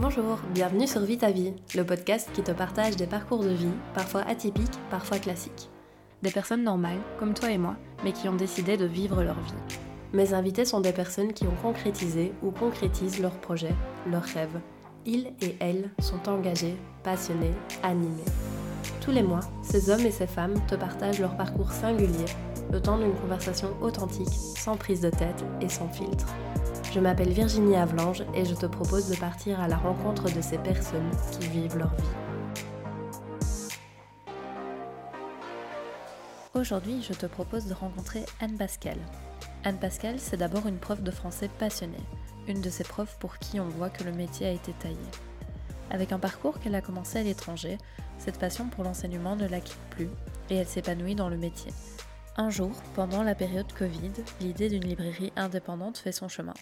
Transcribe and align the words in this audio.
Bonjour, 0.00 0.38
bienvenue 0.54 0.86
sur 0.86 1.00
Vie 1.00 1.18
ta 1.18 1.32
vie, 1.32 1.52
le 1.74 1.82
podcast 1.82 2.30
qui 2.32 2.42
te 2.42 2.52
partage 2.52 2.94
des 2.94 3.08
parcours 3.08 3.42
de 3.42 3.48
vie, 3.48 3.66
parfois 3.94 4.20
atypiques, 4.28 4.78
parfois 4.90 5.18
classiques. 5.18 5.68
Des 6.22 6.30
personnes 6.30 6.62
normales, 6.62 7.00
comme 7.18 7.34
toi 7.34 7.50
et 7.50 7.58
moi, 7.58 7.74
mais 8.04 8.12
qui 8.12 8.28
ont 8.28 8.36
décidé 8.36 8.76
de 8.76 8.84
vivre 8.84 9.24
leur 9.24 9.34
vie. 9.34 9.76
Mes 10.12 10.34
invités 10.34 10.64
sont 10.64 10.80
des 10.80 10.92
personnes 10.92 11.32
qui 11.32 11.48
ont 11.48 11.56
concrétisé 11.62 12.32
ou 12.44 12.52
concrétisent 12.52 13.18
leurs 13.18 13.40
projets, 13.40 13.74
leurs 14.08 14.22
rêves. 14.22 14.60
Ils 15.04 15.32
et 15.42 15.56
elles 15.58 15.90
sont 15.98 16.28
engagés, 16.28 16.76
passionnés, 17.02 17.54
animés. 17.82 18.22
Tous 19.00 19.10
les 19.10 19.24
mois, 19.24 19.40
ces 19.62 19.90
hommes 19.90 20.06
et 20.06 20.12
ces 20.12 20.28
femmes 20.28 20.64
te 20.68 20.76
partagent 20.76 21.18
leur 21.18 21.36
parcours 21.36 21.72
singulier, 21.72 22.26
le 22.70 22.80
temps 22.80 22.98
d'une 22.98 23.16
conversation 23.16 23.70
authentique, 23.80 24.28
sans 24.30 24.76
prise 24.76 25.00
de 25.00 25.10
tête 25.10 25.44
et 25.60 25.68
sans 25.68 25.88
filtre. 25.88 26.28
Je 26.94 27.00
m'appelle 27.00 27.32
Virginie 27.32 27.76
Avlange 27.76 28.24
et 28.34 28.46
je 28.46 28.54
te 28.54 28.64
propose 28.64 29.10
de 29.10 29.16
partir 29.16 29.60
à 29.60 29.68
la 29.68 29.76
rencontre 29.76 30.34
de 30.34 30.40
ces 30.40 30.56
personnes 30.56 31.10
qui 31.32 31.46
vivent 31.48 31.76
leur 31.76 31.94
vie. 31.94 32.02
Aujourd'hui, 36.54 37.02
je 37.02 37.12
te 37.12 37.26
propose 37.26 37.66
de 37.66 37.74
rencontrer 37.74 38.24
Anne 38.40 38.56
Pascal. 38.56 38.96
Anne 39.64 39.78
Pascal, 39.78 40.18
c'est 40.18 40.38
d'abord 40.38 40.66
une 40.66 40.78
prof 40.78 41.02
de 41.02 41.10
français 41.10 41.50
passionnée, 41.58 41.96
une 42.46 42.62
de 42.62 42.70
ces 42.70 42.84
profs 42.84 43.18
pour 43.18 43.36
qui 43.36 43.60
on 43.60 43.68
voit 43.68 43.90
que 43.90 44.04
le 44.04 44.12
métier 44.12 44.46
a 44.46 44.52
été 44.52 44.72
taillé. 44.72 44.96
Avec 45.90 46.12
un 46.12 46.18
parcours 46.18 46.58
qu'elle 46.58 46.74
a 46.74 46.80
commencé 46.80 47.18
à 47.18 47.22
l'étranger, 47.22 47.76
cette 48.16 48.38
passion 48.38 48.70
pour 48.70 48.82
l'enseignement 48.82 49.36
ne 49.36 49.46
la 49.46 49.60
quitte 49.60 49.76
plus 49.90 50.08
et 50.48 50.56
elle 50.56 50.66
s'épanouit 50.66 51.14
dans 51.14 51.28
le 51.28 51.36
métier. 51.36 51.70
Un 52.38 52.48
jour, 52.48 52.72
pendant 52.94 53.22
la 53.22 53.34
période 53.34 53.70
Covid, 53.74 54.12
l'idée 54.40 54.70
d'une 54.70 54.84
librairie 54.84 55.32
indépendante 55.36 55.98
fait 55.98 56.12
son 56.12 56.28
chemin. 56.28 56.54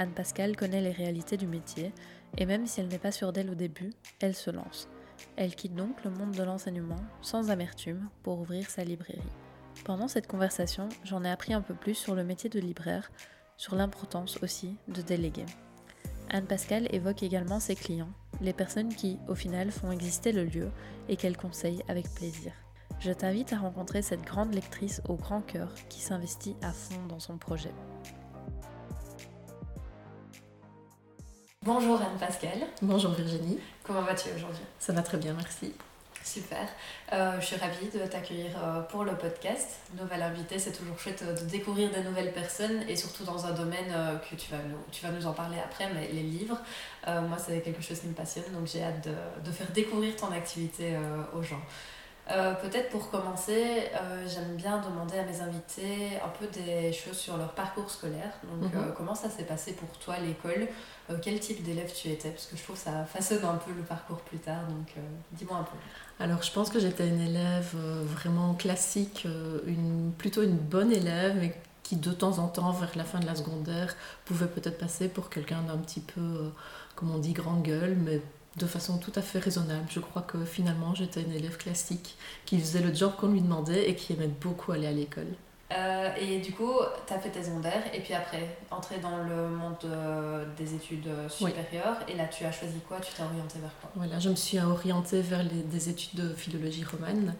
Anne 0.00 0.12
Pascal 0.12 0.56
connaît 0.56 0.80
les 0.80 0.92
réalités 0.92 1.36
du 1.36 1.46
métier, 1.46 1.92
et 2.38 2.46
même 2.46 2.66
si 2.66 2.80
elle 2.80 2.88
n'est 2.88 2.98
pas 2.98 3.12
sûre 3.12 3.34
d'elle 3.34 3.50
au 3.50 3.54
début, 3.54 3.92
elle 4.20 4.34
se 4.34 4.50
lance. 4.50 4.88
Elle 5.36 5.54
quitte 5.54 5.74
donc 5.74 6.02
le 6.04 6.10
monde 6.10 6.34
de 6.34 6.42
l'enseignement 6.42 7.04
sans 7.20 7.50
amertume 7.50 8.08
pour 8.22 8.40
ouvrir 8.40 8.70
sa 8.70 8.82
librairie. 8.82 9.20
Pendant 9.84 10.08
cette 10.08 10.26
conversation, 10.26 10.88
j'en 11.04 11.22
ai 11.22 11.28
appris 11.28 11.52
un 11.52 11.60
peu 11.60 11.74
plus 11.74 11.94
sur 11.94 12.14
le 12.14 12.24
métier 12.24 12.48
de 12.48 12.58
libraire, 12.58 13.12
sur 13.58 13.74
l'importance 13.74 14.38
aussi 14.42 14.74
de 14.88 15.02
déléguer. 15.02 15.44
Anne 16.30 16.46
Pascal 16.46 16.88
évoque 16.94 17.22
également 17.22 17.60
ses 17.60 17.74
clients, 17.74 18.14
les 18.40 18.54
personnes 18.54 18.94
qui, 18.94 19.18
au 19.28 19.34
final, 19.34 19.70
font 19.70 19.92
exister 19.92 20.32
le 20.32 20.44
lieu 20.44 20.70
et 21.10 21.16
qu'elle 21.16 21.36
conseille 21.36 21.82
avec 21.88 22.08
plaisir. 22.14 22.52
Je 23.00 23.12
t'invite 23.12 23.52
à 23.52 23.58
rencontrer 23.58 24.00
cette 24.00 24.22
grande 24.22 24.54
lectrice 24.54 25.02
au 25.10 25.16
grand 25.16 25.42
cœur 25.42 25.74
qui 25.90 26.00
s'investit 26.00 26.56
à 26.62 26.72
fond 26.72 27.04
dans 27.06 27.20
son 27.20 27.36
projet. 27.36 27.74
Bonjour 31.62 32.00
Anne 32.00 32.16
Pascal. 32.18 32.66
Bonjour 32.80 33.10
Virginie. 33.10 33.58
Comment 33.82 34.00
vas-tu 34.00 34.30
aujourd'hui? 34.34 34.62
Ça 34.78 34.94
va 34.94 35.02
très 35.02 35.18
bien, 35.18 35.34
merci. 35.34 35.74
Super. 36.24 36.66
Euh, 37.12 37.38
je 37.38 37.44
suis 37.44 37.56
ravie 37.56 37.90
de 37.92 37.98
t'accueillir 38.06 38.52
euh, 38.56 38.80
pour 38.80 39.04
le 39.04 39.14
podcast. 39.14 39.68
Nouvelle 40.00 40.22
invitée, 40.22 40.58
c'est 40.58 40.72
toujours 40.72 40.98
chouette 40.98 41.22
euh, 41.22 41.34
de 41.34 41.44
découvrir 41.44 41.90
des 41.90 42.02
nouvelles 42.02 42.32
personnes 42.32 42.82
et 42.88 42.96
surtout 42.96 43.24
dans 43.24 43.44
un 43.44 43.52
domaine 43.52 43.92
que 44.30 44.36
tu 44.36 44.50
vas, 44.50 44.56
nous, 44.56 44.78
tu 44.90 45.04
vas 45.04 45.12
nous 45.12 45.26
en 45.26 45.34
parler 45.34 45.58
après, 45.62 45.92
mais 45.92 46.08
les 46.10 46.22
livres. 46.22 46.56
moi, 47.06 47.36
c'est 47.36 47.60
quelque 47.60 47.82
chose 47.82 48.00
qui 48.00 48.06
me 48.06 48.14
passionne, 48.14 48.50
donc 48.54 48.66
j'ai 48.66 48.82
hâte 48.82 49.04
de, 49.04 49.44
de, 49.44 49.52
faire 49.52 49.70
découvrir 49.72 50.16
ton 50.16 50.32
activité 50.32 50.96
aux 51.34 51.42
gens. 51.42 51.60
Euh, 52.30 52.54
peut-être 52.54 52.90
pour 52.90 53.10
commencer, 53.10 53.88
euh, 54.00 54.24
j'aime 54.28 54.54
bien 54.54 54.80
demander 54.80 55.18
à 55.18 55.24
mes 55.24 55.40
invités 55.40 56.16
un 56.24 56.28
peu 56.28 56.46
des 56.46 56.92
choses 56.92 57.16
sur 57.16 57.36
leur 57.36 57.52
parcours 57.54 57.90
scolaire. 57.90 58.32
Donc, 58.44 58.72
mhm. 58.72 58.80
euh, 58.80 58.92
comment 58.96 59.14
ça 59.14 59.28
s'est 59.28 59.44
passé 59.44 59.72
pour 59.72 59.88
toi 59.98 60.16
l'école? 60.18 60.68
Quel 61.22 61.40
type 61.40 61.64
d'élève 61.64 61.92
tu 61.92 62.08
étais? 62.08 62.30
Parce 62.30 62.46
que 62.46 62.56
je 62.56 62.62
trouve 62.62 62.76
que 62.76 62.82
ça 62.82 63.04
façonne 63.04 63.44
un 63.44 63.56
peu 63.56 63.72
le 63.72 63.82
parcours 63.82 64.20
plus 64.20 64.38
tard. 64.38 64.62
Donc, 64.68 64.94
dis-moi 65.32 65.56
un 65.56 65.64
peu. 65.64 65.76
Alors, 66.22 66.40
je 66.44 66.52
pense 66.52 66.70
que 66.70 66.78
j'étais 66.78 67.08
une 67.08 67.20
élève 67.20 67.74
vraiment 68.04 68.54
classique, 68.54 69.26
une, 69.66 70.12
plutôt 70.16 70.42
une 70.42 70.56
bonne 70.56 70.92
élève, 70.92 71.34
mais 71.36 71.52
qui 71.82 71.96
de 71.96 72.12
temps 72.12 72.38
en 72.38 72.46
temps, 72.46 72.70
vers 72.70 72.92
la 72.94 73.02
fin 73.02 73.18
de 73.18 73.26
la 73.26 73.34
secondaire, 73.34 73.96
pouvait 74.24 74.46
peut-être 74.46 74.78
passer 74.78 75.08
pour 75.08 75.30
quelqu'un 75.30 75.62
d'un 75.62 75.78
petit 75.78 75.98
peu, 75.98 76.52
comme 76.94 77.12
on 77.12 77.18
dit, 77.18 77.32
grand 77.32 77.56
gueule, 77.56 77.96
mais 77.96 78.20
de 78.56 78.66
façon 78.66 78.98
tout 78.98 79.12
à 79.14 79.22
fait 79.22 79.38
raisonnable. 79.38 79.86
Je 79.90 80.00
crois 80.00 80.22
que 80.22 80.44
finalement 80.44 80.94
j'étais 80.94 81.22
une 81.22 81.32
élève 81.32 81.56
classique 81.56 82.16
qui 82.46 82.58
faisait 82.58 82.80
le 82.80 82.94
job 82.94 83.12
qu'on 83.18 83.28
lui 83.28 83.40
demandait 83.40 83.88
et 83.88 83.94
qui 83.94 84.12
aimait 84.12 84.26
beaucoup 84.28 84.72
aller 84.72 84.86
à 84.86 84.92
l'école. 84.92 85.28
Euh, 85.72 86.08
et 86.20 86.40
du 86.40 86.50
coup, 86.50 86.72
tu 87.06 87.12
as 87.12 87.20
fait 87.20 87.30
tes 87.30 87.44
secondaires 87.44 87.84
et 87.94 88.00
puis 88.00 88.12
après, 88.12 88.58
entrer 88.72 88.98
dans 88.98 89.18
le 89.18 89.48
monde 89.48 89.76
euh, 89.84 90.44
des 90.58 90.74
études 90.74 91.08
supérieures. 91.28 91.98
Et 92.08 92.14
là, 92.14 92.26
tu 92.26 92.44
as 92.44 92.50
choisi 92.50 92.80
quoi? 92.88 92.98
Tu 92.98 93.12
t'es 93.14 93.22
orientée 93.22 93.60
vers 93.60 93.70
quoi? 93.80 93.90
Voilà, 93.94 94.18
je 94.18 94.30
me 94.30 94.34
suis 94.34 94.58
orientée 94.58 95.22
vers 95.22 95.44
les, 95.44 95.62
des 95.62 95.88
études 95.88 96.18
de 96.18 96.34
philologie 96.34 96.82
romane 96.82 97.36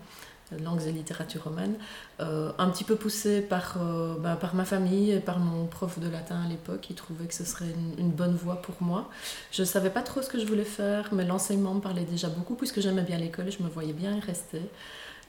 langues 0.59 0.83
et 0.87 0.93
littérature 0.93 1.45
romaine, 1.45 1.75
euh, 2.21 2.53
un 2.59 2.69
petit 2.71 2.85
peu 2.85 2.97
poussé 2.97 3.41
par, 3.41 3.77
euh, 3.81 4.17
ben, 4.19 4.37
par 4.37 4.55
ma 4.55 4.65
famille 4.65 5.13
et 5.13 5.21
par 5.21 5.39
mon 5.39 5.67
prof 5.67 5.99
de 5.99 6.09
latin 6.09 6.43
à 6.45 6.49
l'époque, 6.49 6.81
qui 6.81 6.95
trouvait 6.95 7.27
que 7.27 7.35
ce 7.35 7.45
serait 7.45 7.73
une, 7.99 8.11
bonne 8.11 8.35
voie 8.35 8.61
pour 8.61 8.75
moi. 8.81 9.09
Je 9.53 9.63
ne 9.63 9.67
savais 9.67 9.91
pas 9.91 10.03
trop 10.03 10.23
ce 10.23 10.29
que 10.29 10.39
je 10.39 10.47
voulais 10.47 10.65
faire, 10.65 11.11
mais 11.13 11.25
l'enseignement 11.25 11.75
me 11.75 11.81
parlait 11.81 12.05
déjà 12.05 12.29
beaucoup, 12.29 12.55
puisque 12.55 12.81
j'aimais 12.81 13.03
bien 13.03 13.19
l'école 13.19 13.49
et 13.49 13.51
je 13.51 13.63
me 13.63 13.69
voyais 13.69 13.93
bien 13.93 14.17
y 14.17 14.21
rester. 14.21 14.63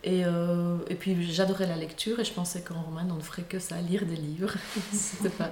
Et, 0.04 0.26
euh, 0.26 0.78
et 0.90 0.96
puis 0.96 1.32
j'adorais 1.32 1.68
la 1.68 1.76
lecture 1.76 2.20
et 2.20 2.26
je 2.26 2.34
pensais 2.34 2.62
qu'en 2.62 2.82
romaine 2.82 3.12
on 3.12 3.18
ne 3.18 3.22
ferait 3.22 3.44
que 3.44 3.60
ça, 3.60 3.80
lire 3.82 4.04
des 4.08 4.16
livres. 4.16 4.56
C'était 4.92 5.30
pas 5.30 5.52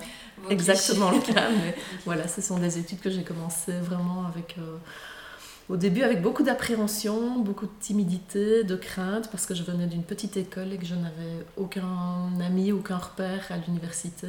exactement 0.50 1.12
le 1.12 1.20
cas, 1.20 1.50
mais 1.52 1.76
voilà, 2.04 2.28
ce 2.28 2.42
sont 2.42 2.58
des 2.58 2.80
études 2.80 3.00
que 3.00 3.12
j'ai 3.12 3.24
commencé 3.24 3.74
vraiment 3.74 4.26
avec 4.26 4.56
au 5.70 5.78
début 5.78 6.02
avec 6.02 6.22
beaucoup 6.22 6.42
d'appréhension, 6.42 7.40
beaucoup 7.40 7.68
de 7.68 7.72
timidité, 7.80 8.64
de 8.64 8.76
crainte, 8.76 9.30
parce 9.30 9.46
que 9.46 9.54
je 9.54 9.64
venais 9.64 9.86
d'une 9.86 10.04
petite 10.04 10.36
école 10.36 10.74
et 10.74 10.78
que 10.78 10.86
je 10.86 10.96
n'avais 10.96 11.46
aucun 11.58 11.84
ami, 12.44 12.72
aucun 12.72 12.98
repère 12.98 13.46
à 13.52 13.58
l'université. 13.58 14.28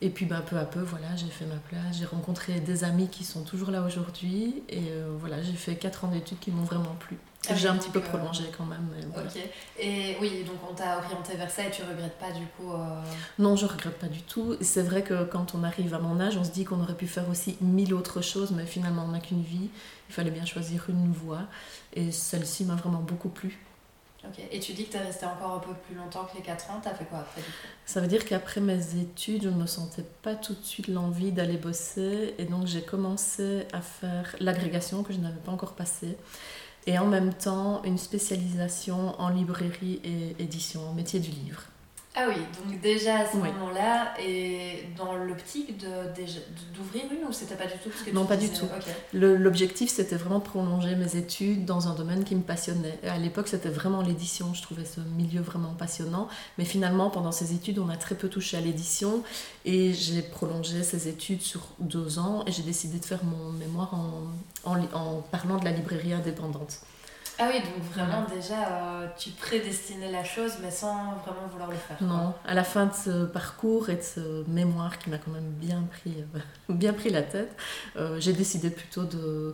Et 0.00 0.10
puis 0.10 0.26
ben, 0.26 0.40
peu 0.40 0.56
à 0.56 0.64
peu, 0.64 0.80
voilà, 0.80 1.14
j'ai 1.16 1.28
fait 1.28 1.46
ma 1.46 1.56
place, 1.56 1.98
j'ai 1.98 2.04
rencontré 2.04 2.60
des 2.60 2.84
amis 2.84 3.08
qui 3.08 3.24
sont 3.24 3.42
toujours 3.42 3.70
là 3.70 3.82
aujourd'hui, 3.82 4.62
et 4.68 4.90
euh, 4.90 5.14
voilà, 5.18 5.40
j'ai 5.42 5.52
fait 5.52 5.76
4 5.76 6.04
ans 6.04 6.08
d'études 6.08 6.38
qui 6.40 6.50
m'ont 6.50 6.64
vraiment 6.64 6.94
plu. 6.98 7.16
Ah 7.48 7.54
j'ai 7.54 7.68
un 7.68 7.76
petit 7.76 7.90
peu 7.90 7.98
euh, 7.98 8.02
prolongé 8.02 8.44
quand 8.56 8.64
même. 8.64 8.88
Ok. 9.16 9.40
Et 9.78 10.16
oui, 10.20 10.44
donc 10.44 10.56
on 10.68 10.74
t'a 10.74 10.98
orienté 10.98 11.36
vers 11.36 11.50
ça 11.50 11.66
et 11.66 11.70
tu 11.70 11.82
regrettes 11.82 12.18
pas 12.18 12.32
du 12.32 12.46
coup 12.56 12.72
euh, 12.72 13.02
Non, 13.38 13.54
je 13.54 13.66
regrette 13.66 13.98
pas 13.98 14.06
du 14.06 14.22
tout. 14.22 14.56
C'est 14.62 14.82
vrai 14.82 15.02
que 15.02 15.24
quand 15.24 15.54
on 15.54 15.62
arrive 15.62 15.92
à 15.94 15.98
mon 15.98 16.20
âge, 16.20 16.36
on 16.38 16.44
se 16.44 16.50
dit 16.50 16.64
qu'on 16.64 16.80
aurait 16.80 16.94
pu 16.94 17.06
faire 17.06 17.28
aussi 17.28 17.56
mille 17.60 17.92
autres 17.92 18.22
choses, 18.22 18.52
mais 18.52 18.64
finalement 18.64 19.04
on 19.04 19.12
n'a 19.12 19.20
qu'une 19.20 19.42
vie. 19.42 19.68
Il 20.08 20.14
fallait 20.14 20.30
bien 20.30 20.46
choisir 20.46 20.86
une 20.88 21.12
voie. 21.12 21.42
Et 21.92 22.12
celle-ci 22.12 22.64
m'a 22.64 22.76
vraiment 22.76 23.00
beaucoup 23.00 23.28
plu. 23.28 23.58
Et 24.50 24.60
tu 24.60 24.72
dis 24.72 24.86
que 24.86 24.92
tu 24.92 24.96
es 24.96 25.00
resté 25.00 25.26
encore 25.26 25.54
un 25.54 25.58
peu 25.58 25.72
plus 25.86 25.94
longtemps 25.94 26.24
que 26.24 26.36
les 26.36 26.42
4 26.42 26.70
ans. 26.70 26.80
Tu 26.82 26.88
as 26.88 26.94
fait 26.94 27.04
quoi 27.04 27.18
après 27.18 27.42
Ça 27.86 28.00
veut 28.00 28.06
dire 28.06 28.24
qu'après 28.24 28.60
mes 28.60 28.96
études, 28.96 29.44
je 29.44 29.48
ne 29.48 29.56
me 29.56 29.66
sentais 29.66 30.04
pas 30.22 30.34
tout 30.34 30.54
de 30.54 30.64
suite 30.64 30.88
l'envie 30.88 31.32
d'aller 31.32 31.56
bosser. 31.56 32.34
Et 32.38 32.44
donc 32.44 32.66
j'ai 32.66 32.82
commencé 32.82 33.66
à 33.72 33.80
faire 33.80 34.34
l'agrégation 34.40 35.02
que 35.02 35.12
je 35.12 35.18
n'avais 35.18 35.40
pas 35.40 35.52
encore 35.52 35.74
passée 35.74 36.16
et 36.86 36.98
en 36.98 37.06
même 37.06 37.32
temps 37.32 37.82
une 37.84 37.98
spécialisation 37.98 39.18
en 39.20 39.28
librairie 39.30 40.00
et 40.04 40.42
édition, 40.42 40.92
métier 40.92 41.20
du 41.20 41.30
livre. 41.30 41.62
Ah 42.16 42.26
oui, 42.28 42.36
donc 42.62 42.80
déjà 42.80 43.18
à 43.18 43.26
ce 43.26 43.36
moment-là, 43.36 44.14
et 44.20 44.84
dans 44.96 45.16
l'optique 45.16 45.76
d'ouvrir 46.72 47.02
une 47.10 47.26
ou 47.28 47.32
c'était 47.32 47.56
pas 47.56 47.66
du 47.66 47.72
tout 47.82 47.90
que 47.90 48.10
Non, 48.12 48.24
pas 48.24 48.36
du 48.36 48.48
tout. 48.50 48.66
L'objectif 49.12 49.90
c'était 49.90 50.14
vraiment 50.14 50.38
de 50.38 50.44
prolonger 50.44 50.94
mes 50.94 51.16
études 51.16 51.64
dans 51.64 51.88
un 51.88 51.94
domaine 51.96 52.22
qui 52.22 52.36
me 52.36 52.42
passionnait. 52.42 53.00
À 53.04 53.18
l'époque 53.18 53.48
c'était 53.48 53.68
vraiment 53.68 54.00
l'édition, 54.00 54.54
je 54.54 54.62
trouvais 54.62 54.84
ce 54.84 55.00
milieu 55.00 55.40
vraiment 55.40 55.74
passionnant. 55.74 56.28
Mais 56.56 56.64
finalement 56.64 57.10
pendant 57.10 57.32
ces 57.32 57.52
études 57.52 57.80
on 57.80 57.88
a 57.88 57.96
très 57.96 58.14
peu 58.14 58.28
touché 58.28 58.56
à 58.56 58.60
l'édition 58.60 59.24
et 59.64 59.92
j'ai 59.92 60.22
prolongé 60.22 60.84
ces 60.84 61.08
études 61.08 61.42
sur 61.42 61.62
deux 61.80 62.20
ans 62.20 62.44
et 62.46 62.52
j'ai 62.52 62.62
décidé 62.62 63.00
de 63.00 63.04
faire 63.04 63.24
mon 63.24 63.50
mémoire 63.50 63.92
en, 63.92 64.70
en, 64.70 64.80
en 64.94 65.20
parlant 65.32 65.58
de 65.58 65.64
la 65.64 65.72
librairie 65.72 66.12
indépendante. 66.12 66.78
Ah 67.38 67.48
oui, 67.50 67.60
donc 67.60 67.82
vraiment 67.92 68.26
déjà, 68.32 68.68
euh, 68.68 69.08
tu 69.18 69.30
prédestinais 69.30 70.10
la 70.10 70.22
chose, 70.22 70.52
mais 70.62 70.70
sans 70.70 71.14
vraiment 71.24 71.46
vouloir 71.50 71.70
le 71.70 71.76
faire. 71.76 71.96
Non, 72.00 72.32
à 72.46 72.54
la 72.54 72.62
fin 72.62 72.86
de 72.86 72.92
ce 72.92 73.24
parcours 73.24 73.90
et 73.90 73.96
de 73.96 74.02
ce 74.02 74.48
mémoire 74.48 74.98
qui 74.98 75.10
m'a 75.10 75.18
quand 75.18 75.32
même 75.32 75.50
bien 75.50 75.82
pris, 75.90 76.14
euh, 76.34 76.38
bien 76.68 76.92
pris 76.92 77.10
la 77.10 77.22
tête, 77.22 77.56
euh, 77.96 78.20
j'ai 78.20 78.32
décidé 78.32 78.70
plutôt 78.70 79.04
de... 79.04 79.52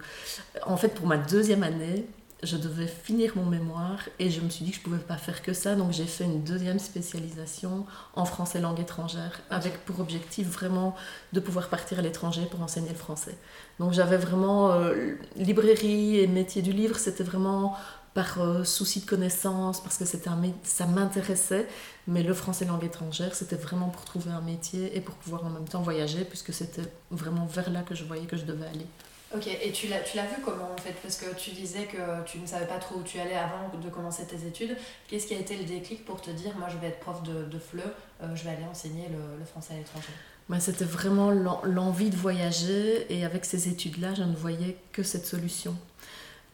En 0.66 0.76
fait, 0.76 0.88
pour 0.90 1.06
ma 1.06 1.16
deuxième 1.16 1.62
année, 1.62 2.06
je 2.42 2.56
devais 2.56 2.86
finir 2.86 3.32
mon 3.36 3.44
mémoire 3.44 4.00
et 4.18 4.30
je 4.30 4.40
me 4.40 4.48
suis 4.48 4.64
dit 4.64 4.70
que 4.70 4.76
je 4.76 4.80
ne 4.80 4.84
pouvais 4.84 5.02
pas 5.02 5.16
faire 5.16 5.42
que 5.42 5.52
ça. 5.52 5.74
Donc 5.74 5.92
j'ai 5.92 6.06
fait 6.06 6.24
une 6.24 6.42
deuxième 6.42 6.78
spécialisation 6.78 7.86
en 8.14 8.24
français 8.24 8.60
langue 8.60 8.80
étrangère 8.80 9.40
avec 9.50 9.84
pour 9.84 10.00
objectif 10.00 10.48
vraiment 10.48 10.94
de 11.32 11.40
pouvoir 11.40 11.68
partir 11.68 11.98
à 11.98 12.02
l'étranger 12.02 12.46
pour 12.50 12.62
enseigner 12.62 12.90
le 12.90 12.94
français. 12.94 13.36
Donc 13.78 13.92
j'avais 13.92 14.16
vraiment 14.16 14.72
euh, 14.72 15.14
librairie 15.36 16.18
et 16.18 16.26
métier 16.26 16.62
du 16.62 16.72
livre, 16.72 16.98
c'était 16.98 17.24
vraiment 17.24 17.76
par 18.14 18.40
euh, 18.40 18.64
souci 18.64 19.00
de 19.00 19.06
connaissance, 19.06 19.80
parce 19.80 19.96
que 19.96 20.04
un 20.28 20.42
ça 20.64 20.86
m'intéressait, 20.86 21.68
mais 22.08 22.22
le 22.22 22.34
français 22.34 22.64
langue 22.64 22.82
étrangère, 22.82 23.34
c'était 23.34 23.56
vraiment 23.56 23.88
pour 23.88 24.04
trouver 24.04 24.32
un 24.32 24.40
métier 24.40 24.96
et 24.96 25.00
pour 25.00 25.14
pouvoir 25.14 25.44
en 25.44 25.50
même 25.50 25.68
temps 25.68 25.82
voyager, 25.82 26.24
puisque 26.24 26.52
c'était 26.52 26.82
vraiment 27.10 27.46
vers 27.46 27.70
là 27.70 27.82
que 27.82 27.94
je 27.94 28.04
voyais 28.04 28.26
que 28.26 28.36
je 28.36 28.44
devais 28.44 28.66
aller. 28.66 28.86
Ok, 29.32 29.46
et 29.46 29.70
tu 29.70 29.86
l'as, 29.86 30.00
vu 30.00 30.42
comment 30.44 30.72
en 30.72 30.76
fait? 30.76 30.94
Parce 31.02 31.16
que 31.16 31.32
tu 31.36 31.50
disais 31.50 31.84
que 31.84 32.24
tu 32.26 32.38
ne 32.38 32.46
savais 32.46 32.66
pas 32.66 32.78
trop 32.78 32.96
où 32.96 33.02
tu 33.04 33.20
allais 33.20 33.36
avant 33.36 33.70
de 33.78 33.88
commencer 33.88 34.26
tes 34.26 34.44
études. 34.44 34.76
Qu'est-ce 35.06 35.28
qui 35.28 35.34
a 35.34 35.38
été 35.38 35.56
le 35.56 35.64
déclic 35.64 36.04
pour 36.04 36.20
te 36.20 36.30
dire, 36.30 36.56
moi 36.58 36.68
je 36.68 36.76
vais 36.78 36.88
être 36.88 36.98
prof 36.98 37.22
de, 37.22 37.44
de 37.44 37.58
FLE, 37.58 37.80
euh, 38.22 38.34
je 38.34 38.42
vais 38.42 38.50
aller 38.50 38.64
enseigner 38.68 39.06
le, 39.08 39.38
le 39.38 39.44
français 39.44 39.74
à 39.74 39.76
l'étranger? 39.76 40.08
Bah, 40.48 40.58
C'était 40.58 40.84
vraiment 40.84 41.30
l'envie 41.30 42.10
de 42.10 42.16
voyager 42.16 43.06
et 43.08 43.24
avec 43.24 43.44
ces 43.44 43.68
études-là, 43.68 44.14
je 44.14 44.24
ne 44.24 44.34
voyais 44.34 44.76
que 44.90 45.04
cette 45.04 45.26
solution. 45.26 45.76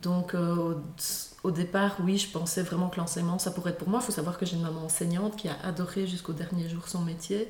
Donc 0.02 0.34
euh, 0.34 0.75
au, 1.43 1.50
départ, 1.50 1.96
oui, 2.05 2.19
je 2.19 2.29
pensais 2.29 2.62
vraiment 2.62 2.90
que 2.90 2.99
l'enseignement, 2.99 3.38
ça 3.38 3.50
pourrait 3.50 3.70
être 3.70 3.79
pour 3.79 3.88
moi. 3.88 4.00
Il 4.02 4.06
faut 4.06 4.12
savoir 4.12 4.37
que 4.37 4.44
j'ai 4.44 4.56
une 4.56 4.62
maman 4.62 4.84
enseignante 4.84 5.37
qui 5.37 5.49
a 5.49 5.56
adoré 5.64 6.06
jusqu'au 6.06 6.34
dernier 6.34 6.69
jour 6.69 6.88
son 6.88 7.00
métier. 7.00 7.49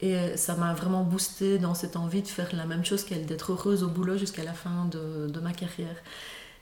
Et 0.00 0.36
ça 0.36 0.54
m'a 0.56 0.74
vraiment 0.74 1.02
boosté 1.02 1.58
dans 1.58 1.74
cette 1.74 1.96
envie 1.96 2.22
de 2.22 2.28
faire 2.28 2.54
la 2.54 2.66
même 2.66 2.84
chose 2.84 3.04
qu'elle, 3.04 3.26
d'être 3.26 3.52
heureuse 3.52 3.82
au 3.82 3.88
boulot 3.88 4.16
jusqu'à 4.16 4.44
la 4.44 4.52
fin 4.52 4.86
de, 4.86 5.28
de, 5.28 5.40
ma 5.40 5.52
carrière. 5.52 5.96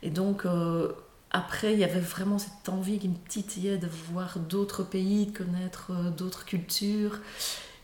Et 0.03 0.11
donc, 0.11 0.45
euh, 0.45 0.93
après, 1.31 1.73
il 1.73 1.79
y 1.79 1.85
avait 1.85 2.01
vraiment 2.01 2.39
cette 2.39 2.69
envie 2.69 2.99
qui 2.99 3.09
me 3.09 3.17
titillait 3.29 3.79
de 3.79 3.89
voir 3.89 4.39
d'autres 4.39 4.83
pays, 4.83 5.27
de 5.27 5.37
connaître 5.37 5.91
euh, 5.91 6.11
d'autres 6.11 6.45
cultures. 6.45 7.21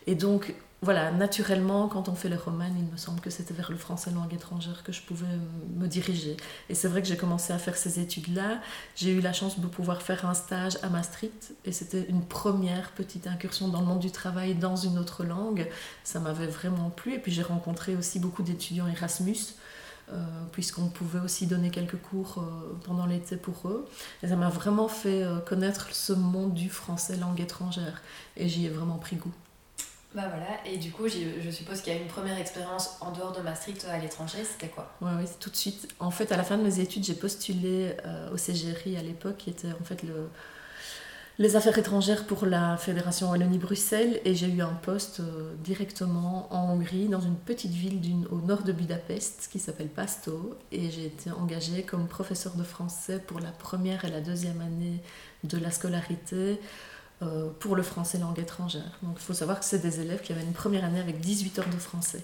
Et 0.05 0.15
donc, 0.15 0.53
voilà, 0.81 1.11
naturellement, 1.11 1.89
quand 1.89 2.07
on 2.07 2.15
fait 2.15 2.29
le 2.29 2.37
roman, 2.37 2.69
il 2.77 2.85
me 2.85 2.95
semble 2.95 3.19
que 3.19 3.29
c'était 3.29 3.53
vers 3.53 3.69
le 3.69 3.75
français 3.75 4.11
langue 4.11 4.33
étrangère 4.33 4.81
que 4.83 4.93
je 4.93 5.01
pouvais 5.01 5.25
me 5.75 5.87
diriger. 5.87 6.37
Et 6.69 6.75
c'est 6.75 6.87
vrai 6.87 7.01
que 7.01 7.07
j'ai 7.07 7.17
commencé 7.17 7.51
à 7.51 7.57
faire 7.57 7.75
ces 7.75 7.99
études-là. 7.99 8.61
J'ai 8.95 9.11
eu 9.11 9.19
la 9.19 9.33
chance 9.33 9.59
de 9.59 9.67
pouvoir 9.67 10.01
faire 10.01 10.25
un 10.25 10.33
stage 10.33 10.77
à 10.81 10.87
Maastricht 10.87 11.53
et 11.65 11.73
c'était 11.73 12.05
une 12.07 12.23
première 12.23 12.91
petite 12.91 13.27
incursion 13.27 13.67
dans 13.67 13.81
le 13.81 13.87
monde 13.87 13.99
du 13.99 14.11
travail 14.11 14.55
dans 14.55 14.77
une 14.77 14.97
autre 14.97 15.25
langue. 15.25 15.67
Ça 16.05 16.21
m'avait 16.21 16.47
vraiment 16.47 16.89
plu. 16.89 17.13
Et 17.13 17.19
puis 17.19 17.33
j'ai 17.33 17.43
rencontré 17.43 17.97
aussi 17.97 18.19
beaucoup 18.19 18.43
d'étudiants 18.43 18.87
Erasmus. 18.87 19.55
Euh, 20.11 20.15
puisqu'on 20.53 20.87
pouvait 20.87 21.19
aussi 21.19 21.45
donner 21.45 21.69
quelques 21.69 22.01
cours 22.01 22.39
euh, 22.39 22.79
pendant 22.83 23.05
l'été 23.05 23.37
pour 23.37 23.67
eux. 23.67 23.87
Et 24.23 24.27
ça 24.27 24.35
m'a 24.35 24.49
vraiment 24.49 24.87
fait 24.87 25.21
euh, 25.21 25.37
connaître 25.37 25.93
ce 25.93 26.13
monde 26.13 26.55
du 26.55 26.67
français 26.67 27.15
langue 27.15 27.39
étrangère. 27.39 28.01
Et 28.35 28.49
j'y 28.49 28.65
ai 28.65 28.69
vraiment 28.69 28.97
pris 28.97 29.17
goût. 29.17 29.31
Bah 30.15 30.23
voilà, 30.27 30.47
et 30.65 30.77
du 30.77 30.91
coup, 30.91 31.07
je 31.07 31.51
suppose 31.51 31.81
qu'il 31.81 31.93
y 31.93 31.95
a 31.95 31.99
une 31.99 32.07
première 32.07 32.39
expérience 32.39 32.97
en 32.99 33.11
dehors 33.11 33.31
de 33.31 33.41
Maastricht 33.41 33.85
à 33.85 33.99
l'étranger, 33.99 34.39
c'était 34.43 34.67
quoi? 34.67 34.91
Oui, 35.01 35.11
oui, 35.19 35.25
tout 35.39 35.51
de 35.51 35.55
suite. 35.55 35.87
En 35.99 36.09
fait, 36.09 36.31
à 36.31 36.37
la 36.37 36.43
fin 36.43 36.57
de 36.57 36.63
mes 36.63 36.79
études, 36.79 37.03
j'ai 37.03 37.13
postulé 37.13 37.95
euh, 38.05 38.33
au 38.33 38.37
CGRI 38.37 38.97
à 38.97 39.03
l'époque, 39.03 39.37
qui 39.37 39.51
était 39.51 39.71
en 39.71 39.83
fait 39.83 40.01
le, 40.01 40.29
les 41.37 41.55
affaires 41.55 41.77
étrangères 41.77 42.25
pour 42.25 42.47
la 42.47 42.75
Fédération 42.77 43.29
Wallonie-Bruxelles, 43.29 44.19
et 44.25 44.33
j'ai 44.33 44.47
eu 44.47 44.63
un 44.63 44.73
poste 44.73 45.19
euh, 45.19 45.53
directement 45.59 46.51
en 46.51 46.71
Hongrie, 46.71 47.07
dans 47.07 47.21
une 47.21 47.37
petite 47.37 47.73
ville 47.73 48.01
au 48.31 48.37
nord 48.37 48.63
de 48.63 48.71
Budapest, 48.71 49.49
qui 49.51 49.59
s'appelle 49.59 49.89
Pasto, 49.89 50.57
et 50.71 50.89
j'ai 50.89 51.05
été 51.05 51.29
engagée 51.29 51.83
comme 51.83 52.07
professeur 52.07 52.55
de 52.55 52.63
français 52.63 53.19
pour 53.19 53.39
la 53.39 53.51
première 53.51 54.05
et 54.05 54.09
la 54.09 54.21
deuxième 54.21 54.59
année 54.61 55.03
de 55.43 55.59
la 55.59 55.69
scolarité 55.69 56.59
euh, 57.21 57.49
pour 57.59 57.75
le 57.75 57.83
français 57.83 58.17
langue 58.17 58.39
étrangère. 58.39 58.97
Donc 59.03 59.15
il 59.17 59.23
faut 59.23 59.33
savoir 59.33 59.59
que 59.59 59.65
c'est 59.65 59.79
des 59.79 59.99
élèves 59.99 60.21
qui 60.21 60.31
avaient 60.31 60.43
une 60.43 60.53
première 60.53 60.85
année 60.85 60.99
avec 60.99 61.19
18 61.19 61.59
heures 61.59 61.69
de 61.69 61.77
français. 61.77 62.23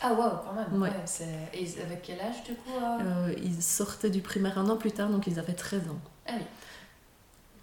Ah 0.00 0.12
wow, 0.14 0.30
quand 0.44 0.52
même. 0.54 0.82
Ouais. 0.82 0.90
Et 1.54 1.80
avec 1.80 2.02
quel 2.02 2.20
âge 2.20 2.42
du 2.44 2.54
coup 2.54 2.72
euh? 2.76 3.28
Euh, 3.28 3.34
Ils 3.42 3.62
sortaient 3.62 4.10
du 4.10 4.20
primaire 4.20 4.58
un 4.58 4.68
an 4.68 4.76
plus 4.76 4.90
tard, 4.90 5.08
donc 5.10 5.26
ils 5.26 5.38
avaient 5.38 5.52
13 5.52 5.82
ans. 5.82 6.00
Ah 6.26 6.32
oui. 6.36 6.44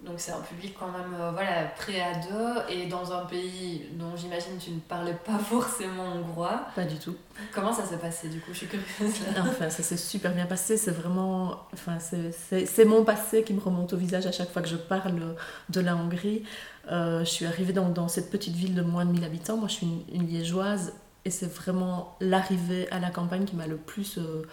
Donc 0.06 0.16
c'est 0.18 0.32
un 0.32 0.40
public 0.40 0.76
quand 0.80 0.92
même 0.92 1.14
euh, 1.20 1.32
voilà, 1.32 1.66
prêt 1.76 2.00
à 2.00 2.14
deux 2.20 2.74
et 2.74 2.88
dans 2.88 3.12
un 3.12 3.26
pays 3.26 3.84
dont 3.94 4.16
j'imagine 4.16 4.58
tu 4.58 4.72
ne 4.72 4.80
parlais 4.80 5.18
pas 5.26 5.38
forcément 5.50 6.14
hongrois. 6.16 6.68
Pas 6.74 6.86
du 6.86 6.96
tout. 6.96 7.16
Comment 7.54 7.74
ça 7.74 7.84
s'est 7.84 7.98
passé 7.98 8.30
du 8.30 8.40
coup? 8.40 8.52
Je 8.54 8.60
suis 8.60 8.68
curieuse. 8.68 8.86
Enfin, 9.38 9.70
ça 9.70 9.84
s'est 9.84 9.98
super 9.98 10.34
bien 10.34 10.46
passé. 10.46 10.78
C'est 10.78 10.92
vraiment. 10.92 11.68
Enfin, 11.74 11.98
c'est 12.00 12.86
mon 12.86 13.04
passé 13.04 13.44
qui 13.44 13.54
me 13.54 13.60
remonte 13.60 13.92
au 13.92 13.98
visage 13.98 14.26
à 14.26 14.32
chaque 14.32 14.52
fois 14.52 14.62
que 14.62 14.70
je 14.70 14.78
parle 14.78 15.36
de 15.70 15.82
la 15.82 15.96
Hongrie. 15.96 16.44
Euh, 16.92 17.20
je 17.20 17.30
suis 17.30 17.46
arrivée 17.46 17.74
dans, 17.74 17.90
dans, 17.90 18.08
cette 18.08 18.32
petite 18.32 18.56
ville 18.56 18.74
de 18.74 18.82
moins 18.82 19.06
de 19.06 19.12
1000 19.12 19.24
habitants. 19.24 19.58
Moi, 19.58 19.68
je 19.68 19.74
suis 19.74 19.88
une, 20.12 20.28
liégeoise 20.28 20.94
et 21.26 21.30
c'est 21.30 21.52
vraiment 21.52 22.16
l'arrivée 22.20 22.90
à 22.92 23.00
la 23.00 23.10
campagne 23.10 23.46
qui 23.46 23.56
m'a 23.56 23.68
le 23.68 23.78
plus. 23.78 24.18
Euh, 24.18 24.44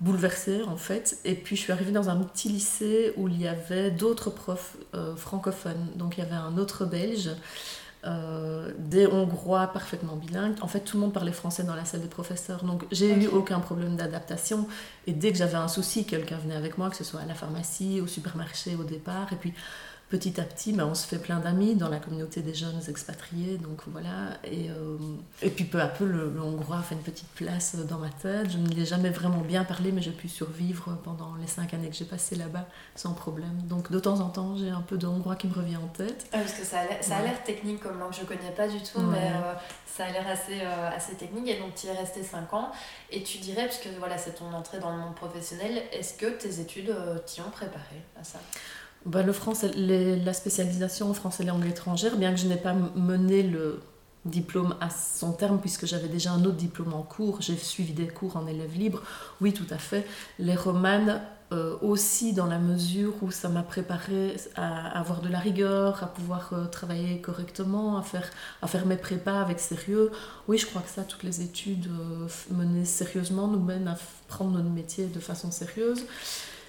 bouleversée 0.00 0.62
en 0.62 0.76
fait. 0.76 1.18
Et 1.24 1.34
puis 1.34 1.56
je 1.56 1.62
suis 1.62 1.72
arrivée 1.72 1.92
dans 1.92 2.08
un 2.08 2.16
petit 2.16 2.48
lycée 2.48 3.12
où 3.16 3.28
il 3.28 3.40
y 3.40 3.46
avait 3.46 3.90
d'autres 3.90 4.30
profs 4.30 4.76
euh, 4.94 5.14
francophones. 5.16 5.86
Donc 5.96 6.16
il 6.16 6.20
y 6.20 6.26
avait 6.26 6.34
un 6.34 6.56
autre 6.56 6.84
belge, 6.84 7.30
euh, 8.06 8.72
des 8.78 9.06
hongrois 9.06 9.66
parfaitement 9.66 10.16
bilingues. 10.16 10.56
En 10.62 10.68
fait 10.68 10.80
tout 10.80 10.96
le 10.96 11.02
monde 11.02 11.12
parlait 11.12 11.32
français 11.32 11.64
dans 11.64 11.74
la 11.74 11.84
salle 11.84 12.00
des 12.00 12.08
professeurs. 12.08 12.64
Donc 12.64 12.84
j'ai 12.90 13.12
eu 13.12 13.26
aucun 13.26 13.60
problème 13.60 13.96
d'adaptation. 13.96 14.66
Et 15.06 15.12
dès 15.12 15.32
que 15.32 15.38
j'avais 15.38 15.56
un 15.56 15.68
souci, 15.68 16.06
quelqu'un 16.06 16.38
venait 16.38 16.56
avec 16.56 16.78
moi, 16.78 16.88
que 16.90 16.96
ce 16.96 17.04
soit 17.04 17.20
à 17.20 17.26
la 17.26 17.34
pharmacie, 17.34 18.00
au 18.00 18.06
supermarché 18.06 18.76
au 18.76 18.84
départ. 18.84 19.32
Et 19.32 19.36
puis 19.36 19.52
petit 20.10 20.40
à 20.40 20.44
petit, 20.44 20.72
ben, 20.72 20.84
on 20.84 20.94
se 20.94 21.06
fait 21.06 21.18
plein 21.18 21.38
d'amis 21.38 21.76
dans 21.76 21.88
la 21.88 21.98
communauté 21.98 22.42
des 22.42 22.52
jeunes 22.52 22.80
expatriés. 22.88 23.56
Donc 23.58 23.82
voilà. 23.86 24.38
Et, 24.44 24.68
euh, 24.68 24.98
et 25.40 25.50
puis 25.50 25.64
peu 25.64 25.80
à 25.80 25.86
peu, 25.86 26.04
le, 26.04 26.32
hongrois 26.42 26.78
a 26.78 26.82
fait 26.82 26.96
une 26.96 27.02
petite 27.02 27.28
place 27.28 27.76
dans 27.76 27.98
ma 27.98 28.10
tête. 28.10 28.50
Je 28.50 28.58
ne 28.58 28.68
l'ai 28.68 28.84
jamais 28.84 29.10
vraiment 29.10 29.40
bien 29.40 29.64
parlé, 29.64 29.92
mais 29.92 30.02
j'ai 30.02 30.10
pu 30.10 30.28
survivre 30.28 30.98
pendant 31.04 31.36
les 31.40 31.46
cinq 31.46 31.72
années 31.74 31.88
que 31.88 31.94
j'ai 31.94 32.04
passées 32.04 32.34
là-bas 32.34 32.66
sans 32.96 33.14
problème. 33.14 33.62
Donc 33.64 33.90
de 33.90 34.00
temps 34.00 34.20
en 34.20 34.28
temps, 34.28 34.56
j'ai 34.56 34.70
un 34.70 34.82
peu 34.82 34.98
de 34.98 35.06
hongrois 35.06 35.36
qui 35.36 35.46
me 35.46 35.54
revient 35.54 35.76
en 35.76 35.86
tête. 35.86 36.26
Ah, 36.32 36.38
parce 36.38 36.54
que 36.54 36.64
ça 36.64 36.80
a 36.80 37.22
l'air 37.22 37.44
technique 37.44 37.80
comme 37.80 37.98
langue, 38.00 38.12
je 38.12 38.22
ne 38.22 38.26
connais 38.26 38.50
pas 38.50 38.66
du 38.66 38.82
tout, 38.82 39.00
mais 39.00 39.30
euh, 39.32 39.54
ça 39.86 40.06
a 40.06 40.10
l'air 40.10 40.26
assez, 40.26 40.60
euh, 40.60 40.90
assez 40.90 41.14
technique. 41.14 41.48
Et 41.48 41.58
donc 41.60 41.76
tu 41.76 41.86
y 41.86 41.90
es 41.90 41.92
resté 41.92 42.24
cinq 42.24 42.52
ans. 42.52 42.72
Et 43.12 43.22
tu 43.22 43.38
dirais, 43.38 43.66
puisque 43.66 43.88
voilà, 44.00 44.18
c'est 44.18 44.34
ton 44.34 44.52
entrée 44.52 44.80
dans 44.80 44.90
le 44.90 44.98
monde 44.98 45.14
professionnel, 45.14 45.84
est-ce 45.92 46.14
que 46.14 46.26
tes 46.26 46.58
études 46.58 46.92
t'y 47.26 47.40
ont 47.42 47.50
préparé 47.50 48.02
à 48.20 48.24
ça? 48.24 48.40
Bah, 49.06 49.22
le 49.22 49.32
français, 49.32 49.70
la 49.76 50.32
spécialisation 50.32 51.10
en 51.10 51.14
français 51.14 51.44
langue 51.44 51.66
étrangère, 51.66 52.16
bien 52.16 52.32
que 52.32 52.40
je 52.40 52.46
n'ai 52.46 52.56
pas 52.56 52.74
mené 52.94 53.42
le 53.42 53.80
diplôme 54.24 54.76
à 54.80 54.90
son 54.90 55.32
terme, 55.32 55.58
puisque 55.60 55.86
j'avais 55.86 56.08
déjà 56.08 56.32
un 56.32 56.44
autre 56.44 56.56
diplôme 56.56 56.92
en 56.92 57.02
cours, 57.02 57.40
j'ai 57.40 57.56
suivi 57.56 57.92
des 57.92 58.08
cours 58.08 58.36
en 58.36 58.46
élève 58.46 58.76
libre, 58.76 59.02
oui, 59.40 59.52
tout 59.52 59.66
à 59.70 59.78
fait. 59.78 60.06
Les 60.38 60.54
romanes 60.54 61.22
euh, 61.52 61.76
aussi 61.82 62.32
dans 62.32 62.46
la 62.46 62.60
mesure 62.60 63.12
où 63.22 63.32
ça 63.32 63.48
m'a 63.48 63.64
préparé 63.64 64.36
à, 64.54 64.96
avoir 64.96 65.20
de 65.20 65.28
la 65.28 65.40
rigueur, 65.40 66.04
à 66.04 66.06
pouvoir 66.06 66.50
euh, 66.52 66.66
travailler 66.66 67.20
correctement, 67.20 67.98
à 67.98 68.02
faire, 68.02 68.30
à 68.62 68.68
faire 68.68 68.86
mes 68.86 68.96
prépas 68.96 69.40
avec 69.40 69.58
sérieux. 69.58 70.12
Oui, 70.46 70.58
je 70.58 70.66
crois 70.66 70.80
que 70.80 70.90
ça, 70.90 71.02
toutes 71.02 71.24
les 71.24 71.40
études 71.40 71.88
euh, 71.88 72.28
menées 72.52 72.84
sérieusement 72.84 73.48
nous 73.48 73.58
mènent 73.58 73.88
à 73.88 73.98
prendre 74.28 74.52
notre 74.52 74.70
métier 74.70 75.06
de 75.06 75.18
façon 75.18 75.50
sérieuse. 75.50 76.04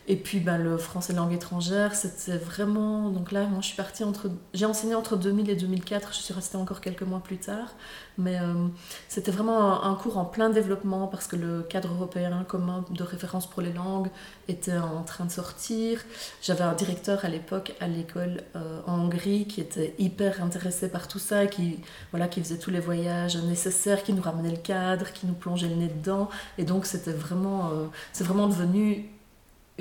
Et 0.07 0.15
puis 0.15 0.39
ben, 0.39 0.57
le 0.57 0.77
français 0.77 1.13
langue 1.13 1.31
étrangère, 1.33 1.93
c'était 1.93 2.37
vraiment. 2.37 3.09
Donc 3.09 3.31
là, 3.31 3.45
moi 3.45 3.61
je 3.61 3.67
suis 3.67 3.75
partie 3.75 4.03
entre. 4.03 4.29
J'ai 4.53 4.65
enseigné 4.65 4.95
entre 4.95 5.15
2000 5.15 5.49
et 5.49 5.55
2004, 5.55 6.13
je 6.13 6.19
suis 6.19 6.33
restée 6.33 6.57
encore 6.57 6.81
quelques 6.81 7.03
mois 7.03 7.19
plus 7.19 7.37
tard. 7.37 7.75
Mais 8.17 8.39
euh, 8.39 8.67
c'était 9.07 9.31
vraiment 9.31 9.83
un, 9.83 9.95
cours 9.95 10.17
en 10.17 10.25
plein 10.25 10.49
développement 10.49 11.07
parce 11.07 11.27
que 11.27 11.35
le 11.35 11.61
cadre 11.61 11.93
européen 11.93 12.43
commun 12.47 12.83
de 12.89 13.03
référence 13.03 13.47
pour 13.47 13.61
les 13.61 13.71
langues 13.71 14.09
était 14.47 14.77
en 14.77 15.03
train 15.03 15.25
de 15.25 15.31
sortir. 15.31 16.01
J'avais 16.41 16.63
un 16.63 16.73
directeur 16.73 17.23
à 17.23 17.29
l'époque 17.29 17.73
à 17.79 17.87
l'école 17.87 18.41
euh, 18.55 18.81
en 18.87 18.99
Hongrie 19.01 19.45
qui 19.47 19.61
était 19.61 19.95
hyper 19.99 20.43
intéressé 20.43 20.89
par 20.89 21.07
tout 21.07 21.19
ça, 21.19 21.45
qui, 21.45 21.79
voilà, 22.11 22.27
qui 22.27 22.41
faisait 22.41 22.57
tous 22.57 22.71
les 22.71 22.79
voyages 22.79 23.37
nécessaires, 23.37 24.03
qui 24.03 24.13
nous 24.13 24.21
ramenait 24.21 24.51
le 24.51 24.57
cadre, 24.57 25.11
qui 25.13 25.27
nous 25.27 25.33
plongeait 25.33 25.69
le 25.69 25.75
nez 25.75 25.89
dedans. 25.89 26.29
Et 26.57 26.63
donc 26.63 26.85
c'était 26.85 27.13
vraiment. 27.13 27.69
Euh, 27.69 27.85
c'est 28.13 28.23
vraiment 28.23 28.47
devenu 28.47 29.09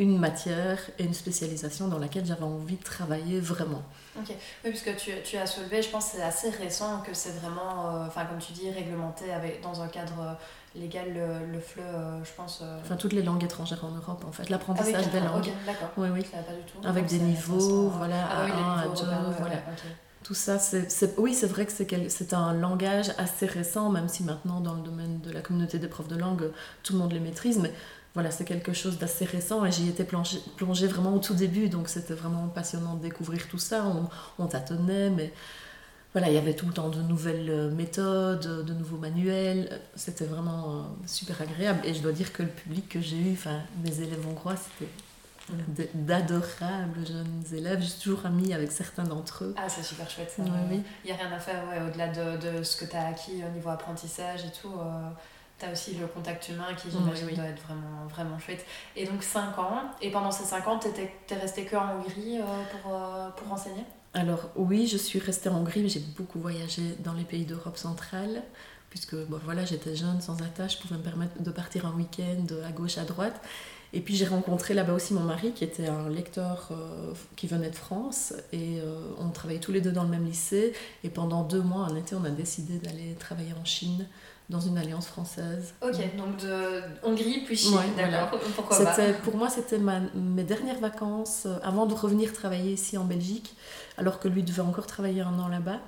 une 0.01 0.19
matière 0.19 0.79
et 0.99 1.05
une 1.05 1.13
spécialisation 1.13 1.87
dans 1.87 1.99
laquelle 1.99 2.25
j'avais 2.25 2.43
envie 2.43 2.77
de 2.77 2.83
travailler 2.83 3.39
vraiment. 3.39 3.83
Ok, 4.19 4.29
oui, 4.65 4.71
parce 4.71 4.81
que 4.81 4.91
tu, 4.99 5.11
tu 5.23 5.37
as 5.37 5.47
soulevé, 5.47 5.83
je 5.83 5.91
pense 5.91 6.07
que 6.07 6.17
c'est 6.17 6.23
assez 6.23 6.49
récent 6.49 7.03
que 7.03 7.13
c'est 7.13 7.33
vraiment, 7.39 7.87
euh, 7.87 8.07
enfin 8.07 8.25
comme 8.25 8.39
tu 8.39 8.53
dis, 8.53 8.71
réglementé 8.71 9.31
avec, 9.31 9.61
dans 9.61 9.83
un 9.83 9.89
cadre 9.89 10.19
euh, 10.21 10.81
légal, 10.81 11.13
le, 11.13 11.53
le 11.53 11.61
FLE, 11.61 11.83
euh, 11.83 12.25
je 12.25 12.31
pense. 12.35 12.63
Enfin, 12.81 12.97
toutes 12.97 13.13
les 13.13 13.23
langues 13.23 13.45
étrangères 13.45 13.85
en 13.85 13.91
Europe, 13.91 14.25
en 14.27 14.33
fait, 14.33 14.49
l'apprentissage 14.49 15.05
ah 15.07 15.13
des 15.13 15.21
langues. 15.21 15.41
Okay, 15.41 15.53
d'accord. 15.67 15.91
Oui, 15.99 16.09
oui. 16.09 16.23
Pas 16.23 16.39
du 16.39 16.63
tout. 16.63 16.89
Avec 16.89 17.05
des 17.05 17.19
niveaux, 17.19 17.91
voilà, 17.91 18.27
ah, 18.31 18.45
oui, 18.47 18.51
A1, 18.53 18.95
A2, 18.95 19.05
voilà. 19.39 19.57
Tout 20.23 20.35
ça, 20.35 20.59
c'est, 20.59 21.19
oui, 21.19 21.35
c'est 21.35 21.47
vrai 21.47 21.67
que 21.67 21.73
c'est, 21.73 22.09
c'est 22.09 22.35
un 22.35 22.53
langage 22.55 23.11
assez 23.19 23.47
récent, 23.47 23.91
même 23.91 24.09
si 24.09 24.23
maintenant, 24.23 24.61
dans 24.61 24.75
le 24.75 24.83
domaine 24.83 25.21
de 25.21 25.31
la 25.31 25.41
communauté 25.41 25.79
des 25.79 25.89
profs 25.89 26.09
de 26.09 26.17
langue, 26.17 26.51
tout 26.83 26.93
le 26.93 26.99
monde 26.99 27.13
les 27.13 27.21
maîtrise, 27.21 27.59
mais 27.59 27.73
voilà, 28.15 28.31
c'est 28.31 28.45
quelque 28.45 28.73
chose 28.73 28.99
d'assez 28.99 29.25
récent 29.25 29.65
et 29.65 29.71
j'y 29.71 29.89
étais 29.89 30.05
plongée, 30.05 30.41
plongée, 30.57 30.89
vraiment 30.89 31.15
au 31.15 31.19
tout 31.21 31.35
début, 31.35 31.69
donc 31.69 31.89
c'était 31.89 32.15
vraiment 32.15 32.49
passionnant 32.49 32.95
de 32.95 33.03
découvrir 33.03 33.47
tout 33.49 33.59
ça. 33.59 33.85
On, 33.87 34.09
on, 34.43 34.47
tâtonnait, 34.49 35.11
mais 35.11 35.33
voilà, 36.13 36.29
il 36.29 36.35
y 36.35 36.39
avait 36.39 36.55
tout 36.55 36.67
le 36.67 36.73
temps 36.73 36.89
de 36.89 37.03
nouvelles 37.03 37.49
euh, 37.49 37.71
méthodes, 37.71 38.65
de 38.65 38.75
nouveaux 38.75 38.97
manuels. 38.97 39.81
C'était 39.95 40.25
vraiment 40.25 40.65
euh, 40.67 40.83
super 41.07 41.41
agréable 41.41 41.81
et 41.85 41.95
je 41.95 42.03
dois 42.03 42.13
dire 42.13 42.33
que 42.33 42.43
le 42.43 42.49
public 42.49 42.89
que 42.89 43.01
j'ai 43.01 43.17
eu, 43.17 43.33
enfin 43.33 43.61
mes 43.85 44.01
élèves 44.01 44.27
hongrois, 44.27 44.57
c'était 44.57 44.91
d'adorables 45.95 47.07
jeunes 47.07 47.45
élèves. 47.53 47.81
J'ai 47.81 48.03
toujours 48.03 48.27
amis 48.27 48.53
avec 48.53 48.73
certains 48.73 49.05
d'entre 49.05 49.45
eux. 49.45 49.55
Ah, 49.57 49.69
c'est 49.69 49.83
super 49.83 50.09
chouette. 50.11 50.35
Il 50.39 50.45
n'y 50.45 51.13
a 51.13 51.17
rien 51.17 51.33
à 51.33 51.39
faire 51.39 51.63
ouais, 51.69 51.81
au-delà 51.89 52.09
de, 52.09 52.59
de, 52.59 52.63
ce 52.63 52.77
que 52.77 52.85
tu 52.85 52.97
as 52.97 53.07
acquis 53.07 53.43
au 53.45 53.55
niveau 53.55 53.71
apprentissage 53.71 54.45
et 54.45 54.53
tout. 54.61 54.73
Euh, 54.73 55.11
T'as 55.61 55.71
aussi 55.73 55.95
le 55.95 56.07
contact 56.07 56.49
humain 56.49 56.75
qui, 56.75 56.91
j'imagine, 56.91 57.37
doit 57.37 57.45
être 57.45 57.63
vraiment, 57.63 58.07
vraiment 58.09 58.39
chouette. 58.39 58.67
Et 58.97 59.07
donc 59.07 59.23
5 59.23 59.59
ans, 59.59 59.83
et 60.03 60.11
pendant 60.11 60.31
ces 60.31 60.45
5 60.45 60.67
ans, 60.67 60.79
t'es 60.79 61.35
resté 61.37 61.65
que 61.67 61.77
en 61.77 61.97
Hongrie 61.97 62.39
pour, 62.83 62.99
pour 63.37 63.53
enseigner 63.53 63.85
alors 64.13 64.51
oui, 64.57 64.89
je 64.89 64.97
suis 64.97 65.21
restée 65.21 65.49
en 65.49 65.59
Hongrie, 65.59 65.83
mais 65.83 65.89
j'ai 65.89 66.01
beaucoup 66.01 66.41
voyagé 66.41 66.83
dans 67.05 67.13
les 67.13 67.23
pays 67.23 67.45
d'Europe 67.45 67.77
centrale, 67.77 68.43
puisque 68.91 69.15
voilà, 69.15 69.65
j'étais 69.65 69.95
jeune, 69.95 70.21
sans 70.21 70.43
attache, 70.43 70.77
je 70.77 70.83
pouvais 70.83 70.97
me 70.97 71.03
permettre 71.03 71.41
de 71.41 71.51
partir 71.51 71.87
un 71.87 71.93
week-end 71.93 72.45
à 72.67 72.73
gauche, 72.73 72.99
à 72.99 73.05
droite. 73.05 73.41
Et 73.93 74.01
puis 74.01 74.15
j'ai 74.15 74.27
rencontré 74.27 74.75
là-bas 74.75 74.95
aussi 74.95 75.15
mon 75.15 75.21
mari, 75.21 75.53
qui 75.53 75.65
était 75.65 75.87
un 75.87 76.09
lecteur 76.09 76.69
euh, 76.71 77.13
qui 77.37 77.47
venait 77.47 77.71
de 77.71 77.77
France, 77.77 78.35
et 78.53 78.81
euh, 78.81 79.01
on 79.19 79.31
travaillait 79.31 79.61
tous 79.61 79.73
les 79.73 79.81
deux 79.81 79.93
dans 79.93 80.05
le 80.05 80.09
même 80.09 80.25
lycée. 80.25 80.73
Et 81.05 81.09
pendant 81.09 81.43
deux 81.45 81.63
mois, 81.63 81.83
en 81.83 81.95
été, 81.95 82.15
on 82.17 82.25
a 82.25 82.31
décidé 82.31 82.79
d'aller 82.79 83.15
travailler 83.19 83.53
en 83.61 83.65
Chine 83.65 84.07
dans 84.51 84.61
une 84.61 84.77
alliance 84.77 85.07
française. 85.07 85.75
Ok, 85.81 85.97
donc 86.17 86.37
de 86.39 86.83
Hongrie 87.05 87.45
puis 87.47 87.57
Chine, 87.57 87.79
d'accord. 87.97 88.39
Pourquoi 88.57 88.85
pas? 88.85 89.13
Pour 89.23 89.37
moi, 89.37 89.49
c'était 89.49 89.79
mes 89.79 90.43
dernières 90.43 90.81
vacances 90.81 91.45
euh, 91.47 91.57
avant 91.63 91.87
de 91.87 91.95
revenir 91.95 92.33
travailler 92.33 92.73
ici 92.73 92.99
en 92.99 93.05
Belgique, 93.05 93.55
alors 93.97 94.19
que 94.19 94.27
lui 94.27 94.43
devait 94.43 94.63
encore 94.63 94.89
travailler 94.89 95.21
un 95.21 95.39
an 95.39 95.47
là-bas. 95.47 95.79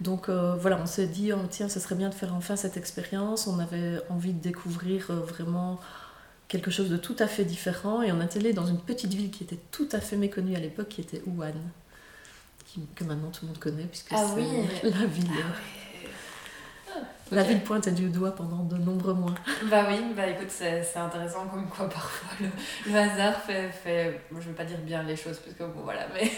Donc 0.00 0.28
euh, 0.28 0.54
voilà, 0.54 0.78
on 0.82 0.86
s'est 0.86 1.06
dit, 1.06 1.32
oh, 1.32 1.38
tiens, 1.48 1.70
ce 1.70 1.80
serait 1.80 1.94
bien 1.94 2.10
de 2.10 2.14
faire 2.14 2.34
enfin 2.34 2.56
cette 2.56 2.76
expérience. 2.76 3.46
On 3.46 3.58
avait 3.58 4.00
envie 4.10 4.34
de 4.34 4.40
découvrir 4.40 5.10
euh, 5.10 5.20
vraiment 5.20 5.80
quelque 6.48 6.70
chose 6.70 6.90
de 6.90 6.98
tout 6.98 7.16
à 7.20 7.26
fait 7.26 7.46
différent. 7.46 8.02
Et 8.02 8.12
on 8.12 8.20
est 8.20 8.36
allé 8.36 8.52
dans 8.52 8.66
une 8.66 8.80
petite 8.80 9.14
ville 9.14 9.30
qui 9.30 9.44
était 9.44 9.60
tout 9.70 9.88
à 9.92 10.00
fait 10.00 10.16
méconnue 10.16 10.54
à 10.56 10.60
l'époque, 10.60 10.88
qui 10.88 11.00
était 11.00 11.22
Wuhan. 11.26 11.54
que 12.94 13.04
maintenant 13.04 13.30
tout 13.30 13.46
le 13.46 13.48
monde 13.48 13.58
connaît, 13.58 13.84
puisque 13.84 14.12
ah 14.12 14.26
c'est 14.34 14.90
la 14.90 15.06
ville. 15.06 15.30
Ah 15.42 15.79
la 17.32 17.42
ville 17.44 17.60
pointe 17.60 17.88
du 17.88 18.08
doigt 18.08 18.34
pendant 18.34 18.64
de 18.64 18.76
nombreux 18.76 19.14
mois. 19.14 19.34
Bah 19.70 19.84
oui, 19.88 20.00
bah 20.16 20.26
écoute, 20.26 20.48
c'est 20.50 20.96
intéressant 20.96 21.46
comme 21.46 21.66
quoi 21.68 21.88
parfois 21.88 22.28
le, 22.86 22.96
hasard 22.96 23.40
fait, 23.42 23.70
fait, 23.70 24.20
je 24.32 24.48
veux 24.48 24.54
pas 24.54 24.64
dire 24.64 24.78
bien 24.78 25.02
les 25.02 25.16
choses, 25.16 25.38
parce 25.38 25.56
que 25.56 25.62
bon 25.62 25.82
voilà, 25.84 26.06
mais... 26.12 26.30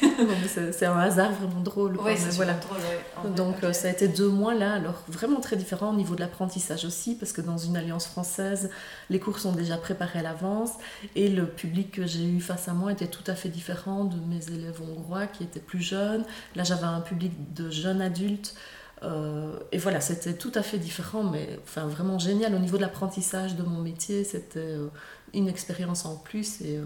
c'est 0.72 0.86
un 0.86 0.98
hasard 0.98 1.32
vraiment 1.32 1.60
drôle. 1.60 1.98
Oui, 2.04 2.12
c'est 2.16 2.34
voilà. 2.34 2.54
drôle, 2.54 3.34
Donc 3.34 3.64
euh, 3.64 3.72
ça 3.72 3.88
a 3.88 3.90
été 3.90 4.08
deux 4.08 4.28
mois 4.28 4.54
là, 4.54 4.74
alors 4.74 5.02
vraiment 5.08 5.40
très 5.40 5.56
différent 5.56 5.90
au 5.90 5.96
niveau 5.96 6.14
de 6.14 6.20
l'apprentissage 6.20 6.84
aussi, 6.84 7.14
parce 7.14 7.32
que 7.32 7.40
dans 7.40 7.58
une 7.58 7.76
alliance 7.76 8.06
française, 8.06 8.70
les 9.08 9.18
cours 9.18 9.38
sont 9.38 9.52
déjà 9.52 9.78
préparés 9.78 10.18
à 10.18 10.22
l'avance, 10.22 10.72
et 11.16 11.28
le 11.28 11.46
public 11.46 11.92
que 11.92 12.06
j'ai 12.06 12.24
eu 12.24 12.40
face 12.40 12.68
à 12.68 12.74
moi 12.74 12.92
était 12.92 13.06
tout 13.06 13.24
à 13.26 13.34
fait 13.34 13.48
différent 13.48 14.04
de 14.04 14.16
mes 14.16 14.46
élèves 14.48 14.80
hongrois 14.82 15.26
qui 15.26 15.42
étaient 15.42 15.60
plus 15.60 15.80
jeunes. 15.80 16.24
Là 16.54 16.64
j'avais 16.64 16.84
un 16.84 17.00
public 17.00 17.32
de 17.54 17.70
jeunes 17.70 18.02
adultes, 18.02 18.54
euh, 19.02 19.58
et 19.72 19.78
voilà, 19.78 20.00
c'était 20.00 20.34
tout 20.34 20.52
à 20.54 20.62
fait 20.62 20.78
différent, 20.78 21.24
mais 21.24 21.58
enfin, 21.64 21.86
vraiment 21.86 22.18
génial 22.18 22.54
au 22.54 22.58
niveau 22.58 22.76
de 22.76 22.82
l'apprentissage 22.82 23.56
de 23.56 23.62
mon 23.62 23.80
métier. 23.80 24.24
C'était 24.24 24.60
euh, 24.60 24.88
une 25.34 25.48
expérience 25.48 26.04
en 26.04 26.16
plus 26.16 26.60
et 26.60 26.76
euh, 26.76 26.84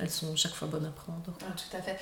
elles 0.00 0.10
sont 0.10 0.34
chaque 0.36 0.54
fois 0.54 0.68
bonnes 0.68 0.86
à 0.86 0.90
prendre. 0.90 1.32
Ah, 1.42 1.54
tout 1.56 1.76
à 1.76 1.80
fait. 1.80 1.98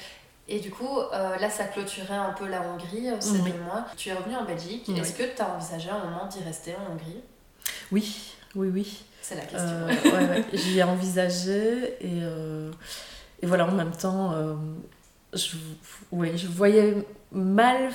Et 0.47 0.61
du 0.61 0.71
coup, 0.71 0.99
là, 1.11 1.49
ça 1.49 1.65
clôturait 1.65 2.17
un 2.17 2.33
peu 2.33 2.47
la 2.47 2.61
Hongrie 2.61 3.09
ces 3.19 3.39
deux 3.39 3.59
mois. 3.65 3.87
Tu 3.97 4.11
es 4.11 4.13
revenu 4.13 4.37
en 4.37 4.45
Belgique. 4.45 4.87
Est-ce 4.91 5.15
que 5.15 5.35
tu 5.35 5.41
as 5.41 5.55
envisagé 5.55 5.89
un 5.89 6.05
moment 6.05 6.27
d'y 6.27 6.43
rester 6.45 6.75
en 6.75 6.93
Hongrie? 6.93 7.23
Oui, 7.91 8.35
oui, 8.55 8.69
oui. 8.69 9.05
C'est 9.23 9.37
la 9.37 9.47
question. 9.47 9.87
ouais, 9.87 10.29
ouais. 10.29 10.45
J'y 10.53 10.81
ai 10.81 10.83
envisagé 10.83 11.97
et, 11.99 12.19
et 13.41 13.47
voilà, 13.47 13.67
en 13.67 13.73
même 13.73 13.93
temps, 13.93 14.35
je, 15.35 15.57
je 16.37 16.47
voyais 16.47 17.07
mal, 17.33 17.91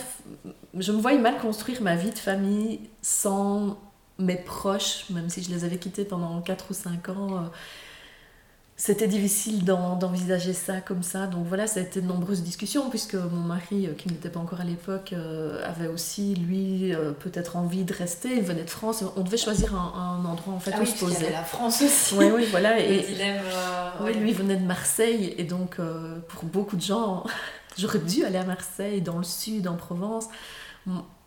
je 0.77 0.91
me 0.91 1.01
voyais 1.01 1.17
mal 1.17 1.37
construire 1.39 1.81
ma 1.81 1.95
vie 1.95 2.11
de 2.11 2.17
famille 2.17 2.81
sans 3.01 3.77
mes 4.17 4.35
proches, 4.35 5.09
même 5.09 5.29
si 5.29 5.41
je 5.41 5.49
les 5.49 5.63
avais 5.63 5.77
quittés 5.77 6.05
pendant 6.05 6.41
4 6.41 6.65
ou 6.69 6.73
5 6.73 7.09
ans. 7.09 7.49
Euh, 8.79 8.89
c'était 8.89 9.07
difficile 9.07 9.65
d'envisager 9.65 10.53
ça 10.53 10.81
comme 10.81 11.03
ça. 11.03 11.27
Donc 11.27 11.45
voilà, 11.45 11.67
ça 11.67 11.79
a 11.79 11.83
été 11.83 12.01
de 12.01 12.07
nombreuses 12.07 12.43
discussions, 12.43 12.89
puisque 12.89 13.15
mon 13.15 13.41
mari, 13.41 13.87
euh, 13.87 13.93
qui 13.93 14.09
n'était 14.09 14.29
pas 14.29 14.39
encore 14.39 14.61
à 14.61 14.63
l'époque, 14.63 15.13
euh, 15.13 15.61
avait 15.65 15.87
aussi, 15.87 16.35
lui, 16.35 16.93
peut-être 17.19 17.57
envie 17.57 17.83
de 17.83 17.93
rester. 17.93 18.35
Il 18.37 18.43
venait 18.43 18.63
de 18.63 18.69
France. 18.69 19.03
On 19.15 19.21
devait 19.21 19.37
choisir 19.37 19.75
un, 19.75 20.23
endroit 20.25 20.53
en 20.53 20.59
fait 20.59 20.73
ah 20.75 20.81
où 20.81 20.85
se 20.85 20.97
poser. 20.97 21.27
Il 21.27 21.33
la 21.33 21.43
France 21.43 21.81
aussi. 21.81 22.15
Oui, 22.15 22.25
oui, 22.33 22.47
voilà. 22.49 22.79
et, 22.85 23.01
dilemme, 23.01 23.43
oui, 24.01 24.13
lui 24.13 24.33
venait 24.33 24.57
de 24.57 24.65
Marseille. 24.65 25.35
Et 25.37 25.43
donc, 25.43 25.77
pour 26.27 26.43
beaucoup 26.45 26.75
de 26.75 26.81
gens, 26.81 27.23
J'aurais 27.77 27.99
dû 27.99 28.25
aller 28.25 28.37
à 28.37 28.43
Marseille, 28.43 29.01
dans 29.01 29.17
le 29.17 29.23
sud, 29.23 29.67
en 29.67 29.75
Provence. 29.75 30.25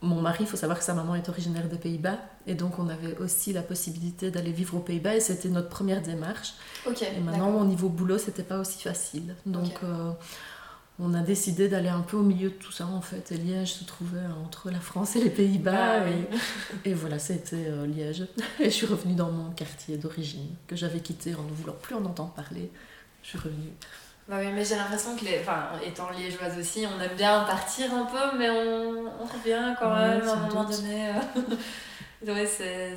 Mon 0.02 0.20
mari, 0.20 0.38
il 0.40 0.46
faut 0.46 0.56
savoir 0.56 0.78
que 0.78 0.84
sa 0.84 0.94
maman 0.94 1.14
est 1.14 1.28
originaire 1.28 1.68
des 1.68 1.76
Pays-Bas, 1.76 2.18
et 2.48 2.54
donc 2.54 2.80
on 2.80 2.88
avait 2.88 3.16
aussi 3.18 3.52
la 3.52 3.62
possibilité 3.62 4.32
d'aller 4.32 4.50
vivre 4.50 4.76
aux 4.76 4.80
Pays-Bas, 4.80 5.14
et 5.14 5.20
c'était 5.20 5.48
notre 5.48 5.68
première 5.68 6.02
démarche. 6.02 6.54
et 6.86 7.20
maintenant, 7.20 7.60
au 7.60 7.64
niveau 7.64 7.88
boulot, 7.88 8.18
c'était 8.18 8.42
pas 8.42 8.58
aussi 8.58 8.82
facile. 8.82 9.36
Donc, 9.46 9.72
euh, 9.84 10.10
on 10.98 11.14
a 11.14 11.20
décidé 11.20 11.68
d'aller 11.68 11.88
un 11.88 12.00
peu 12.00 12.16
au 12.16 12.22
milieu 12.22 12.50
de 12.50 12.54
tout 12.54 12.72
ça, 12.72 12.86
en 12.86 13.00
fait. 13.00 13.30
Et 13.30 13.36
Liège 13.36 13.74
se 13.74 13.84
trouvait 13.84 14.26
entre 14.44 14.70
la 14.70 14.80
France 14.80 15.14
et 15.14 15.22
les 15.22 15.30
Pays-Bas, 15.30 16.02
ah 16.02 16.04
et, 16.84 16.94
voilà, 16.94 17.20
c'était 17.20 17.66
euh, 17.68 17.86
Liège. 17.86 18.26
Et 18.58 18.64
je 18.64 18.70
suis 18.70 18.86
revenue 18.86 19.14
dans 19.14 19.30
mon 19.30 19.52
quartier 19.52 19.98
d'origine, 19.98 20.48
que 20.66 20.74
j'avais 20.74 21.00
quitté 21.00 21.34
en 21.36 21.42
ne 21.42 21.52
voulant 21.52 21.76
plus 21.80 21.94
en 21.94 22.04
entendre 22.04 22.32
parler. 22.32 22.72
Je 23.22 23.28
suis 23.28 23.38
revenue. 23.38 23.72
Bah 24.28 24.36
oui, 24.38 24.46
mais 24.54 24.64
j'ai 24.64 24.76
l'impression 24.76 25.16
que, 25.16 25.24
les, 25.24 25.40
enfin, 25.40 25.70
étant 25.84 26.10
liégeoise 26.10 26.56
aussi, 26.58 26.86
on 26.86 27.00
aime 27.00 27.16
bien 27.16 27.40
partir 27.44 27.92
un 27.92 28.04
peu, 28.04 28.38
mais 28.38 28.48
on, 28.50 29.06
on 29.20 29.24
revient 29.24 29.74
quand 29.78 29.94
même 29.94 30.26
à 30.26 30.32
un 30.32 30.48
moment 30.48 30.64
donné. 30.64 31.10
ouais, 32.26 32.46
c'est, 32.46 32.94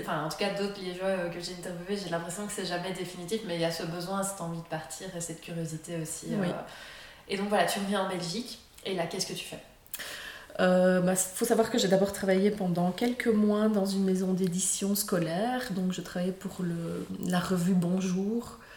enfin, 0.00 0.24
en 0.24 0.28
tout 0.28 0.36
cas, 0.36 0.50
d'autres 0.50 0.80
liégeois 0.80 1.08
euh, 1.08 1.28
que 1.30 1.40
j'ai 1.40 1.52
interviewés, 1.52 1.96
j'ai 1.96 2.10
l'impression 2.10 2.46
que 2.46 2.52
c'est 2.52 2.66
jamais 2.66 2.92
définitif, 2.92 3.40
mais 3.46 3.54
il 3.54 3.62
y 3.62 3.64
a 3.64 3.70
ce 3.70 3.84
besoin, 3.84 4.22
cette 4.22 4.40
envie 4.40 4.60
de 4.60 4.68
partir 4.68 5.08
et 5.16 5.20
cette 5.20 5.40
curiosité 5.40 5.98
aussi. 6.00 6.28
Euh. 6.32 6.44
Et 7.28 7.36
donc 7.36 7.48
voilà, 7.48 7.64
tu 7.64 7.78
reviens 7.78 8.02
en 8.04 8.08
Belgique, 8.08 8.60
et 8.84 8.94
là, 8.94 9.06
qu'est-ce 9.06 9.26
que 9.26 9.34
tu 9.34 9.44
fais? 9.44 9.60
Il 10.60 10.64
euh, 10.64 11.00
bah, 11.00 11.14
faut 11.14 11.44
savoir 11.44 11.70
que 11.70 11.78
j'ai 11.78 11.86
d'abord 11.86 12.12
travaillé 12.12 12.50
pendant 12.50 12.90
quelques 12.90 13.28
mois 13.28 13.68
dans 13.68 13.86
une 13.86 14.02
maison 14.02 14.32
d'édition 14.32 14.96
scolaire. 14.96 15.68
Donc, 15.70 15.92
je 15.92 16.00
travaillais 16.00 16.32
pour 16.32 16.62
le, 16.62 17.06
la 17.28 17.38
revue 17.38 17.74
Bonjour, 17.74 18.58
euh, 18.58 18.67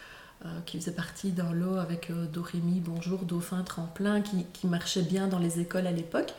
qui 0.66 0.78
faisait 0.78 0.92
partie 0.92 1.30
d'un 1.30 1.52
lot 1.52 1.76
avec 1.76 2.10
euh, 2.10 2.26
Dorémy, 2.26 2.80
Bonjour, 2.80 3.20
Dauphin, 3.20 3.62
Tremplin, 3.62 4.20
qui, 4.20 4.44
qui 4.52 4.66
marchait 4.66 5.02
bien 5.02 5.28
dans 5.28 5.38
les 5.38 5.60
écoles 5.60 5.86
à 5.86 5.92
l'époque. 5.92 6.34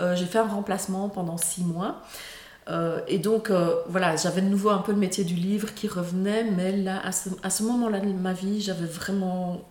Euh, 0.00 0.14
j'ai 0.16 0.26
fait 0.26 0.38
un 0.38 0.48
remplacement 0.48 1.08
pendant 1.08 1.36
six 1.36 1.64
mois. 1.64 2.02
et 3.06 3.18
donc, 3.18 3.52
voilà, 3.88 4.16
j'avais 4.16 4.42
de 4.42 4.48
nouveau 4.48 4.70
un 4.70 4.78
peu 4.78 4.92
le 4.92 4.98
métier 4.98 5.24
du 5.24 5.34
livre 5.34 5.72
qui 5.74 5.86
revenait, 5.86 6.44
mais 6.44 6.76
là, 6.76 7.00
à 7.04 7.12
ce, 7.12 7.28
à 7.42 7.50
ce 7.50 7.62
moment-là 7.62 8.00
de 8.00 8.12
ma 8.12 8.32
vie, 8.32 8.60
j'avais 8.60 8.86
vraiment 8.86 9.62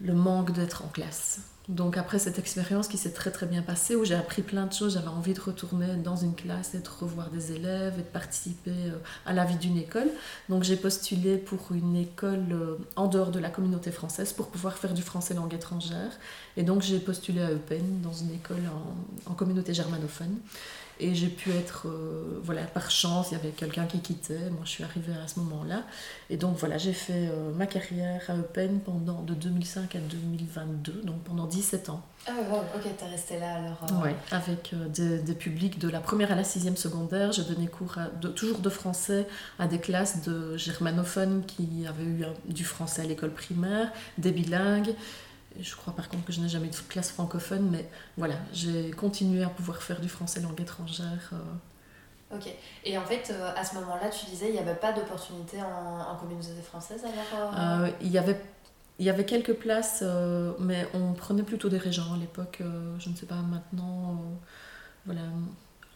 le 0.00 0.12
manque 0.12 0.52
d'être 0.52 0.84
en 0.84 0.88
classe. 0.88 1.40
Donc 1.70 1.96
après 1.96 2.18
cette 2.18 2.40
expérience 2.40 2.88
qui 2.88 2.98
s'est 2.98 3.12
très 3.12 3.30
très 3.30 3.46
bien 3.46 3.62
passée, 3.62 3.94
où 3.94 4.04
j'ai 4.04 4.16
appris 4.16 4.42
plein 4.42 4.66
de 4.66 4.72
choses, 4.72 4.94
j'avais 4.94 5.06
envie 5.06 5.34
de 5.34 5.40
retourner 5.40 5.94
dans 5.94 6.16
une 6.16 6.34
classe 6.34 6.74
et 6.74 6.80
de 6.80 6.88
revoir 6.88 7.30
des 7.30 7.52
élèves 7.52 7.94
et 7.94 8.02
de 8.02 8.08
participer 8.08 8.72
euh, 8.72 8.98
à 9.24 9.32
la 9.32 9.44
vie 9.44 9.54
d'une 9.54 9.78
école. 9.78 10.08
Donc 10.48 10.64
j'ai 10.64 10.74
postulé 10.74 11.36
pour 11.36 11.60
une 11.70 11.94
école 11.94 12.44
euh, 12.50 12.76
en 12.96 13.06
dehors 13.06 13.30
de 13.30 13.38
la 13.38 13.50
communauté 13.50 13.92
française 13.92 14.32
pour 14.32 14.48
pouvoir 14.48 14.78
faire 14.78 14.94
du 14.94 15.02
français 15.02 15.32
langue 15.32 15.54
étrangère. 15.54 16.10
Et 16.56 16.64
donc 16.64 16.82
j'ai 16.82 16.98
postulé 16.98 17.40
à 17.40 17.52
Eupen 17.52 18.00
dans 18.02 18.12
une 18.12 18.34
école 18.34 18.62
en, 19.26 19.30
en 19.30 19.34
communauté 19.34 19.72
germanophone. 19.72 20.40
Et 21.02 21.14
j'ai 21.14 21.28
pu 21.28 21.50
être, 21.50 21.88
euh, 21.88 22.38
voilà, 22.42 22.62
par 22.64 22.90
chance, 22.90 23.28
il 23.30 23.34
y 23.34 23.40
avait 23.40 23.50
quelqu'un 23.50 23.86
qui 23.86 24.00
quittait, 24.00 24.50
moi 24.50 24.60
je 24.64 24.70
suis 24.70 24.84
arrivée 24.84 25.14
à 25.24 25.26
ce 25.26 25.40
moment-là. 25.40 25.82
Et 26.28 26.36
donc 26.36 26.58
voilà, 26.58 26.76
j'ai 26.76 26.92
fait 26.92 27.28
euh, 27.28 27.52
ma 27.54 27.66
carrière 27.66 28.22
à 28.28 28.36
Eupen 28.36 28.80
pendant 28.80 29.22
de 29.22 29.32
2005 29.32 29.96
à 29.96 29.98
2022, 29.98 31.02
donc 31.04 31.22
pendant 31.22 31.46
17 31.46 31.88
ans. 31.88 32.02
Ah 32.26 32.32
ouais, 32.32 32.58
ok, 32.76 32.96
t'es 32.98 33.06
restée 33.06 33.38
là 33.38 33.54
alors. 33.54 33.78
Euh... 33.90 34.04
Oui, 34.04 34.10
avec 34.30 34.74
euh, 34.74 34.88
des, 34.88 35.20
des, 35.20 35.34
publics 35.34 35.78
de 35.78 35.88
la 35.88 36.00
première 36.00 36.32
à 36.32 36.34
la 36.34 36.44
sixième 36.44 36.76
secondaire. 36.76 37.32
J'ai 37.32 37.44
donné 37.44 37.66
cours 37.66 37.96
de, 38.20 38.28
toujours 38.28 38.58
de 38.58 38.68
français 38.68 39.26
à 39.58 39.66
des 39.66 39.78
classes 39.78 40.22
de 40.22 40.54
germanophones 40.58 41.44
qui 41.46 41.86
avaient 41.88 42.04
eu 42.04 42.24
du 42.46 42.64
français 42.64 43.02
à 43.02 43.06
l'école 43.06 43.32
primaire, 43.32 43.90
des 44.18 44.32
bilingues. 44.32 44.94
Je 45.58 45.74
crois 45.76 45.94
par 45.94 46.08
contre 46.08 46.24
que 46.24 46.32
je 46.32 46.40
n'ai 46.40 46.48
jamais 46.48 46.66
eu 46.66 46.70
de 46.70 46.76
classe 46.88 47.10
francophone, 47.10 47.68
mais 47.70 47.88
voilà, 48.16 48.36
j'ai 48.52 48.90
continué 48.92 49.42
à 49.42 49.48
pouvoir 49.48 49.82
faire 49.82 50.00
du 50.00 50.08
français 50.08 50.40
langue 50.40 50.60
étrangère. 50.60 51.30
Euh. 51.32 52.36
Ok. 52.36 52.48
Et 52.84 52.96
en 52.96 53.04
fait, 53.04 53.30
euh, 53.30 53.52
à 53.56 53.64
ce 53.64 53.74
moment-là, 53.76 54.08
tu 54.08 54.26
disais 54.26 54.48
il 54.48 54.52
n'y 54.52 54.58
avait 54.58 54.76
pas 54.76 54.92
d'opportunité 54.92 55.58
en, 55.60 56.14
communauté 56.16 56.48
française 56.62 57.02
alors 57.04 57.54
euh? 57.58 57.90
il, 58.00 58.10
y 58.10 58.18
avait, 58.18 58.40
il 58.98 59.06
y 59.06 59.10
avait 59.10 59.24
quelques 59.24 59.54
places, 59.54 60.04
mais 60.60 60.86
on 60.94 61.12
prenait 61.12 61.42
plutôt 61.42 61.68
des 61.68 61.78
régents 61.78 62.14
à 62.14 62.16
l'époque. 62.16 62.62
je 62.98 63.08
ne 63.08 63.16
sais 63.16 63.26
pas 63.26 63.42
maintenant. 63.42 64.22
voilà, 65.04 65.22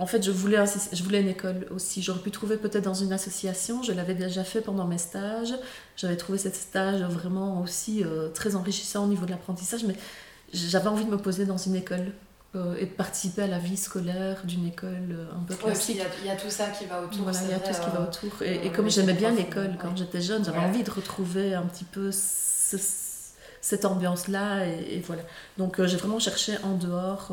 en 0.00 0.06
fait, 0.06 0.22
je 0.22 0.32
voulais, 0.32 0.58
je 0.92 1.02
voulais 1.04 1.20
une 1.20 1.28
école 1.28 1.66
aussi. 1.70 2.02
J'aurais 2.02 2.18
pu 2.20 2.32
trouver 2.32 2.56
peut-être 2.56 2.82
dans 2.82 2.94
une 2.94 3.12
association. 3.12 3.82
Je 3.82 3.92
l'avais 3.92 4.14
déjà 4.14 4.42
fait 4.42 4.60
pendant 4.60 4.86
mes 4.86 4.98
stages. 4.98 5.54
J'avais 5.96 6.16
trouvé 6.16 6.36
cette 6.38 6.56
stage 6.56 7.00
vraiment 7.02 7.60
aussi 7.60 8.02
euh, 8.02 8.28
très 8.30 8.56
enrichissant 8.56 9.04
au 9.04 9.06
niveau 9.06 9.24
de 9.24 9.30
l'apprentissage. 9.30 9.84
Mais 9.84 9.94
j'avais 10.52 10.88
envie 10.88 11.04
de 11.04 11.10
me 11.10 11.18
poser 11.18 11.46
dans 11.46 11.58
une 11.58 11.76
école. 11.76 12.06
euh, 12.56 12.76
et 12.78 12.86
de 12.86 12.90
participer 12.90 13.42
à 13.42 13.46
la 13.46 13.58
vie 13.58 13.76
scolaire 13.76 14.42
d'une 14.44 14.66
école 14.66 15.28
un 15.32 15.42
peu 15.44 15.54
classique. 15.54 16.00
il 16.20 16.26
y, 16.26 16.30
a 16.30 16.36
tout 16.36 16.50
ça 16.50 16.68
qui 16.68 16.86
va 16.86 17.02
autour. 17.02 17.22
Voilà, 17.22 17.38
il 17.42 17.50
y 17.50 17.54
a 17.54 17.58
tout 17.60 17.72
ce 17.72 17.80
qui 17.80 17.90
va 17.90 18.02
autour. 18.02 18.42
Et, 18.42 18.70
comme 18.70 18.90
j'aimais 18.90 19.14
bien 19.14 19.30
l'école 19.30 19.76
quand 19.80 19.96
j'étais 19.96 20.20
jeune, 20.20 20.44
j'avais 20.44 20.58
envie 20.58 20.82
de 20.82 20.90
retrouver 20.90 21.54
un 21.54 21.66
petit 21.66 21.84
peu 21.84 22.10
cette 22.12 23.84
ambiance-là. 23.84 24.66
Et, 24.66 25.00
voilà. 25.06 25.22
Donc 25.56 25.84
j'ai 25.84 25.96
vraiment 25.96 26.18
cherché 26.18 26.56
en 26.64 26.74
dehors 26.76 27.32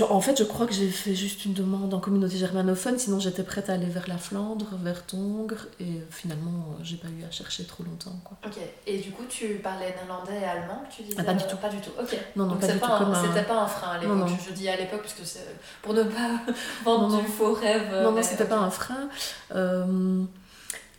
en 0.00 0.20
fait, 0.20 0.38
je 0.38 0.44
crois 0.44 0.66
que 0.66 0.72
j'ai 0.72 0.88
fait 0.88 1.14
juste 1.14 1.44
une 1.44 1.52
demande 1.52 1.92
en 1.92 2.00
communauté 2.00 2.38
germanophone, 2.38 2.98
sinon 2.98 3.20
j'étais 3.20 3.42
prête 3.42 3.68
à 3.68 3.74
aller 3.74 3.86
vers 3.86 4.08
la 4.08 4.16
Flandre, 4.16 4.66
vers 4.82 5.04
Tongres, 5.04 5.66
et 5.80 6.00
finalement, 6.10 6.76
j'ai 6.82 6.96
pas 6.96 7.08
eu 7.08 7.22
à 7.28 7.30
chercher 7.30 7.64
trop 7.64 7.84
longtemps. 7.84 8.18
Quoi. 8.24 8.38
Ok, 8.46 8.56
et 8.86 8.98
du 8.98 9.10
coup, 9.10 9.24
tu 9.28 9.60
parlais 9.62 9.94
néerlandais 9.94 10.40
et 10.40 10.44
allemand, 10.44 10.82
tu 10.94 11.02
disais 11.02 11.16
ah, 11.18 11.24
Pas 11.24 11.34
du 11.34 11.44
tout. 11.46 11.56
Pas 11.58 11.68
du 11.68 11.76
tout, 11.78 11.90
ok. 12.00 12.16
Non, 12.36 12.46
non, 12.46 12.56
pas 12.56 12.66
du 12.66 12.78
tout. 12.78 12.86
C'était 13.26 13.44
pas 13.44 13.60
un 13.60 13.66
frein 13.66 13.92
à 13.92 13.98
l'époque, 13.98 14.28
je, 14.48 14.52
dis 14.52 14.68
à 14.68 14.76
l'époque, 14.76 15.02
parce 15.02 15.14
que 15.14 15.24
c'est 15.24 15.46
pour 15.82 15.92
ne 15.92 16.04
pas 16.04 16.40
vendre 16.84 17.20
du 17.20 17.26
faux 17.26 17.52
rêve. 17.52 17.92
Non, 18.02 18.12
non, 18.12 18.22
c'était 18.22 18.46
pas 18.46 18.58
un 18.58 18.70
frein. 18.70 19.08
Euh, 19.54 20.24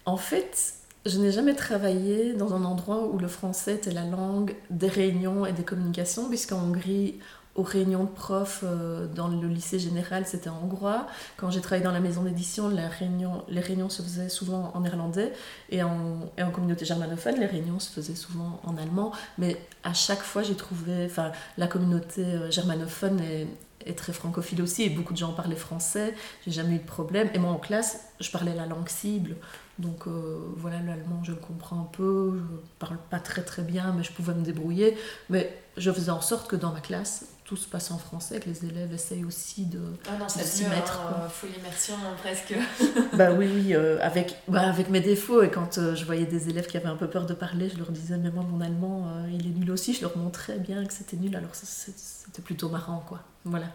en 0.05 0.17
fait, 0.17 0.75
je 1.05 1.17
n'ai 1.17 1.31
jamais 1.31 1.55
travaillé 1.55 2.33
dans 2.33 2.53
un 2.53 2.63
endroit 2.63 3.07
où 3.07 3.17
le 3.17 3.27
français 3.27 3.75
était 3.75 3.91
la 3.91 4.05
langue 4.05 4.55
des 4.69 4.87
réunions 4.87 5.45
et 5.47 5.51
des 5.51 5.63
communications, 5.63 6.29
puisqu'en 6.29 6.57
Hongrie, 6.57 7.19
aux 7.55 7.63
réunions 7.63 8.03
de 8.03 8.09
profs 8.09 8.61
euh, 8.63 9.05
dans 9.07 9.27
le 9.27 9.47
lycée 9.47 9.77
général, 9.77 10.25
c'était 10.25 10.49
en 10.49 10.59
hongrois. 10.63 11.05
Quand 11.37 11.51
j'ai 11.51 11.61
travaillé 11.61 11.83
dans 11.83 11.91
la 11.91 11.99
maison 11.99 12.23
d'édition, 12.23 12.69
les 12.69 12.87
réunions, 12.87 13.89
se 13.89 14.01
faisaient 14.01 14.29
souvent 14.29 14.71
en 14.73 14.81
néerlandais. 14.81 15.33
Et 15.69 15.83
en, 15.83 16.19
communauté 16.51 16.85
germanophone, 16.85 17.39
les 17.39 17.45
réunions 17.45 17.79
se 17.79 17.91
faisaient 17.91 18.15
souvent 18.15 18.59
en 18.63 18.77
allemand. 18.77 19.11
Mais 19.37 19.57
à 19.83 19.93
chaque 19.93 20.21
fois, 20.21 20.41
j'ai 20.41 20.55
trouvé. 20.55 21.05
Enfin, 21.05 21.31
la 21.57 21.67
communauté 21.67 22.23
euh, 22.23 22.49
germanophone 22.49 23.19
est, 23.19 23.47
est, 23.85 23.97
très 23.97 24.13
francophile 24.13 24.61
aussi. 24.61 24.83
Et 24.83 24.89
beaucoup 24.89 25.13
de 25.13 25.19
gens 25.19 25.33
parlaient 25.33 25.55
français. 25.55 26.15
J'ai 26.45 26.51
jamais 26.51 26.75
eu 26.75 26.79
de 26.79 26.85
problème. 26.85 27.29
Et 27.35 27.39
moi, 27.39 27.51
en 27.51 27.59
classe, 27.59 28.07
je 28.19 28.31
parlais 28.31 28.55
la 28.55 28.65
langue 28.65 28.89
cible. 28.89 29.35
Donc 29.79 30.07
euh, 30.07 30.39
voilà, 30.57 30.79
l'allemand, 30.81 31.23
je 31.23 31.31
le 31.31 31.37
comprends 31.37 31.81
un 31.81 31.89
peu. 31.91 32.33
Je 32.35 32.57
parle 32.79 32.97
pas 33.09 33.19
très 33.19 33.43
très 33.43 33.63
bien, 33.63 33.93
mais 33.95 34.03
je 34.03 34.11
pouvais 34.11 34.33
me 34.33 34.43
débrouiller. 34.43 34.97
Mais 35.29 35.55
je 35.77 35.91
faisais 35.91 36.11
en 36.11 36.21
sorte 36.21 36.49
que 36.49 36.55
dans 36.55 36.71
ma 36.71 36.79
classe, 36.79 37.25
tout 37.43 37.57
se 37.57 37.67
passe 37.67 37.91
en 37.91 37.97
français, 37.97 38.39
que 38.39 38.49
les 38.49 38.65
élèves 38.65 38.93
essayent 38.93 39.25
aussi 39.25 39.65
de, 39.65 39.81
ah 40.07 40.29
s'y 40.29 40.65
mettre. 40.65 41.01
Hein, 41.01 41.27
full 41.29 41.49
immersion 41.57 41.95
hein, 41.95 42.15
presque. 42.21 42.55
bah 43.13 43.31
oui, 43.33 43.49
oui, 43.53 43.75
euh, 43.75 43.99
avec, 44.01 44.37
bah, 44.47 44.61
avec 44.61 44.89
mes 44.89 45.01
défauts. 45.01 45.41
Et 45.43 45.49
quand 45.49 45.77
euh, 45.77 45.93
je 45.95 46.05
voyais 46.05 46.25
des 46.25 46.49
élèves 46.49 46.67
qui 46.67 46.77
avaient 46.77 46.87
un 46.87 46.95
peu 46.95 47.09
peur 47.09 47.25
de 47.25 47.33
parler, 47.33 47.69
je 47.69 47.77
leur 47.77 47.91
disais, 47.91 48.17
mais 48.17 48.31
moi, 48.31 48.43
mon 48.49 48.61
allemand, 48.61 49.07
euh, 49.07 49.27
il 49.31 49.45
est 49.45 49.59
nul 49.59 49.71
aussi. 49.71 49.93
Je 49.93 50.01
leur 50.01 50.17
montrais 50.17 50.57
bien 50.57 50.85
que 50.85 50.93
c'était 50.93 51.17
nul. 51.17 51.35
Alors 51.35 51.53
c'était 51.53 52.41
plutôt 52.41 52.69
marrant, 52.69 53.03
quoi. 53.07 53.19
Voilà. 53.43 53.67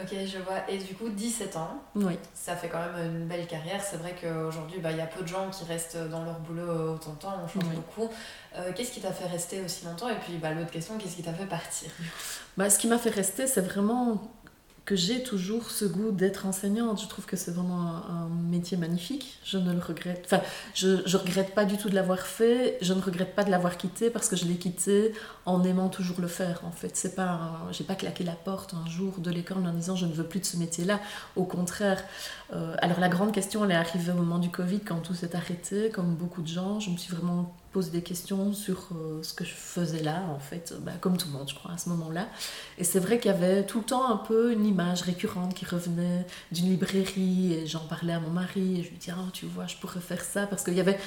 Ok, 0.00 0.08
je 0.26 0.38
vois. 0.38 0.68
Et 0.68 0.78
du 0.78 0.94
coup, 0.94 1.08
17 1.08 1.56
ans, 1.56 1.80
oui. 1.94 2.18
ça 2.34 2.56
fait 2.56 2.68
quand 2.68 2.80
même 2.80 3.16
une 3.16 3.26
belle 3.26 3.46
carrière. 3.46 3.80
C'est 3.82 3.96
vrai 3.96 4.14
qu'aujourd'hui, 4.20 4.80
bah, 4.80 4.90
il 4.90 4.96
y 4.96 5.00
a 5.00 5.06
peu 5.06 5.22
de 5.22 5.28
gens 5.28 5.48
qui 5.50 5.64
restent 5.64 5.96
dans 6.10 6.24
leur 6.24 6.40
boulot 6.40 6.94
autant 6.94 7.12
de 7.12 7.18
temps, 7.18 7.34
on 7.44 7.46
change 7.48 7.72
beaucoup. 7.74 8.10
Euh, 8.56 8.72
qu'est-ce 8.74 8.90
qui 8.90 9.00
t'a 9.00 9.12
fait 9.12 9.26
rester 9.26 9.60
aussi 9.62 9.84
longtemps? 9.84 10.08
Et 10.08 10.16
puis, 10.16 10.36
bah, 10.38 10.50
l'autre 10.52 10.70
question, 10.72 10.98
qu'est-ce 10.98 11.14
qui 11.16 11.22
t'a 11.22 11.32
fait 11.32 11.46
partir? 11.46 11.90
Bah, 12.56 12.70
Ce 12.70 12.78
qui 12.78 12.88
m'a 12.88 12.98
fait 12.98 13.10
rester, 13.10 13.46
c'est 13.46 13.60
vraiment 13.60 14.20
que 14.84 14.96
j'ai 14.96 15.22
toujours 15.22 15.70
ce 15.70 15.86
goût 15.86 16.10
d'être 16.10 16.44
enseignante. 16.44 17.00
Je 17.00 17.08
trouve 17.08 17.24
que 17.24 17.36
c'est 17.36 17.52
vraiment 17.52 18.04
un, 18.06 18.28
métier 18.50 18.76
magnifique. 18.76 19.38
Je 19.42 19.56
ne 19.56 19.72
le 19.72 19.78
regrette. 19.78 20.22
Enfin, 20.26 20.42
je 20.74 21.16
regrette 21.16 21.54
pas 21.54 21.64
du 21.64 21.78
tout 21.78 21.88
de 21.88 21.94
l'avoir 21.94 22.20
fait. 22.20 22.76
Je 22.82 22.92
ne 22.92 23.00
regrette 23.00 23.34
pas 23.34 23.44
de 23.44 23.50
l'avoir 23.50 23.78
quitté 23.78 24.10
parce 24.10 24.28
que 24.28 24.36
je 24.36 24.44
l'ai 24.44 24.56
quitté 24.56 25.12
en 25.46 25.64
aimant 25.64 25.88
toujours 25.88 26.20
le 26.20 26.28
faire. 26.28 26.60
En 26.64 26.70
fait, 26.70 26.96
c'est 26.96 27.14
pas, 27.14 27.66
j'ai 27.72 27.84
pas 27.84 27.94
claqué 27.94 28.24
la 28.24 28.32
porte 28.32 28.74
un 28.74 28.88
jour 28.88 29.14
de 29.18 29.30
l'école 29.30 29.66
en 29.66 29.72
disant 29.72 29.96
je 29.96 30.06
ne 30.06 30.12
veux 30.12 30.24
plus 30.24 30.40
de 30.40 30.46
ce 30.46 30.58
métier-là. 30.58 31.00
Au 31.36 31.44
contraire. 31.44 32.04
Euh, 32.52 32.76
alors 32.82 33.00
la 33.00 33.08
grande 33.08 33.32
question, 33.32 33.64
elle 33.64 33.70
est 33.70 33.74
arrivée 33.74 34.12
au 34.12 34.16
moment 34.16 34.38
du 34.38 34.50
Covid 34.50 34.80
quand 34.80 34.96
tout 34.96 35.14
s'est 35.14 35.34
arrêté. 35.34 35.90
Comme 35.90 36.14
beaucoup 36.14 36.42
de 36.42 36.48
gens, 36.48 36.78
je 36.78 36.90
me 36.90 36.98
suis 36.98 37.14
vraiment 37.14 37.54
pose 37.74 37.90
des 37.90 38.02
questions 38.02 38.52
sur 38.52 38.90
euh, 38.92 39.20
ce 39.22 39.34
que 39.34 39.44
je 39.44 39.52
faisais 39.52 40.00
là, 40.00 40.22
en 40.32 40.38
fait, 40.38 40.72
bah, 40.82 40.92
comme 41.00 41.16
tout 41.16 41.26
le 41.26 41.36
monde, 41.36 41.48
je 41.48 41.56
crois, 41.56 41.72
à 41.72 41.76
ce 41.76 41.88
moment-là. 41.88 42.28
Et 42.78 42.84
c'est 42.84 43.00
vrai 43.00 43.18
qu'il 43.18 43.32
y 43.32 43.34
avait 43.34 43.66
tout 43.66 43.78
le 43.80 43.84
temps 43.84 44.08
un 44.08 44.16
peu 44.16 44.52
une 44.52 44.64
image 44.64 45.02
récurrente 45.02 45.54
qui 45.54 45.64
revenait 45.64 46.24
d'une 46.52 46.66
librairie, 46.66 47.52
et 47.52 47.66
j'en 47.66 47.80
parlais 47.80 48.12
à 48.12 48.20
mon 48.20 48.30
mari, 48.30 48.78
et 48.78 48.84
je 48.84 48.90
lui 48.90 48.96
disais, 48.96 49.12
ah, 49.16 49.28
tu 49.32 49.46
vois, 49.46 49.66
je 49.66 49.74
pourrais 49.76 50.00
faire 50.00 50.22
ça, 50.22 50.46
parce 50.46 50.62
qu'il 50.62 50.74
y 50.74 50.80
avait, 50.80 50.98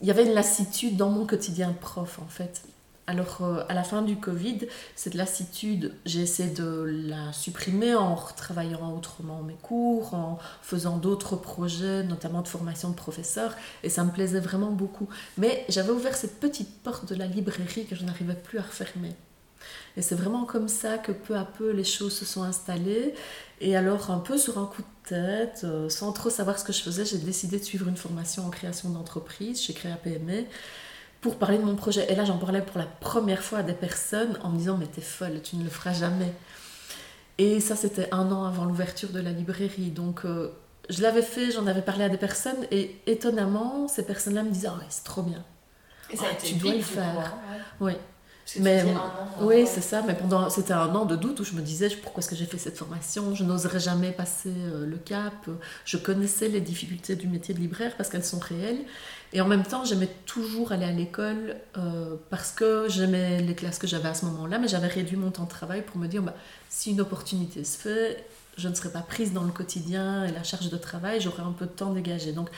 il 0.00 0.08
y 0.08 0.10
avait 0.10 0.24
une 0.24 0.32
lassitude 0.32 0.96
dans 0.96 1.10
mon 1.10 1.26
quotidien 1.26 1.74
prof, 1.78 2.18
en 2.20 2.28
fait. 2.28 2.62
Alors, 3.08 3.38
euh, 3.42 3.64
à 3.68 3.74
la 3.74 3.82
fin 3.82 4.02
du 4.02 4.16
Covid, 4.16 4.60
cette 4.94 5.14
lassitude, 5.14 5.92
j'ai 6.06 6.20
essayé 6.20 6.50
de 6.50 6.84
la 7.08 7.32
supprimer 7.32 7.96
en 7.96 8.14
retravaillant 8.14 8.96
autrement 8.96 9.42
mes 9.42 9.56
cours, 9.60 10.14
en 10.14 10.38
faisant 10.62 10.98
d'autres 10.98 11.34
projets, 11.34 12.04
notamment 12.04 12.42
de 12.42 12.48
formation 12.48 12.90
de 12.90 12.94
professeurs, 12.94 13.56
et 13.82 13.88
ça 13.88 14.04
me 14.04 14.12
plaisait 14.12 14.38
vraiment 14.38 14.70
beaucoup. 14.70 15.08
Mais 15.36 15.64
j'avais 15.68 15.90
ouvert 15.90 16.14
cette 16.14 16.38
petite 16.38 16.80
porte 16.82 17.12
de 17.12 17.16
la 17.16 17.26
librairie 17.26 17.86
que 17.86 17.96
je 17.96 18.04
n'arrivais 18.04 18.36
plus 18.36 18.58
à 18.58 18.62
refermer. 18.62 19.16
Et 19.96 20.02
c'est 20.02 20.14
vraiment 20.14 20.44
comme 20.44 20.68
ça 20.68 20.96
que 20.96 21.12
peu 21.12 21.36
à 21.36 21.44
peu 21.44 21.70
les 21.70 21.84
choses 21.84 22.16
se 22.16 22.24
sont 22.24 22.44
installées. 22.44 23.14
Et 23.60 23.76
alors, 23.76 24.10
un 24.12 24.18
peu 24.18 24.38
sur 24.38 24.58
un 24.58 24.66
coup 24.66 24.82
de 24.82 25.08
tête, 25.08 25.62
euh, 25.64 25.88
sans 25.88 26.12
trop 26.12 26.30
savoir 26.30 26.58
ce 26.58 26.64
que 26.64 26.72
je 26.72 26.82
faisais, 26.82 27.04
j'ai 27.04 27.18
décidé 27.18 27.58
de 27.58 27.64
suivre 27.64 27.88
une 27.88 27.96
formation 27.96 28.46
en 28.46 28.50
création 28.50 28.90
d'entreprise 28.90 29.60
chez 29.60 29.74
Créa 29.74 29.96
PME 29.96 30.44
pour 31.22 31.36
parler 31.36 31.56
de 31.56 31.62
mon 31.62 31.76
projet. 31.76 32.12
Et 32.12 32.14
là, 32.14 32.26
j'en 32.26 32.36
parlais 32.36 32.60
pour 32.60 32.78
la 32.78 32.84
première 32.84 33.42
fois 33.42 33.60
à 33.60 33.62
des 33.62 33.72
personnes 33.72 34.38
en 34.42 34.50
me 34.50 34.58
disant 34.58 34.76
Mais 34.76 34.86
t'es 34.86 35.00
folle, 35.00 35.40
tu 35.42 35.56
ne 35.56 35.64
le 35.64 35.70
feras 35.70 35.94
jamais. 35.94 36.34
Et 37.38 37.60
ça, 37.60 37.76
c'était 37.76 38.12
un 38.12 38.30
an 38.30 38.44
avant 38.44 38.66
l'ouverture 38.66 39.08
de 39.08 39.20
la 39.20 39.30
librairie. 39.30 39.90
Donc, 39.90 40.26
euh, 40.26 40.52
je 40.90 41.00
l'avais 41.00 41.22
fait, 41.22 41.50
j'en 41.50 41.66
avais 41.66 41.80
parlé 41.80 42.04
à 42.04 42.10
des 42.10 42.18
personnes, 42.18 42.66
et 42.70 43.00
étonnamment, 43.06 43.88
ces 43.88 44.04
personnes-là 44.04 44.42
me 44.42 44.50
disaient 44.50 44.68
oh, 44.70 44.82
c'est 44.90 45.04
trop 45.04 45.22
bien. 45.22 45.42
Et 46.10 46.16
ça 46.16 46.26
a 46.26 46.32
été 46.32 46.48
tu 46.48 46.54
dois 46.56 46.74
le 46.74 46.82
faire. 46.82 47.34
Oui 47.80 47.94
mais 48.60 48.84
oui, 49.40 49.66
c'est 49.66 49.80
ça. 49.80 50.02
Mais 50.06 50.14
pendant, 50.14 50.50
c'était 50.50 50.72
un 50.72 50.94
an 50.94 51.04
de 51.04 51.16
doute 51.16 51.40
où 51.40 51.44
je 51.44 51.52
me 51.52 51.62
disais 51.62 51.88
pourquoi 52.02 52.20
est-ce 52.20 52.28
que 52.28 52.36
j'ai 52.36 52.46
fait 52.46 52.58
cette 52.58 52.76
formation? 52.76 53.34
Je 53.34 53.44
n'oserais 53.44 53.80
jamais 53.80 54.12
passer 54.12 54.52
euh, 54.52 54.86
le 54.86 54.96
cap. 54.96 55.48
Je 55.84 55.96
connaissais 55.96 56.48
les 56.48 56.60
difficultés 56.60 57.16
du 57.16 57.28
métier 57.28 57.54
de 57.54 57.60
libraire 57.60 57.96
parce 57.96 58.08
qu'elles 58.08 58.24
sont 58.24 58.38
réelles. 58.38 58.84
Et 59.32 59.40
en 59.40 59.46
même 59.46 59.62
temps, 59.62 59.84
j'aimais 59.84 60.10
toujours 60.26 60.72
aller 60.72 60.84
à 60.84 60.92
l'école 60.92 61.56
euh, 61.78 62.16
parce 62.28 62.52
que 62.52 62.86
j'aimais 62.88 63.40
les 63.40 63.54
classes 63.54 63.78
que 63.78 63.86
j'avais 63.86 64.08
à 64.08 64.14
ce 64.14 64.26
moment-là, 64.26 64.58
mais 64.58 64.68
j'avais 64.68 64.88
réduit 64.88 65.16
mon 65.16 65.30
temps 65.30 65.44
de 65.44 65.48
travail 65.48 65.82
pour 65.82 65.96
me 65.96 66.06
dire 66.06 66.22
bah, 66.22 66.34
si 66.68 66.90
une 66.90 67.00
opportunité 67.00 67.64
se 67.64 67.78
fait, 67.78 68.24
je 68.58 68.68
ne 68.68 68.74
serai 68.74 68.90
pas 68.90 69.00
prise 69.00 69.32
dans 69.32 69.44
le 69.44 69.52
quotidien 69.52 70.24
et 70.24 70.32
la 70.32 70.42
charge 70.42 70.68
de 70.68 70.76
travail, 70.76 71.20
j'aurai 71.20 71.42
un 71.42 71.52
peu 71.52 71.64
de 71.64 71.70
temps 71.70 71.92
dégagé. 71.92 72.32
Donc 72.32 72.50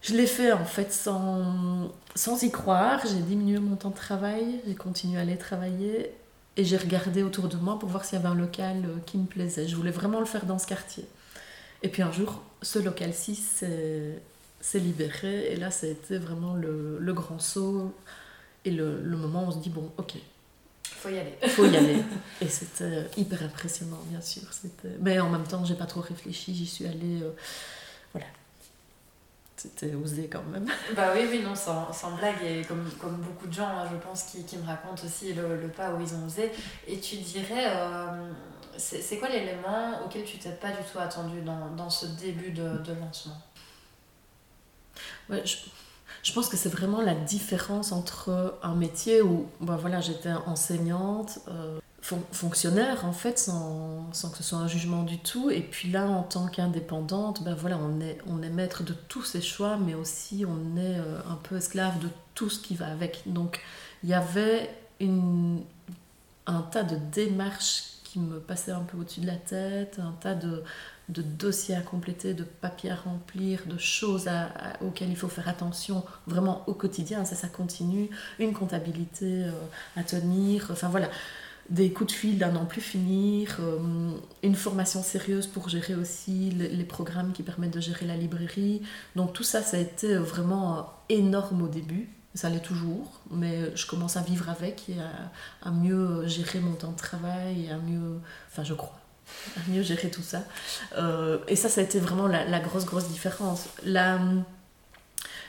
je 0.00 0.14
l'ai 0.14 0.26
fait 0.26 0.52
en 0.52 0.64
fait 0.64 0.92
sans, 0.92 1.92
sans 2.14 2.42
y 2.42 2.50
croire. 2.50 3.00
J'ai 3.06 3.20
diminué 3.20 3.58
mon 3.58 3.76
temps 3.76 3.90
de 3.90 3.96
travail, 3.96 4.62
j'ai 4.66 4.74
continué 4.74 5.18
à 5.18 5.22
aller 5.22 5.36
travailler 5.36 6.10
et 6.56 6.64
j'ai 6.64 6.78
regardé 6.78 7.22
autour 7.22 7.48
de 7.48 7.56
moi 7.56 7.78
pour 7.78 7.90
voir 7.90 8.06
s'il 8.06 8.18
y 8.18 8.22
avait 8.22 8.30
un 8.30 8.34
local 8.34 8.84
euh, 8.86 8.98
qui 9.04 9.18
me 9.18 9.26
plaisait. 9.26 9.68
Je 9.68 9.76
voulais 9.76 9.90
vraiment 9.90 10.20
le 10.20 10.26
faire 10.26 10.46
dans 10.46 10.58
ce 10.58 10.66
quartier. 10.66 11.04
Et 11.82 11.88
puis 11.88 12.02
un 12.02 12.12
jour, 12.12 12.42
ce 12.62 12.78
local-ci 12.78 13.34
s'est 13.34 14.20
libéré 14.74 15.52
et 15.52 15.56
là, 15.56 15.70
ça 15.70 15.86
a 15.86 15.90
été 15.90 16.18
vraiment 16.18 16.54
le, 16.54 16.98
le 16.98 17.12
grand 17.12 17.38
saut 17.38 17.94
et 18.64 18.70
le, 18.70 19.00
le, 19.02 19.16
moment 19.16 19.44
où 19.44 19.46
on 19.48 19.50
se 19.52 19.58
dit 19.58 19.70
bon, 19.70 19.90
ok. 19.96 20.14
Faut 20.84 21.08
y 21.08 21.18
aller. 21.18 21.34
Faut 21.48 21.64
y 21.64 21.76
aller. 21.76 22.02
Et 22.42 22.48
c'était 22.48 23.06
hyper 23.16 23.42
impressionnant, 23.42 24.00
bien 24.08 24.20
sûr. 24.20 24.42
Mais 25.00 25.18
en 25.18 25.30
même 25.30 25.44
temps, 25.44 25.64
j'ai 25.64 25.74
pas 25.74 25.86
trop 25.86 26.02
réfléchi. 26.02 26.54
J'y 26.54 26.66
suis 26.66 26.84
allée. 26.84 27.22
Euh, 27.22 27.30
voilà, 28.12 28.26
c'était 29.60 29.94
osé 29.94 30.28
quand 30.28 30.42
même. 30.44 30.66
Bah 30.96 31.12
oui, 31.14 31.26
oui, 31.30 31.42
non, 31.42 31.54
sans, 31.54 31.92
sans 31.92 32.16
blague, 32.16 32.42
et 32.44 32.62
comme, 32.64 32.88
comme 33.00 33.16
beaucoup 33.16 33.46
de 33.46 33.52
gens, 33.52 33.68
hein, 33.68 33.86
je 33.90 33.96
pense, 33.96 34.24
qui, 34.24 34.44
qui 34.44 34.56
me 34.56 34.66
racontent 34.66 35.02
aussi 35.04 35.32
le, 35.32 35.60
le, 35.60 35.68
pas 35.68 35.92
où 35.92 36.00
ils 36.00 36.14
ont 36.14 36.26
osé. 36.26 36.50
Et 36.86 36.98
tu 36.98 37.16
dirais, 37.16 37.66
euh, 37.66 38.30
c'est 38.76 39.18
quoi 39.18 39.28
l'élément 39.28 40.04
auquel 40.04 40.24
tu 40.24 40.38
t'es 40.38 40.52
pas 40.52 40.70
du 40.70 40.82
tout 40.90 40.98
attendu 40.98 41.42
dans, 41.42 41.70
dans 41.76 41.90
ce 41.90 42.06
début 42.06 42.50
de, 42.50 42.78
de 42.78 42.92
lancement? 42.94 43.36
Je, 46.22 46.32
pense 46.32 46.48
que 46.48 46.56
c'est 46.56 46.68
vraiment 46.68 47.00
la 47.00 47.14
différence 47.14 47.92
entre 47.92 48.58
un 48.62 48.74
métier 48.74 49.22
où 49.22 49.46
bah 49.60 49.78
voilà, 49.80 50.00
j'étais 50.00 50.32
enseignante. 50.46 51.40
Euh, 51.48 51.78
fonctionnaire 52.02 53.04
en 53.04 53.12
fait 53.12 53.38
sans, 53.38 54.12
sans, 54.12 54.30
que 54.30 54.38
ce 54.38 54.42
soit 54.42 54.58
un 54.58 54.66
jugement 54.66 55.02
du 55.02 55.18
tout 55.18 55.50
et 55.50 55.60
puis 55.60 55.90
là 55.90 56.06
en 56.06 56.22
tant 56.22 56.46
qu'indépendante 56.48 57.44
ben 57.44 57.54
voilà 57.54 57.78
on 57.78 58.00
est 58.00 58.18
on 58.26 58.42
est 58.42 58.48
maître 58.48 58.82
de 58.82 58.94
tous 59.08 59.22
ses 59.22 59.42
choix 59.42 59.76
mais 59.76 59.94
aussi 59.94 60.44
on 60.46 60.76
est 60.78 60.98
euh, 60.98 61.18
un 61.28 61.36
peu 61.36 61.56
esclave 61.56 61.98
de 61.98 62.08
tout 62.34 62.48
ce 62.48 62.58
qui 62.58 62.74
va 62.74 62.86
avec 62.86 63.22
donc 63.26 63.60
il 64.02 64.08
y 64.08 64.14
avait 64.14 64.74
une, 64.98 65.62
un 66.46 66.62
tas 66.62 66.84
de 66.84 66.96
démarches 67.12 67.82
qui 68.02 68.18
me 68.18 68.40
passaient 68.40 68.72
un 68.72 68.80
peu 68.80 68.96
au-dessus 68.96 69.20
de 69.20 69.26
la 69.26 69.36
tête 69.36 69.98
un 69.98 70.14
tas 70.20 70.34
de, 70.34 70.64
de 71.10 71.22
dossiers 71.22 71.74
à 71.74 71.80
compléter, 71.80 72.34
de 72.34 72.44
papiers 72.44 72.90
à 72.90 72.96
remplir, 72.96 73.62
de 73.66 73.78
choses 73.78 74.28
auxquelles 74.80 75.10
il 75.10 75.16
faut 75.16 75.28
faire 75.28 75.48
attention 75.48 76.04
vraiment 76.26 76.64
au 76.66 76.74
quotidien, 76.74 77.24
ça 77.24 77.34
ça 77.34 77.48
continue, 77.48 78.08
une 78.38 78.52
comptabilité 78.52 79.44
euh, 79.44 79.52
à 79.96 80.02
tenir, 80.02 80.68
enfin 80.70 80.88
voilà. 80.88 81.08
Des 81.68 81.92
coups 81.92 82.12
de 82.12 82.16
fil 82.16 82.38
d'un 82.38 82.56
an 82.56 82.64
plus 82.64 82.80
finir, 82.80 83.58
euh, 83.60 84.10
une 84.42 84.56
formation 84.56 85.04
sérieuse 85.04 85.46
pour 85.46 85.68
gérer 85.68 85.94
aussi 85.94 86.50
les, 86.50 86.84
programmes 86.84 87.32
qui 87.32 87.44
permettent 87.44 87.74
de 87.74 87.80
gérer 87.80 88.06
la 88.06 88.16
librairie. 88.16 88.82
Donc 89.14 89.32
tout 89.34 89.44
ça, 89.44 89.62
ça 89.62 89.76
a 89.76 89.80
été 89.80 90.16
vraiment 90.16 90.92
énorme 91.08 91.62
au 91.62 91.68
début. 91.68 92.08
Ça 92.34 92.48
l'est 92.50 92.58
toujours, 92.58 93.20
mais 93.30 93.74
je 93.76 93.86
commence 93.86 94.16
à 94.16 94.22
vivre 94.22 94.48
avec 94.48 94.88
et 94.88 94.96
à, 95.62 95.70
mieux 95.70 96.26
gérer 96.26 96.58
mon 96.58 96.74
temps 96.74 96.90
de 96.90 96.96
travail 96.96 97.66
et 97.66 97.70
à 97.70 97.78
mieux, 97.78 98.20
enfin 98.50 98.64
je 98.64 98.74
crois, 98.74 98.99
à 99.56 99.70
mieux 99.70 99.82
gérer 99.82 100.10
tout 100.10 100.22
ça. 100.22 100.44
Euh, 100.96 101.38
et 101.48 101.56
ça, 101.56 101.68
ça 101.68 101.80
a 101.80 101.84
été 101.84 101.98
vraiment 101.98 102.26
la, 102.26 102.60
grosse, 102.60 102.84
grosse 102.84 103.08
différence. 103.08 103.66
Là, 103.84 104.18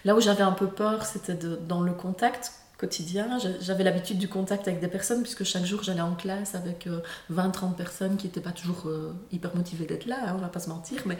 là 0.05 0.15
où 0.15 0.21
j'avais 0.21 0.43
un 0.43 0.51
peu 0.51 0.67
peur, 0.67 1.05
c'était 1.05 1.37
dans 1.67 1.81
le 1.81 1.93
contact 1.93 2.53
quotidien. 2.77 3.37
J'avais 3.59 3.83
l'habitude 3.83 4.17
du 4.17 4.27
contact 4.27 4.67
avec 4.67 4.79
des 4.81 4.87
personnes, 4.87 5.21
puisque 5.21 5.43
chaque 5.43 5.65
jour 5.65 5.83
j'allais 5.83 6.01
en 6.01 6.15
classe 6.15 6.55
avec 6.55 6.87
20-30 7.31 7.71
euh, 7.71 7.73
personnes 7.77 8.17
qui 8.17 8.25
n'étaient 8.25 8.41
pas 8.41 8.51
toujours 8.51 8.87
euh, 8.87 9.13
hyper 9.31 9.55
motivées 9.55 9.85
d'être 9.85 10.07
là, 10.07 10.17
hein, 10.25 10.33
on 10.35 10.41
va 10.41 10.47
pas 10.47 10.59
se 10.59 10.69
mentir, 10.69 11.03
mais 11.05 11.17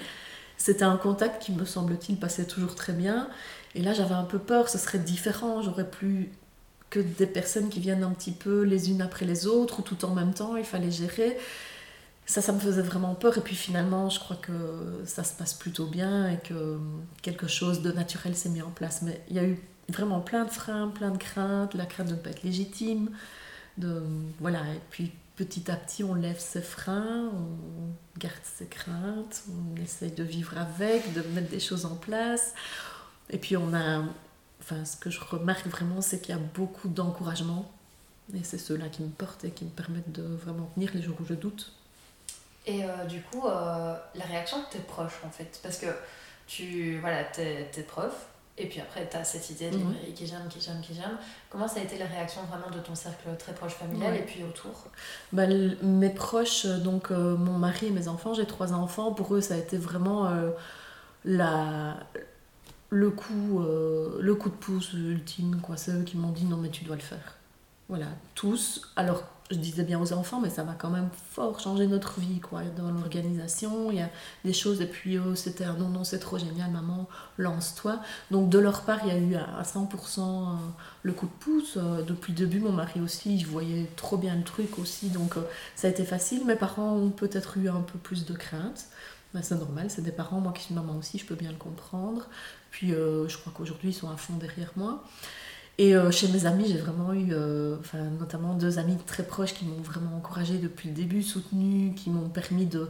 c'était 0.57 0.83
un 0.83 0.97
contact 0.97 1.41
qui 1.41 1.51
me 1.51 1.63
semble-t-il 1.63 2.17
passait 2.17 2.45
toujours 2.45 2.73
très 2.73 2.93
bien. 2.93 3.29
Et 3.75 3.81
là 3.81 3.93
j'avais 3.93 4.15
un 4.15 4.23
peu 4.23 4.39
peur, 4.39 4.69
ce 4.69 4.79
serait 4.79 4.97
différent, 4.97 5.61
j'aurais 5.61 5.89
plus 5.89 6.31
que 6.89 6.99
des 6.99 7.27
personnes 7.27 7.69
qui 7.69 7.79
viennent 7.79 8.03
un 8.03 8.11
petit 8.11 8.31
peu 8.31 8.63
les 8.63 8.89
unes 8.89 9.01
après 9.01 9.25
les 9.25 9.47
autres, 9.47 9.79
ou 9.79 9.81
tout 9.81 10.03
en 10.03 10.13
même 10.13 10.33
temps, 10.33 10.57
il 10.57 10.65
fallait 10.65 10.91
gérer. 10.91 11.37
Ça, 12.31 12.41
ça 12.41 12.53
me 12.53 12.59
faisait 12.59 12.81
vraiment 12.81 13.13
peur. 13.13 13.37
Et 13.37 13.41
puis 13.41 13.57
finalement, 13.57 14.09
je 14.09 14.17
crois 14.17 14.37
que 14.37 15.01
ça 15.05 15.25
se 15.25 15.33
passe 15.33 15.53
plutôt 15.53 15.85
bien 15.85 16.29
et 16.29 16.37
que 16.37 16.79
quelque 17.21 17.45
chose 17.45 17.81
de 17.81 17.91
naturel 17.91 18.37
s'est 18.37 18.47
mis 18.47 18.61
en 18.61 18.69
place. 18.69 19.01
Mais 19.01 19.21
il 19.27 19.35
y 19.35 19.39
a 19.39 19.43
eu 19.43 19.59
vraiment 19.89 20.21
plein 20.21 20.45
de 20.45 20.49
freins, 20.49 20.87
plein 20.87 21.11
de 21.11 21.17
craintes, 21.17 21.73
la 21.73 21.85
crainte 21.85 22.07
de 22.07 22.13
ne 22.13 22.17
pas 22.17 22.29
être 22.29 22.43
légitime. 22.43 23.09
De, 23.77 24.01
voilà, 24.39 24.59
et 24.59 24.79
puis 24.91 25.11
petit 25.35 25.69
à 25.69 25.75
petit, 25.75 26.05
on 26.05 26.13
lève 26.13 26.39
ses 26.39 26.61
freins, 26.61 27.31
on 27.33 28.17
garde 28.17 28.33
ses 28.43 28.67
craintes, 28.67 29.43
on 29.49 29.81
essaye 29.81 30.11
de 30.11 30.23
vivre 30.23 30.57
avec, 30.57 31.13
de 31.13 31.23
mettre 31.33 31.49
des 31.49 31.59
choses 31.59 31.83
en 31.85 31.95
place. 31.95 32.53
Et 33.29 33.39
puis 33.39 33.57
on 33.57 33.73
a, 33.73 34.05
enfin, 34.61 34.85
ce 34.85 34.95
que 34.95 35.09
je 35.09 35.19
remarque 35.19 35.67
vraiment, 35.67 35.99
c'est 35.99 36.21
qu'il 36.21 36.33
y 36.33 36.37
a 36.37 36.41
beaucoup 36.55 36.87
d'encouragement. 36.87 37.69
Et 38.33 38.43
c'est 38.43 38.57
ceux-là 38.57 38.87
qui 38.87 39.01
me 39.01 39.09
portent 39.09 39.43
et 39.43 39.51
qui 39.51 39.65
me 39.65 39.69
permettent 39.69 40.13
de 40.13 40.23
vraiment 40.23 40.71
tenir 40.75 40.91
les 40.93 41.01
jours 41.01 41.17
où 41.19 41.25
je 41.25 41.33
doute. 41.33 41.73
Et 42.65 42.83
euh, 42.83 43.05
du 43.05 43.21
coup, 43.21 43.47
euh, 43.47 43.95
la 44.15 44.25
réaction 44.25 44.59
de 44.59 44.65
tes 44.65 44.79
proches, 44.79 45.19
en 45.25 45.29
fait, 45.29 45.59
parce 45.63 45.77
que 45.77 45.87
tu, 46.47 46.99
voilà, 46.99 47.23
t'es, 47.23 47.69
t'es 47.71 47.81
prof, 47.81 48.27
et 48.57 48.67
puis 48.67 48.79
après, 48.79 49.07
tu 49.09 49.17
as 49.17 49.23
cette 49.23 49.49
idée 49.49 49.71
de 49.71 49.77
mhm. 49.77 49.95
qui 50.13 50.27
j'aime, 50.27 50.47
qui 50.47 50.61
j'aime, 50.61 50.79
qui 50.81 50.93
j'aime. 50.93 51.17
Comment 51.49 51.67
ça 51.67 51.79
a 51.79 51.83
été 51.83 51.97
la 51.97 52.05
réaction 52.05 52.41
vraiment 52.43 52.69
de 52.69 52.79
ton 52.79 52.93
cercle 52.93 53.29
très 53.39 53.53
proche 53.53 53.73
familial 53.73 54.15
et 54.15 54.21
puis 54.21 54.43
autour? 54.43 54.85
Bah, 55.31 55.47
Mes 55.81 56.09
proches, 56.09 56.65
euh, 56.65 56.77
donc 56.77 57.09
euh, 57.09 57.35
mon 57.35 57.57
mari 57.57 57.87
et 57.87 57.91
mes 57.91 58.07
enfants, 58.07 58.33
j'ai 58.33 58.45
trois 58.45 58.73
enfants, 58.73 59.11
pour 59.13 59.33
eux 59.33 59.41
ça 59.41 59.55
a 59.55 59.57
été 59.57 59.77
vraiment 59.77 60.29
la, 61.25 61.97
le, 62.89 63.09
coup, 63.09 63.63
le 64.19 64.35
coup 64.35 64.49
de 64.49 64.55
pouce 64.55 64.93
ultime. 64.93 65.61
Quoi. 65.61 65.77
C'est 65.77 65.91
eux 65.91 66.03
qui 66.03 66.17
m'ont 66.17 66.31
dit 66.31 66.45
non 66.45 66.57
mais 66.57 66.69
tu 66.69 66.83
dois 66.83 66.95
le 66.95 67.01
faire. 67.01 67.37
Voilà, 67.89 68.07
tous. 68.35 68.81
Alors 68.95 69.23
je 69.51 69.57
disais 69.57 69.83
bien 69.83 69.99
aux 69.99 70.13
enfants, 70.13 70.39
mais 70.39 70.49
ça 70.49 70.63
va 70.63 70.73
quand 70.73 70.89
même 70.89 71.09
fort 71.31 71.59
changer 71.59 71.87
notre 71.87 72.19
vie, 72.19 72.39
quoi. 72.39 72.63
Dans 72.77 72.89
l'organisation, 72.89 73.91
il 73.91 73.97
y 73.97 74.01
a 74.01 74.09
des 74.45 74.53
choses, 74.53 74.81
et 74.81 74.85
puis 74.85 75.17
eux, 75.17 75.35
c'était 75.35 75.65
non, 75.65 75.89
non, 75.89 76.03
c'est 76.03 76.19
trop 76.19 76.37
génial, 76.37 76.71
maman, 76.71 77.07
lance-toi. 77.37 77.99
Donc 78.31 78.49
de 78.49 78.59
leur 78.59 78.83
part, 78.83 78.99
il 79.03 79.09
y 79.09 79.11
a 79.11 79.17
eu 79.17 79.35
à 79.35 79.63
100% 79.63 80.19
euh, 80.19 80.55
le 81.03 81.13
coup 81.13 81.27
de 81.27 81.31
pouce. 81.31 81.77
Euh, 81.77 82.01
depuis 82.01 82.33
le 82.33 82.39
début, 82.39 82.59
mon 82.59 82.71
mari 82.71 83.01
aussi, 83.01 83.35
il 83.35 83.45
voyait 83.45 83.89
trop 83.95 84.17
bien 84.17 84.35
le 84.35 84.43
truc 84.43 84.79
aussi, 84.79 85.09
donc 85.09 85.37
euh, 85.37 85.41
ça 85.75 85.87
a 85.87 85.91
été 85.91 86.05
facile. 86.05 86.45
Mes 86.45 86.55
parents 86.55 86.93
ont 86.93 87.09
peut-être 87.09 87.57
eu 87.57 87.69
un 87.69 87.81
peu 87.81 87.99
plus 87.99 88.25
de 88.25 88.33
crainte. 88.33 88.85
mais 89.33 89.43
c'est 89.43 89.55
normal, 89.55 89.89
c'est 89.89 90.01
des 90.01 90.11
parents, 90.11 90.39
moi 90.39 90.53
qui 90.53 90.63
suis 90.63 90.73
maman 90.73 90.97
aussi, 90.97 91.17
je 91.17 91.25
peux 91.25 91.35
bien 91.35 91.51
le 91.51 91.57
comprendre. 91.57 92.27
Puis 92.71 92.89
je 92.91 93.37
crois 93.37 93.51
qu'aujourd'hui, 93.53 93.89
ils 93.89 93.93
sont 93.93 94.09
à 94.09 94.15
fond 94.15 94.35
derrière 94.37 94.71
moi. 94.77 95.03
Et 95.77 95.95
euh, 95.95 96.11
chez 96.11 96.27
mes 96.27 96.45
amis, 96.45 96.65
j'ai 96.67 96.77
vraiment 96.77 97.13
eu, 97.13 97.29
euh, 97.31 97.77
notamment 98.19 98.53
deux 98.53 98.77
amis 98.77 98.97
très 99.07 99.23
proches 99.23 99.53
qui 99.53 99.65
m'ont 99.65 99.81
vraiment 99.81 100.15
encouragée 100.17 100.57
depuis 100.57 100.89
le 100.89 100.95
début, 100.95 101.23
soutenue, 101.23 101.93
qui 101.95 102.09
m'ont 102.09 102.29
permis 102.29 102.65
de, 102.65 102.89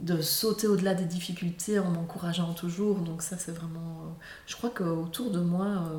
de 0.00 0.20
sauter 0.20 0.66
au-delà 0.66 0.94
des 0.94 1.04
difficultés 1.04 1.78
en 1.78 1.90
m'encourageant 1.90 2.52
toujours. 2.54 2.98
Donc 2.98 3.22
ça, 3.22 3.38
c'est 3.38 3.52
vraiment... 3.52 4.02
Euh, 4.02 4.10
je 4.46 4.56
crois 4.56 4.70
qu'autour 4.70 5.30
de 5.30 5.40
moi, 5.40 5.90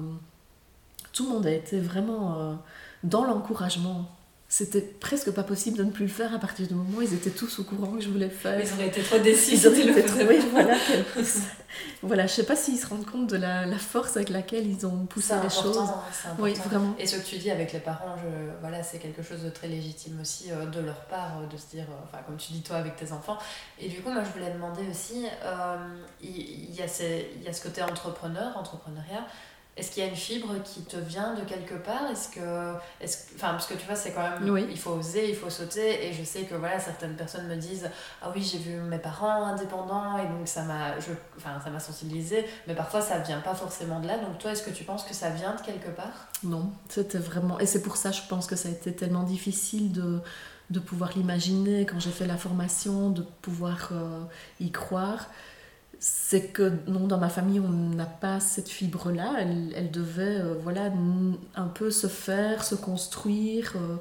tout 1.14 1.26
le 1.26 1.32
monde 1.32 1.46
a 1.48 1.52
été 1.52 1.80
vraiment 1.80 2.60
dans 3.04 3.24
l'encouragement 3.24 4.10
c'était 4.56 4.82
presque 4.82 5.32
pas 5.32 5.42
possible 5.42 5.80
de 5.80 5.84
ne 5.84 5.90
plus 5.90 6.06
le 6.06 6.12
faire 6.12 6.32
à 6.32 6.38
partir 6.38 6.68
du 6.68 6.76
moment 6.76 7.00
où 7.00 7.02
ils 7.02 7.16
étaient 7.16 7.32
tous 7.32 7.58
au 7.58 7.64
courant 7.64 7.94
que 7.94 8.02
je 8.02 8.10
voulais 8.10 8.28
le 8.28 8.32
faire. 8.32 8.60
Ils 8.60 8.72
auraient 8.72 8.90
été 8.90 9.02
trop 9.02 9.18
déçus. 9.18 9.56
Ils 9.56 9.68
auraient 9.68 9.82
été 9.82 10.04
trop... 10.04 10.20
Oui, 10.30 10.38
voilà, 10.52 10.76
voilà, 12.04 12.28
je 12.28 12.34
sais 12.34 12.46
pas 12.46 12.56
s'ils 12.56 12.78
se 12.78 12.86
rendent 12.86 13.08
compte 13.08 13.26
de 13.26 13.36
la, 13.36 13.66
la, 13.66 13.80
force 13.80 14.16
avec 14.16 14.30
laquelle 14.30 14.68
ils 14.68 14.86
ont 14.86 15.08
poussé 15.08 15.34
les 15.42 15.50
choses. 15.50 15.82
C'est 16.12 16.28
important. 16.28 16.44
Oui, 16.44 16.54
vraiment. 16.54 16.94
Et 17.00 17.08
ce 17.08 17.16
que 17.16 17.26
tu 17.26 17.38
dis 17.38 17.50
avec 17.50 17.74
les 17.74 17.80
parents, 17.80 18.16
je... 18.18 18.52
voilà, 18.62 18.84
c'est 18.84 19.00
quelque 19.00 19.24
chose 19.24 19.42
de 19.42 19.50
très 19.50 19.68
légitime 19.68 20.20
aussi 20.22 20.52
euh, 20.52 20.68
de 20.68 20.82
leur 20.82 21.02
part, 21.06 21.40
euh, 21.40 21.48
de 21.48 21.58
se 21.58 21.72
dire, 21.72 21.88
euh, 21.90 22.18
comme 22.28 22.38
tu 22.38 22.54
dis 22.54 22.62
toi 22.62 22.76
avec 22.76 22.96
tes 22.96 23.12
enfants. 23.12 23.40
Et 23.80 23.90
du 23.90 24.02
coup, 24.02 24.12
moi, 24.12 24.22
je 24.24 24.40
voulais 24.40 24.54
demander 24.54 24.84
aussi, 24.88 25.26
il 26.22 26.30
y, 26.30 26.76
y, 26.76 26.82
a 26.84 26.88
ces, 26.88 27.28
y 27.44 27.48
a 27.48 27.54
ce 27.54 27.64
côté 27.64 27.82
entrepreneur, 27.82 28.56
entrepreneuriat. 28.56 29.26
Est-ce 29.76 29.90
qu'il 29.90 30.04
y 30.04 30.06
a 30.06 30.10
une 30.10 30.16
fibre 30.16 30.54
qui 30.64 30.82
te 30.82 30.98
vient 30.98 31.34
de 31.34 31.42
quelque 31.42 31.74
part? 31.74 32.10
Est-ce 32.12 32.30
que, 32.30 32.74
est 33.02 33.28
enfin, 33.36 33.52
parce 33.52 33.66
que 33.66 33.74
tu 33.74 33.86
vois, 33.88 33.96
c'est 33.96 34.12
quand 34.12 34.22
même, 34.22 34.68
il 34.70 34.78
faut 34.78 34.92
oser, 34.92 35.30
il 35.30 35.36
faut 35.36 35.50
sauter. 35.50 36.06
Et 36.08 36.14
je 36.14 36.24
sais 36.24 36.44
que 36.44 36.54
voilà, 36.54 36.80
certaines 36.80 37.16
personnes 37.16 37.48
me 37.48 37.56
disent, 37.56 37.90
ah 38.22 38.32
oui, 38.36 38.44
j'ai 38.44 38.60
vu 38.60 38.76
mes 38.82 39.00
parents 39.00 39.46
indépendants 39.46 40.20
et 40.20 40.28
donc 40.28 40.48
ça 40.48 40.62
m'a, 40.64 40.92
enfin, 41.38 41.60
ça 41.64 41.72
m'a 41.72 41.80
sensibilisé. 41.80 42.46
Mais 42.68 42.76
parfois, 42.76 43.02
ça 43.02 43.18
vient 43.20 43.40
pas 43.40 43.56
forcément 43.56 44.00
de 44.00 44.08
là. 44.08 44.20
Donc 44.20 44.38
toi, 44.38 44.52
est-ce 44.52 44.62
que 44.62 44.70
tu 44.70 44.84
penses 44.84 45.04
que 45.06 45.16
ça 45.16 45.32
vient 45.32 45.56
de 45.56 45.62
quelque 45.62 45.90
part? 45.90 46.28
Non, 46.44 46.72
c'était 46.88 47.18
vraiment, 47.18 47.60
et 47.60 47.66
c'est 47.66 47.82
pour 47.82 47.98
ça, 47.98 48.12
je 48.12 48.22
pense 48.30 48.46
que 48.46 48.56
ça 48.56 48.70
a 48.70 48.72
été 48.72 48.96
tellement 48.96 49.24
difficile 49.24 49.92
de 49.92 50.22
de 50.70 50.80
pouvoir 50.80 51.12
l'imaginer 51.16 51.86
quand 51.86 52.00
j'ai 52.00 52.10
fait 52.10 52.26
la 52.26 52.38
formation, 52.38 53.10
de 53.10 53.22
pouvoir 53.22 53.90
euh, 53.92 54.24
y 54.60 54.72
croire 54.72 55.28
c'est 56.06 56.48
que 56.48 56.74
non, 56.88 57.08
dans 57.08 57.18
ma 57.18 57.30
famille, 57.30 57.62
on 57.62 57.70
n'a 57.70 58.06
pas 58.06 58.42
cette 58.42 58.68
fibre-là. 58.68 59.36
Elle, 59.40 59.74
elle 59.74 59.90
devait 59.90 60.42
euh, 60.42 60.56
voilà, 60.62 60.92
un 61.56 61.68
peu 61.68 61.92
se 61.92 62.08
faire, 62.08 62.66
se 62.66 62.76
construire. 62.76 63.72
Euh, 63.78 63.96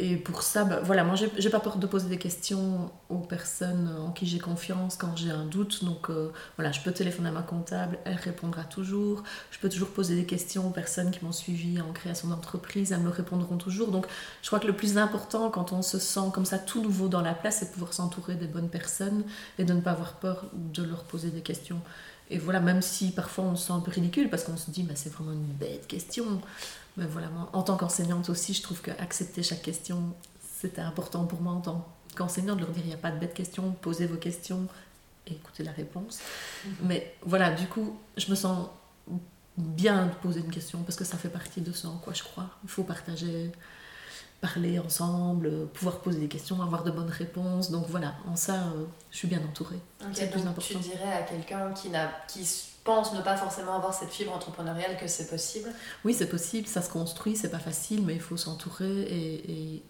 et 0.00 0.16
pour 0.16 0.42
ça, 0.42 0.64
bah, 0.64 0.80
voilà, 0.82 1.02
moi, 1.02 1.16
j'ai 1.16 1.50
pas 1.50 1.58
peur 1.58 1.76
de 1.76 1.86
poser 1.86 2.08
des 2.08 2.18
questions 2.18 2.92
aux 3.08 3.18
personnes 3.18 3.92
en 3.98 4.12
qui 4.12 4.26
j'ai 4.26 4.38
confiance 4.38 4.96
quand 4.96 5.16
j'ai 5.16 5.30
un 5.30 5.44
doute. 5.44 5.84
Donc, 5.84 6.08
euh, 6.08 6.30
voilà, 6.56 6.70
je 6.70 6.80
peux 6.80 6.92
téléphoner 6.92 7.30
à 7.30 7.32
ma 7.32 7.42
comptable, 7.42 7.98
elle 8.04 8.14
répondra 8.14 8.62
toujours. 8.62 9.24
Je 9.50 9.58
peux 9.58 9.68
toujours 9.68 9.88
poser 9.88 10.14
des 10.14 10.24
questions 10.24 10.68
aux 10.68 10.70
personnes 10.70 11.10
qui 11.10 11.24
m'ont 11.24 11.32
suivi 11.32 11.80
en 11.80 11.92
création 11.92 12.28
d'entreprise, 12.28 12.92
elles 12.92 13.00
me 13.00 13.10
répondront 13.10 13.56
toujours. 13.56 13.90
Donc, 13.90 14.06
je 14.42 14.46
crois 14.46 14.60
que 14.60 14.68
le 14.68 14.76
plus 14.76 14.98
important 14.98 15.50
quand 15.50 15.72
on 15.72 15.82
se 15.82 15.98
sent 15.98 16.30
comme 16.32 16.44
ça 16.44 16.58
tout 16.58 16.80
nouveau 16.80 17.08
dans 17.08 17.22
la 17.22 17.34
place, 17.34 17.58
c'est 17.58 17.66
de 17.66 17.72
pouvoir 17.72 17.92
s'entourer 17.92 18.36
des 18.36 18.46
bonnes 18.46 18.70
personnes 18.70 19.24
et 19.58 19.64
de 19.64 19.72
ne 19.72 19.80
pas 19.80 19.90
avoir 19.90 20.14
peur 20.14 20.44
de 20.52 20.84
leur 20.84 21.02
poser 21.04 21.30
des 21.30 21.42
questions. 21.42 21.80
Et 22.30 22.38
voilà, 22.38 22.60
même 22.60 22.82
si 22.82 23.10
parfois 23.10 23.44
on 23.44 23.56
se 23.56 23.66
sent 23.68 23.72
un 23.72 23.80
peu 23.80 23.90
ridicule 23.90 24.28
parce 24.28 24.44
qu'on 24.44 24.56
se 24.56 24.70
dit, 24.70 24.82
bah, 24.82 24.94
c'est 24.94 25.12
vraiment 25.12 25.32
une 25.32 25.52
bête 25.58 25.86
question. 25.86 26.40
Mais 26.98 27.06
voilà, 27.06 27.28
moi, 27.28 27.48
en 27.52 27.62
tant 27.62 27.76
qu'enseignante 27.76 28.28
aussi, 28.28 28.52
je 28.52 28.62
trouve 28.62 28.82
qu'accepter 28.82 29.42
chaque 29.42 29.62
question, 29.62 30.02
c'était 30.60 30.80
important 30.80 31.24
pour 31.24 31.40
moi 31.40 31.52
en 31.52 31.60
tant 31.60 31.88
qu'enseignante 32.16 32.56
de 32.58 32.62
leur 32.64 32.72
dire, 32.72 32.82
il 32.84 32.88
n'y 32.88 32.94
a 32.94 32.98
pas 32.98 33.12
de 33.12 33.18
bête 33.18 33.34
question, 33.34 33.70
posez 33.80 34.06
vos 34.06 34.16
questions 34.16 34.66
et 35.28 35.32
écoutez 35.32 35.62
la 35.62 35.70
réponse. 35.70 36.18
Mhm. 36.64 36.72
Mais 36.82 37.14
voilà, 37.22 37.52
du 37.52 37.66
coup, 37.68 37.96
je 38.16 38.28
me 38.30 38.34
sens 38.34 38.68
bien 39.56 40.06
de 40.06 40.14
poser 40.14 40.40
une 40.40 40.50
question 40.50 40.82
parce 40.82 40.96
que 40.96 41.04
ça 41.04 41.16
fait 41.16 41.28
partie 41.28 41.60
de 41.60 41.72
ce 41.72 41.86
en 41.86 41.98
quoi 41.98 42.14
je 42.14 42.24
crois. 42.24 42.50
Il 42.64 42.68
faut 42.68 42.82
partager, 42.82 43.52
parler 44.40 44.80
ensemble, 44.80 45.68
pouvoir 45.68 46.00
poser 46.00 46.18
des 46.18 46.28
questions, 46.28 46.60
avoir 46.62 46.82
de 46.82 46.90
bonnes 46.90 47.10
réponses. 47.10 47.70
Donc 47.70 47.86
voilà, 47.88 48.14
en 48.26 48.34
ça, 48.34 48.54
euh, 48.54 48.86
je 49.12 49.18
suis 49.18 49.28
bien 49.28 49.40
entourée. 49.40 49.78
c'est 50.12 50.26
le 50.26 50.32
plus 50.32 50.46
important. 50.46 50.80
Tu 50.80 50.90
dirais 50.90 51.12
à 51.12 51.22
quelqu'un 51.22 51.72
qui, 51.72 51.90
n'a, 51.90 52.10
qui 52.26 52.44
pense 52.88 53.12
ne 53.12 53.20
pas 53.20 53.36
forcément 53.36 53.74
avoir 53.74 53.92
cette 53.92 54.08
fibre 54.08 54.34
entrepreneuriale 54.34 54.96
que 54.96 55.06
c'est 55.06 55.28
possible 55.28 55.68
Oui, 56.06 56.14
c'est 56.14 56.28
possible, 56.28 56.66
ça 56.66 56.80
se 56.80 56.88
construit, 56.88 57.36
c'est 57.36 57.50
pas 57.50 57.58
facile, 57.58 58.02
mais 58.02 58.14
il 58.14 58.20
faut 58.20 58.38
s'entourer 58.38 59.02
et, 59.02 59.82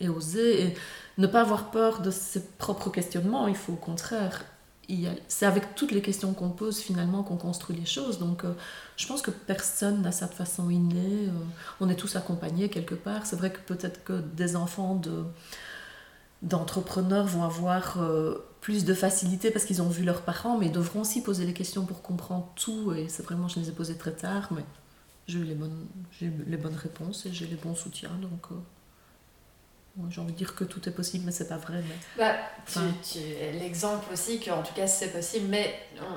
et, 0.00 0.08
oser 0.08 0.64
et 0.64 0.74
ne 1.18 1.28
pas 1.28 1.42
avoir 1.42 1.70
peur 1.70 2.02
de 2.02 2.10
ses 2.10 2.42
propres 2.58 2.90
questionnements. 2.90 3.46
Il 3.46 3.54
faut 3.54 3.74
au 3.74 3.76
contraire. 3.76 4.44
C'est 5.28 5.46
avec 5.46 5.76
toutes 5.76 5.92
les 5.92 6.02
questions 6.02 6.32
qu'on 6.32 6.50
pose 6.50 6.80
finalement 6.80 7.22
qu'on 7.22 7.36
construit 7.36 7.76
les 7.76 7.86
choses. 7.86 8.18
Donc 8.18 8.44
euh, 8.44 8.54
je 8.96 9.06
pense 9.06 9.22
que 9.22 9.30
personne 9.30 10.02
n'a 10.02 10.10
ça 10.10 10.26
de 10.26 10.34
façon 10.34 10.68
innée. 10.70 11.28
Euh, 11.28 11.32
on 11.80 11.88
est 11.88 11.94
tous 11.94 12.16
accompagnés 12.16 12.68
quelque 12.68 12.96
part. 12.96 13.26
C'est 13.26 13.36
vrai 13.36 13.52
que 13.52 13.60
peut-être 13.60 14.02
que 14.02 14.14
des 14.14 14.56
enfants 14.56 14.96
de 14.96 15.22
d'entrepreneurs 16.42 17.26
vont 17.26 17.44
avoir 17.44 18.00
euh, 18.00 18.34
plus 18.60 18.84
de 18.84 18.94
facilité 18.94 19.50
parce 19.50 19.64
qu'ils 19.64 19.82
ont 19.82 19.88
vu 19.88 20.04
leurs 20.04 20.22
parents, 20.22 20.58
mais 20.58 20.66
ils 20.66 20.72
devront 20.72 21.00
aussi 21.00 21.22
poser 21.22 21.44
les 21.44 21.52
questions 21.52 21.84
pour 21.84 22.02
comprendre 22.02 22.50
tout. 22.56 22.92
Et 22.92 23.08
c'est 23.08 23.22
vraiment, 23.22 23.48
je 23.48 23.60
les 23.60 23.68
ai 23.68 23.72
posées 23.72 23.96
très 23.96 24.12
tard, 24.12 24.48
mais 24.52 24.64
j'ai 25.26 25.38
eu 25.38 25.44
les 25.44 25.54
bonnes, 25.54 25.86
j'ai 26.18 26.30
les 26.46 26.56
bonnes 26.56 26.74
réponses 26.74 27.26
et 27.26 27.32
j'ai 27.32 27.46
les 27.46 27.56
bons 27.56 27.74
soutiens. 27.74 28.16
Donc, 28.20 28.46
euh. 28.52 28.54
J'ai 30.08 30.20
envie 30.20 30.32
de 30.32 30.38
dire 30.38 30.54
que 30.54 30.64
tout 30.64 30.88
est 30.88 30.92
possible, 30.92 31.24
mais 31.26 31.32
c'est 31.32 31.48
pas 31.48 31.56
vrai. 31.56 31.82
Mais... 31.86 31.94
Bah, 32.16 32.34
tu, 33.02 33.18
L'exemple 33.58 34.12
aussi 34.12 34.40
qu'en 34.40 34.62
tout 34.62 34.72
cas 34.74 34.86
c'est 34.86 35.08
possible, 35.08 35.48
mais 35.48 35.74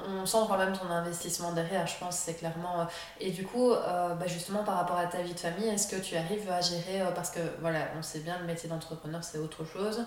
on, 0.07 0.25
sent 0.25 0.37
quand 0.47 0.57
même 0.57 0.73
ton 0.73 0.89
investissement 0.89 1.51
derrière, 1.51 1.85
je 1.87 1.97
pense, 1.97 2.17
c'est 2.17 2.35
clairement. 2.35 2.81
Euh, 2.81 2.85
et 3.19 3.31
du 3.31 3.45
coup, 3.45 3.71
euh, 3.71 4.13
bah 4.15 4.27
justement 4.27 4.63
par 4.63 4.75
rapport 4.75 4.97
à 4.97 5.05
ta 5.05 5.21
vie 5.21 5.33
de 5.33 5.39
famille, 5.39 5.67
est-ce 5.67 5.87
que 5.87 6.01
tu 6.01 6.15
arrives 6.15 6.49
à 6.49 6.61
gérer, 6.61 7.01
euh, 7.01 7.11
parce 7.11 7.31
que 7.31 7.39
voilà, 7.61 7.79
on 7.97 8.01
sait 8.01 8.19
bien 8.19 8.37
le 8.39 8.45
métier 8.45 8.69
d'entrepreneur 8.69 9.23
c'est 9.23 9.39
autre 9.39 9.65
chose, 9.65 10.05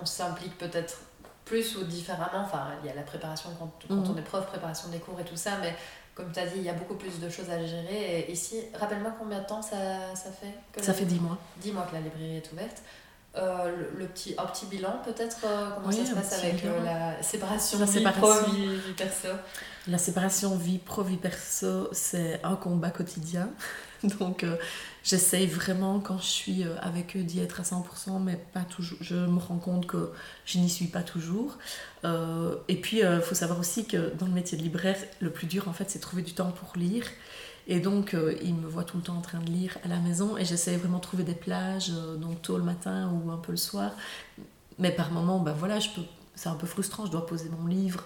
on 0.00 0.04
s'implique 0.04 0.58
peut-être 0.58 0.98
plus 1.46 1.76
ou 1.76 1.84
différemment, 1.84 2.44
enfin 2.44 2.72
il 2.82 2.88
y 2.88 2.90
a 2.90 2.94
la 2.94 3.02
préparation 3.02 3.48
quand, 3.58 3.72
quand 3.88 3.94
mhm. 3.94 4.10
on 4.10 4.18
est 4.18 4.22
prof, 4.22 4.46
préparation 4.46 4.88
des 4.90 4.98
cours 4.98 5.18
et 5.18 5.24
tout 5.24 5.36
ça, 5.36 5.52
mais 5.62 5.74
comme 6.16 6.32
tu 6.32 6.40
as 6.40 6.46
dit, 6.46 6.56
il 6.56 6.62
y 6.62 6.70
a 6.70 6.72
beaucoup 6.72 6.94
plus 6.94 7.20
de 7.20 7.28
choses 7.28 7.50
à 7.50 7.64
gérer. 7.64 8.20
Et 8.20 8.32
ici, 8.32 8.56
rappelle-moi 8.74 9.12
combien 9.18 9.40
de 9.40 9.46
temps 9.46 9.60
ça, 9.60 10.14
ça 10.14 10.30
fait 10.32 10.54
que 10.72 10.82
Ça 10.82 10.94
fait 10.94 11.04
10 11.04 11.20
mois. 11.20 11.38
10 11.58 11.72
mois 11.72 11.82
que 11.82 11.94
la 11.94 12.00
librairie 12.00 12.38
est 12.38 12.52
ouverte. 12.52 12.82
Euh, 13.36 13.70
le, 13.98 14.06
petit, 14.06 14.34
un 14.38 14.46
petit 14.46 14.64
bilan 14.64 14.98
peut-être 15.04 15.36
euh, 15.44 15.68
comment 15.74 15.92
ça 15.92 16.06
se 16.06 16.14
passe 16.14 16.42
avec 16.42 16.64
euh, 16.64 16.82
la 16.82 17.22
séparation 17.22 17.84
vie 17.84 18.02
pro 18.02 18.32
vie, 18.32 18.78
perso? 18.96 19.28
La 19.86 19.98
séparation 19.98 20.56
vie 20.56 20.78
pro 20.78 21.02
vie 21.02 21.18
perso 21.18 21.90
c'est 21.92 22.40
un 22.42 22.56
combat 22.56 22.88
quotidien 22.88 23.50
donc 24.18 24.46
j'essaye 25.06 25.46
vraiment 25.46 26.00
quand 26.00 26.18
je 26.18 26.26
suis 26.26 26.64
avec 26.80 27.16
eux 27.16 27.22
d'y 27.22 27.40
être 27.40 27.60
à 27.60 27.62
100% 27.62 28.20
mais 28.20 28.36
pas 28.52 28.62
toujours 28.62 28.98
je 29.00 29.14
me 29.14 29.38
rends 29.38 29.58
compte 29.58 29.86
que 29.86 30.10
je 30.44 30.58
n'y 30.58 30.68
suis 30.68 30.88
pas 30.88 31.02
toujours 31.02 31.58
et 32.04 32.76
puis 32.76 32.98
il 32.98 33.20
faut 33.22 33.36
savoir 33.36 33.60
aussi 33.60 33.86
que 33.86 34.12
dans 34.18 34.26
le 34.26 34.32
métier 34.32 34.58
de 34.58 34.62
libraire 34.62 34.96
le 35.20 35.30
plus 35.30 35.46
dur 35.46 35.68
en 35.68 35.72
fait 35.72 35.90
c'est 35.90 36.00
trouver 36.00 36.22
du 36.22 36.32
temps 36.32 36.50
pour 36.50 36.76
lire 36.76 37.04
et 37.68 37.80
donc, 37.80 38.14
euh, 38.14 38.36
il 38.42 38.54
me 38.54 38.66
voit 38.66 38.84
tout 38.84 38.96
le 38.96 39.02
temps 39.02 39.16
en 39.16 39.20
train 39.20 39.40
de 39.40 39.50
lire 39.50 39.76
à 39.84 39.88
la 39.88 39.98
maison 39.98 40.36
et 40.36 40.44
j'essaie 40.44 40.76
vraiment 40.76 40.98
de 40.98 41.02
trouver 41.02 41.24
des 41.24 41.34
plages, 41.34 41.90
euh, 41.90 42.16
donc 42.16 42.42
tôt 42.42 42.58
le 42.58 42.62
matin 42.62 43.10
ou 43.10 43.30
un 43.30 43.38
peu 43.38 43.52
le 43.52 43.58
soir. 43.58 43.92
Mais 44.78 44.92
par 44.92 45.10
moments, 45.10 45.40
bah 45.40 45.54
voilà, 45.58 45.80
je 45.80 45.90
peux, 45.90 46.02
c'est 46.34 46.48
un 46.48 46.54
peu 46.54 46.66
frustrant, 46.66 47.06
je 47.06 47.10
dois 47.10 47.26
poser 47.26 47.48
mon 47.48 47.66
livre 47.66 48.04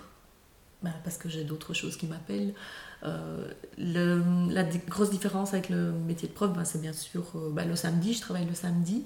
bah, 0.82 0.90
parce 1.04 1.18
que 1.18 1.28
j'ai 1.28 1.44
d'autres 1.44 1.74
choses 1.74 1.96
qui 1.98 2.06
m'appellent. 2.06 2.54
Euh, 3.02 3.48
la 3.78 4.64
grosse 4.88 5.10
différence 5.10 5.54
avec 5.54 5.68
le 5.70 5.92
métier 5.92 6.28
de 6.28 6.34
prof, 6.34 6.52
bah, 6.52 6.64
c'est 6.64 6.80
bien 6.80 6.92
sûr 6.92 7.24
bah, 7.52 7.64
le 7.64 7.76
samedi, 7.76 8.14
je 8.14 8.20
travaille 8.20 8.46
le 8.46 8.54
samedi. 8.54 9.04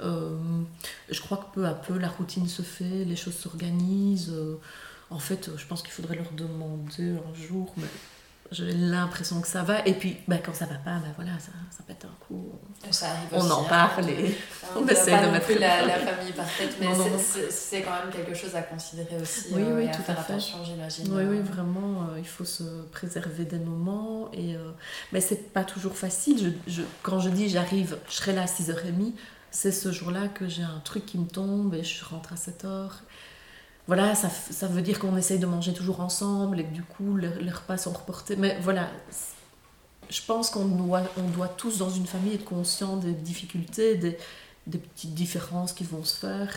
je 0.00 1.20
crois 1.20 1.38
que 1.38 1.54
peu 1.54 1.66
à 1.66 1.74
peu, 1.74 1.98
la 1.98 2.08
routine 2.08 2.48
se 2.48 2.62
fait, 2.62 3.04
les 3.04 3.16
choses 3.16 3.34
s'organisent. 3.34 4.32
en 5.10 5.18
fait, 5.18 5.50
je 5.56 5.66
pense 5.66 5.82
qu'il 5.82 5.92
faudrait 5.92 6.16
leur 6.16 6.32
demander 6.32 7.10
un 7.10 7.34
jour, 7.34 7.74
j'ai 8.50 8.72
l'impression 8.72 9.40
que 9.40 9.48
ça 9.48 9.62
va. 9.62 9.86
Et 9.86 9.94
puis, 9.94 10.16
ben, 10.28 10.38
quand 10.44 10.54
ça 10.54 10.66
va 10.66 10.76
pas, 10.76 10.98
ben 10.98 11.12
voilà, 11.16 11.32
ça, 11.38 11.52
ça 11.70 11.82
pète 11.86 12.04
un 12.04 12.26
coup. 12.26 12.52
Ça 12.90 13.06
on 13.32 13.50
en 13.50 13.62
hein. 13.62 13.66
parle 13.68 14.10
et 14.10 14.36
on, 14.74 14.80
on 14.80 14.88
essaie 14.88 15.10
de 15.10 15.30
mettre 15.30 15.52
la, 15.58 15.86
la, 15.86 15.98
famille 15.98 16.32
par 16.32 16.46
tête, 16.56 16.76
mais 16.80 16.86
c'est 17.50 17.82
quand 17.82 17.90
même 17.90 18.12
quelque 18.12 18.34
chose 18.34 18.54
à 18.54 18.62
considérer 18.62 19.16
aussi. 19.20 19.46
Oui, 19.52 19.62
euh, 19.62 19.76
oui, 19.76 19.84
et 19.84 19.90
tout 19.90 20.00
à 20.00 20.04
faire 20.04 20.20
à 20.20 20.22
fait. 20.22 20.32
attention, 20.34 20.58
j'imagine. 20.64 21.12
Oui, 21.12 21.24
oui, 21.24 21.40
vraiment, 21.40 22.02
euh, 22.02 22.18
il 22.18 22.26
faut 22.26 22.44
se 22.44 22.82
préserver 22.92 23.44
des 23.44 23.58
moments. 23.58 24.30
Et, 24.32 24.54
euh, 24.54 24.70
mais 25.12 25.20
c'est 25.20 25.52
pas 25.52 25.64
toujours 25.64 25.96
facile. 25.96 26.38
Je, 26.66 26.72
je, 26.72 26.82
quand 27.02 27.20
je 27.20 27.30
dis 27.30 27.48
j'arrive, 27.48 27.98
je 28.08 28.14
serai 28.14 28.32
là 28.32 28.42
à 28.42 28.46
6h30, 28.46 29.12
c'est 29.50 29.72
ce 29.72 29.90
jour-là 29.90 30.28
que 30.28 30.48
j'ai 30.48 30.62
un 30.62 30.80
truc 30.84 31.06
qui 31.06 31.18
me 31.18 31.26
tombe 31.26 31.74
et 31.74 31.82
je 31.82 32.04
rentre 32.04 32.32
à 32.32 32.36
7h 32.36 32.90
voilà, 33.86 34.14
ça, 34.14 34.66
veut 34.66 34.82
dire 34.82 34.98
qu'on 34.98 35.16
essaye 35.16 35.38
de 35.38 35.46
manger 35.46 35.72
toujours 35.72 36.00
ensemble 36.00 36.58
et 36.58 36.64
que 36.64 36.72
du 36.72 36.82
coup 36.82 37.16
les, 37.16 37.28
repas 37.28 37.78
sont 37.78 37.92
reportés. 37.92 38.34
Mais 38.34 38.58
voilà, 38.60 38.90
je 40.10 40.20
pense 40.22 40.50
qu'on 40.50 40.64
doit, 40.64 41.48
tous 41.56 41.78
dans 41.78 41.90
une 41.90 42.06
famille 42.06 42.34
être 42.34 42.44
conscients 42.44 42.96
des 42.96 43.12
difficultés, 43.12 43.96
des, 43.96 44.18
des 44.66 44.78
petites 44.78 45.14
différences 45.14 45.72
qui 45.72 45.84
vont 45.84 46.02
se 46.02 46.16
faire. 46.16 46.50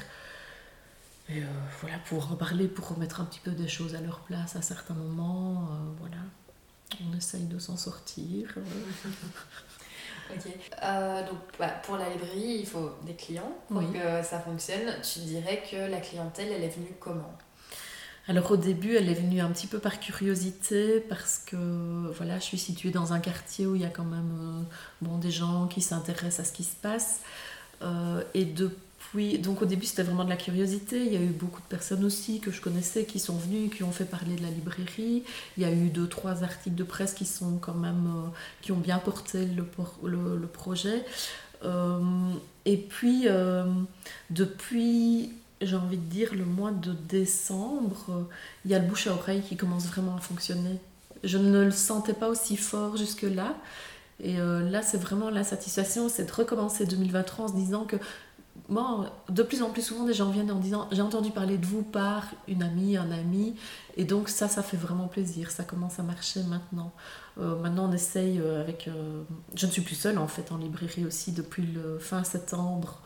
Et 1.29 1.43
euh, 1.43 1.45
voilà, 1.81 1.99
pour 1.99 2.31
en 2.31 2.35
parler, 2.35 2.67
pour 2.67 2.87
remettre 2.87 3.21
un 3.21 3.25
petit 3.25 3.39
peu 3.39 3.51
des 3.51 3.67
choses 3.67 3.93
à 3.93 4.01
leur 4.01 4.21
place 4.21 4.55
à 4.55 4.63
certains 4.63 4.95
moments. 4.95 5.69
Euh, 5.71 5.91
voilà, 5.99 6.17
on 7.07 7.15
essaye 7.15 7.45
de 7.45 7.59
s'en 7.59 7.77
sortir. 7.77 8.55
Ok. 10.31 10.51
Euh, 10.83 11.27
donc, 11.27 11.37
bah, 11.57 11.73
pour 11.83 11.97
la 11.97 12.09
librairie, 12.09 12.59
il 12.59 12.65
faut 12.65 12.91
des 13.05 13.13
clients 13.13 13.51
pour 13.67 13.81
que 13.91 14.23
ça 14.23 14.39
fonctionne. 14.39 14.93
Tu 15.01 15.19
dirais 15.19 15.63
que 15.69 15.89
la 15.89 15.99
clientèle, 15.99 16.49
elle 16.51 16.63
est 16.63 16.75
venue 16.75 16.95
comment? 16.99 17.37
Alors 18.27 18.51
au 18.51 18.57
début, 18.57 18.95
elle 18.95 19.09
est 19.09 19.15
venue 19.15 19.41
un 19.41 19.49
petit 19.49 19.65
peu 19.65 19.79
par 19.79 19.99
curiosité 19.99 20.99
parce 20.99 21.39
que 21.39 22.11
voilà, 22.15 22.37
je 22.37 22.43
suis 22.43 22.59
située 22.59 22.91
dans 22.91 23.11
un 23.11 23.19
quartier 23.19 23.65
où 23.65 23.75
il 23.75 23.81
y 23.81 23.85
a 23.85 23.89
quand 23.89 24.03
même 24.03 24.37
euh, 24.39 24.61
bon, 25.01 25.17
des 25.17 25.31
gens 25.31 25.65
qui 25.65 25.81
s'intéressent 25.81 26.41
à 26.41 26.43
ce 26.43 26.53
qui 26.53 26.63
se 26.63 26.75
passe. 26.75 27.21
Euh, 27.81 28.21
et 28.35 28.45
de 28.45 28.75
oui, 29.15 29.39
donc 29.39 29.63
au 29.63 29.65
début 29.65 29.87
c'était 29.87 30.03
vraiment 30.03 30.23
de 30.23 30.29
la 30.29 30.37
curiosité. 30.37 31.03
Il 31.03 31.11
y 31.11 31.17
a 31.17 31.21
eu 31.21 31.29
beaucoup 31.29 31.61
de 31.61 31.65
personnes 31.65 32.03
aussi 32.03 32.39
que 32.39 32.51
je 32.51 32.61
connaissais 32.61 33.05
qui 33.05 33.19
sont 33.19 33.35
venues, 33.35 33.69
qui 33.69 33.83
ont 33.83 33.91
fait 33.91 34.05
parler 34.05 34.35
de 34.35 34.43
la 34.43 34.49
librairie. 34.49 35.23
Il 35.57 35.63
y 35.63 35.65
a 35.65 35.71
eu 35.71 35.89
deux, 35.89 36.07
trois 36.07 36.43
articles 36.43 36.75
de 36.75 36.83
presse 36.83 37.13
qui 37.13 37.25
sont 37.25 37.57
quand 37.57 37.73
même, 37.73 38.05
euh, 38.07 38.29
qui 38.61 38.71
ont 38.71 38.77
bien 38.77 38.99
porté 38.99 39.45
le, 39.45 39.65
le, 40.03 40.47
projet. 40.47 41.03
Euh, 41.63 41.99
et 42.65 42.77
puis, 42.77 43.23
euh, 43.25 43.65
depuis, 44.29 45.33
j'ai 45.61 45.75
envie 45.75 45.97
de 45.97 46.09
dire, 46.09 46.35
le 46.35 46.45
mois 46.45 46.71
de 46.71 46.93
décembre, 46.93 48.27
il 48.63 48.71
y 48.71 48.75
a 48.75 48.79
le 48.79 48.87
bouche 48.87 49.07
à 49.07 49.13
oreille 49.13 49.41
qui 49.41 49.57
commence 49.57 49.87
vraiment 49.87 50.17
à 50.17 50.21
fonctionner. 50.21 50.79
Je 51.23 51.39
ne 51.39 51.65
le 51.65 51.71
sentais 51.71 52.13
pas 52.13 52.29
aussi 52.29 52.57
fort 52.57 52.95
jusque-là. 52.95 53.55
Et 54.21 54.37
là, 54.37 54.81
c'est 54.81 54.97
vraiment 54.97 55.29
la 55.29 55.45
satisfaction, 55.45 56.09
c'est 56.09 56.25
de 56.25 56.31
recommencer 56.31 56.85
2023 56.85 57.45
en 57.45 57.47
se 57.47 57.53
disant 57.53 57.85
que 57.85 57.95
bon, 58.69 59.05
de 59.29 59.43
plus 59.43 59.61
en 59.61 59.69
plus 59.69 59.81
souvent, 59.81 60.05
des 60.05 60.13
gens 60.13 60.29
viennent 60.29 60.51
en 60.51 60.59
disant 60.59 60.87
J'ai 60.91 61.01
entendu 61.01 61.31
parler 61.31 61.57
de 61.57 61.65
vous 61.65 61.81
par 61.81 62.27
une 62.47 62.63
amie, 62.63 62.97
un 62.97 63.11
ami. 63.11 63.55
Et 63.97 64.05
donc, 64.05 64.29
ça, 64.29 64.47
ça 64.47 64.63
fait 64.63 64.77
vraiment 64.77 65.07
plaisir. 65.07 65.51
Ça 65.51 65.63
commence 65.63 65.99
à 65.99 66.03
marcher 66.03 66.43
maintenant. 66.43 66.93
Euh, 67.39 67.55
maintenant, 67.55 67.89
on 67.89 67.91
essaye 67.91 68.39
euh, 68.39 68.61
avec. 68.61 68.87
Euh, 68.87 69.23
je 69.55 69.65
ne 69.65 69.71
suis 69.71 69.81
plus 69.81 69.95
seule, 69.95 70.17
en 70.17 70.27
fait, 70.27 70.51
en 70.51 70.57
librairie 70.57 71.05
aussi 71.05 71.31
depuis 71.31 71.65
le 71.65 71.99
fin 71.99 72.23
septembre. 72.23 73.01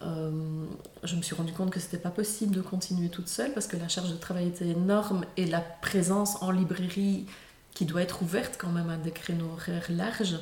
je 0.00 1.16
me 1.16 1.22
suis 1.22 1.34
rendu 1.34 1.52
compte 1.52 1.70
que 1.70 1.80
c'était 1.80 1.98
pas 1.98 2.10
possible 2.10 2.54
de 2.54 2.60
continuer 2.60 3.08
toute 3.08 3.28
seule 3.28 3.52
parce 3.54 3.66
que 3.66 3.76
la 3.76 3.88
charge 3.88 4.10
de 4.10 4.16
travail 4.16 4.48
était 4.48 4.68
énorme 4.68 5.24
et 5.38 5.46
la 5.46 5.60
présence 5.60 6.42
en 6.42 6.50
librairie 6.50 7.26
qui 7.72 7.86
doit 7.86 8.02
être 8.02 8.20
ouverte 8.22 8.56
quand 8.58 8.70
même 8.70 8.90
à 8.90 8.98
des 8.98 9.12
créneaux 9.12 9.50
horaires 9.52 9.86
larges 9.88 10.38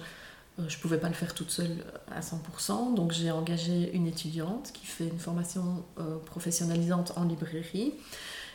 je 0.68 0.76
ne 0.76 0.82
pouvais 0.82 0.98
pas 0.98 1.08
le 1.08 1.14
faire 1.14 1.34
toute 1.34 1.50
seule 1.50 1.84
à 2.10 2.20
100%, 2.20 2.94
donc 2.94 3.12
j'ai 3.12 3.30
engagé 3.30 3.94
une 3.94 4.06
étudiante 4.06 4.70
qui 4.72 4.86
fait 4.86 5.06
une 5.06 5.18
formation 5.18 5.84
euh, 5.98 6.18
professionnalisante 6.18 7.12
en 7.16 7.24
librairie. 7.24 7.94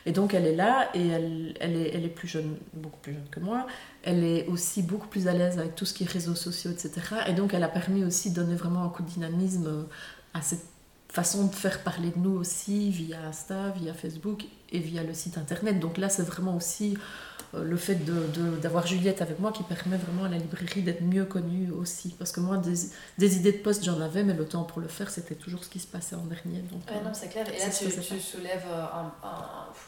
Et 0.06 0.14
donc 0.14 0.34
elle 0.34 0.46
est 0.46 0.56
là 0.56 0.90
et 0.94 1.06
elle, 1.08 1.54
elle, 1.60 1.76
est, 1.76 1.94
elle 1.94 2.06
est 2.06 2.10
plus 2.10 2.30
jeune, 2.30 2.56
beaucoup 2.74 3.00
plus 3.00 3.14
jeune 3.14 3.28
que 3.30 3.42
moi. 3.42 3.68
Elle 4.04 4.24
est 4.24 4.48
aussi 4.48 4.82
beaucoup 4.82 5.08
plus 5.08 5.28
à 5.28 5.34
l'aise 5.34 5.60
avec 5.60 5.76
tout 5.76 5.84
ce 5.84 5.94
qui 5.94 6.06
est 6.06 6.10
réseaux 6.10 6.36
sociaux, 6.36 6.72
etc. 6.72 6.92
Et 7.28 7.34
donc 7.34 7.54
elle 7.54 7.64
a 7.64 7.68
permis 7.68 8.06
aussi 8.06 8.32
de 8.32 8.36
donner 8.36 8.56
vraiment 8.56 8.84
un 8.84 8.90
coup 8.90 9.04
de 9.04 9.10
dynamisme 9.10 9.68
euh, 9.68 9.84
à 10.34 10.42
cette 10.42 10.64
façon 11.10 11.48
de 11.48 11.54
faire 11.56 11.84
parler 11.84 12.12
de 12.16 12.20
nous 12.20 12.38
aussi 12.38 12.90
via 12.90 13.22
Insta, 13.28 13.72
via 13.72 13.94
Facebook 13.94 14.46
et 14.72 14.80
via 14.80 15.04
le 15.04 15.14
site 15.14 15.38
internet. 15.38 15.80
Donc 15.80 15.98
là 15.98 16.08
c'est 16.08 16.24
vraiment 16.24 16.56
aussi 16.56 16.96
euh, 16.96 17.37
le 17.54 17.78
fait 17.78 18.00
d'avoir 18.62 18.86
Juliette 18.86 19.22
avec 19.22 19.40
moi 19.40 19.52
qui 19.52 19.64
permet 19.64 19.98
vraiment 19.98 20.26
à 20.26 20.30
la 20.30 20.38
librairie 20.38 20.82
d'être 20.82 21.02
mieux 21.02 21.26
connue 21.26 21.72
aussi. 21.72 22.16
Parce 22.20 22.32
que 22.32 22.40
moi, 22.40 22.58
des, 22.58 22.76
des 23.18 23.38
idées 23.38 23.54
de 23.54 23.58
poste, 23.60 23.84
j'en 23.86 24.00
avais, 24.02 24.24
mais 24.24 24.34
le 24.34 24.46
temps 24.46 24.64
pour 24.64 24.82
le 24.82 24.88
faire, 24.88 25.10
c'était 25.10 25.36
toujours 25.36 25.64
ce 25.64 25.70
qui 25.70 25.80
se 25.80 25.88
passait 25.88 26.16
en 26.16 26.26
dernier. 26.26 26.60
Donc, 26.72 26.82
non, 27.04 27.12
c'est 27.14 27.30
clair. 27.30 27.48
Et 27.48 27.60
là, 27.60 27.70
tu, 27.70 27.86
tu 27.86 28.20
soulèves 28.20 28.66
euh, 28.70 28.84
un, 28.84 29.14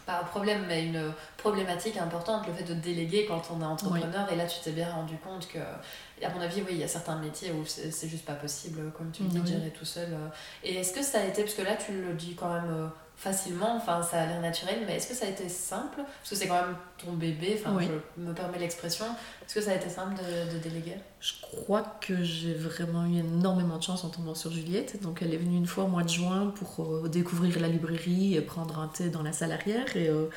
pas 0.06 0.22
un 0.22 0.24
problème, 0.24 0.64
mais 0.68 0.86
une 0.86 1.12
problématique 1.38 1.98
importante, 1.98 2.48
le 2.48 2.54
fait 2.54 2.64
de 2.64 2.74
déléguer 2.74 3.26
quand 3.28 3.42
on 3.54 3.62
est 3.62 3.66
entrepreneur. 3.66 4.32
Et 4.32 4.36
là, 4.36 4.46
tu 4.46 4.60
t'es 4.64 4.72
bien 4.72 4.92
rendu 4.92 5.16
compte 5.18 5.48
que, 5.48 5.60
à 5.60 6.30
mon 6.34 6.42
avis, 6.42 6.62
oui, 6.62 6.72
il 6.72 6.78
y 6.78 6.84
a 6.84 6.88
certains 6.88 7.18
métiers 7.18 7.52
où 7.52 7.66
c'est 7.66 8.08
juste 8.08 8.26
pas 8.26 8.34
possible, 8.34 8.92
comme 8.98 9.12
tu 9.12 9.24
le 9.24 9.30
dis, 9.30 9.42
de 9.42 9.48
gérer 9.48 9.72
tout 9.72 9.86
seul. 9.86 10.10
Euh. 10.14 10.28
Et 10.64 10.76
est-ce 10.76 10.94
que 10.94 11.04
ça 11.04 11.20
a 11.20 11.26
été, 11.26 11.44
parce 11.44 11.56
que 11.56 11.62
là, 11.64 11.76
tu 11.76 11.92
le 11.92 12.14
dis 12.14 12.36
quand 12.36 12.54
même 12.54 12.90
facilement, 13.20 13.76
enfin 13.76 14.02
ça 14.02 14.22
a 14.22 14.26
l'air 14.26 14.40
naturel, 14.40 14.80
mais 14.88 14.96
est-ce 14.96 15.10
que 15.10 15.14
ça 15.14 15.26
a 15.26 15.30
été 15.30 15.50
simple? 15.50 15.98
Parce 15.98 16.30
que 16.30 16.36
c'est 16.36 16.48
quand 16.48 16.62
même 16.62 16.76
ton 16.98 17.12
bébé, 17.12 17.60
enfin 17.60 17.78
je 17.82 18.22
me 18.22 18.34
permets 18.34 18.60
l'expression. 18.60 19.06
Est-ce 19.46 19.56
que 19.56 19.62
ça 19.62 19.72
a 19.72 19.76
été 19.76 19.90
simple 19.90 20.16
de, 20.16 20.54
de 20.54 20.58
déléguer? 20.60 20.96
Je 21.20 21.34
crois 21.42 21.84
que 22.00 22.24
j'ai 22.24 22.54
vraiment 22.54 23.06
eu 23.06 23.20
énormément 23.20 23.78
de 23.78 23.84
chance 23.84 24.06
en 24.06 24.10
tombant 24.10 24.36
sur 24.36 24.52
Juliette. 24.52 25.02
Donc 25.02 25.22
elle 25.22 25.34
est 25.34 25.38
venue 25.38 25.58
une 25.58 25.68
fois 25.68 25.84
au 25.84 25.88
mois 25.88 26.04
de 26.04 26.10
juin 26.10 26.54
pour 26.56 26.86
euh, 26.86 27.10
découvrir 27.10 27.60
la 27.60 27.68
librairie 27.68 28.36
et 28.36 28.42
prendre 28.42 28.80
un 28.80 28.88
thé 28.88 29.10
dans 29.10 29.22
la 29.22 29.34
salle 29.34 29.52
arrière. 29.52 29.98
Et 29.98 30.08
euh, 30.08 30.30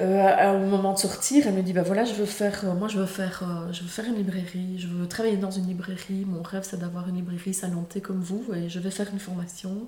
euh, 0.00 0.54
au 0.54 0.66
moment 0.66 0.94
de 0.94 0.98
sortir, 0.98 1.46
elle 1.46 1.54
me 1.54 1.62
dit 1.62 1.72
bah 1.72 1.82
voilà, 1.82 2.04
je 2.04 2.14
veux 2.14 2.26
faire, 2.26 2.64
moi 2.74 2.88
je 2.88 2.98
veux 2.98 3.06
faire, 3.06 3.44
je 3.70 3.82
veux 3.82 3.88
faire 3.88 4.06
une 4.06 4.16
librairie, 4.16 4.78
je 4.78 4.86
veux 4.86 5.06
travailler 5.06 5.36
dans 5.36 5.50
une 5.50 5.66
librairie. 5.66 6.24
Mon 6.26 6.42
rêve 6.42 6.62
c'est 6.64 6.78
d'avoir 6.78 7.08
une 7.08 7.16
librairie 7.16 7.52
salon 7.52 7.86
comme 8.02 8.20
vous 8.20 8.44
et 8.54 8.68
je 8.68 8.78
vais 8.80 8.90
faire 8.90 9.08
une 9.12 9.18
formation. 9.18 9.86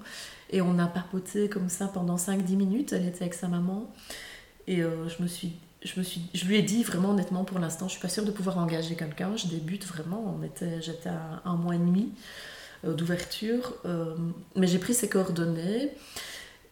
Et 0.51 0.61
on 0.61 0.79
a 0.79 0.87
papoté 0.87 1.49
comme 1.49 1.69
ça 1.71 1.89
pendant 1.89 2.17
5-10 2.17 2.57
minutes. 2.57 2.93
Elle 2.93 3.07
était 3.07 3.23
avec 3.23 3.35
sa 3.35 3.49
maman. 3.49 3.91
Et 4.67 4.83
euh, 4.83 5.09
je, 5.09 5.23
me 5.23 5.29
suis, 5.29 5.55
je, 5.83 5.99
me 5.99 6.05
suis, 6.05 6.21
je 6.35 6.45
lui 6.45 6.57
ai 6.57 6.63
dit 6.63 6.83
vraiment 6.83 7.11
honnêtement, 7.11 7.45
pour 7.45 7.59
l'instant, 7.59 7.89
je 7.89 7.93
suis 7.93 8.03
pas 8.03 8.11
sûre 8.11 8.25
de 8.25 8.31
pouvoir 8.31 8.59
engager 8.59 8.95
quelqu'un. 8.95 9.35
Je 9.37 9.47
débute 9.47 9.87
vraiment. 9.87 10.37
On 10.39 10.43
était, 10.45 10.83
j'étais 10.83 11.09
à 11.09 11.43
un 11.47 11.57
mois 11.57 11.75
et 11.75 11.79
demi. 11.79 12.11
d'ouverture. 12.85 13.77
mais 14.57 14.67
j'ai 14.67 14.79
pris 14.79 14.93
ses 14.93 15.09
coordonnées. 15.09 15.91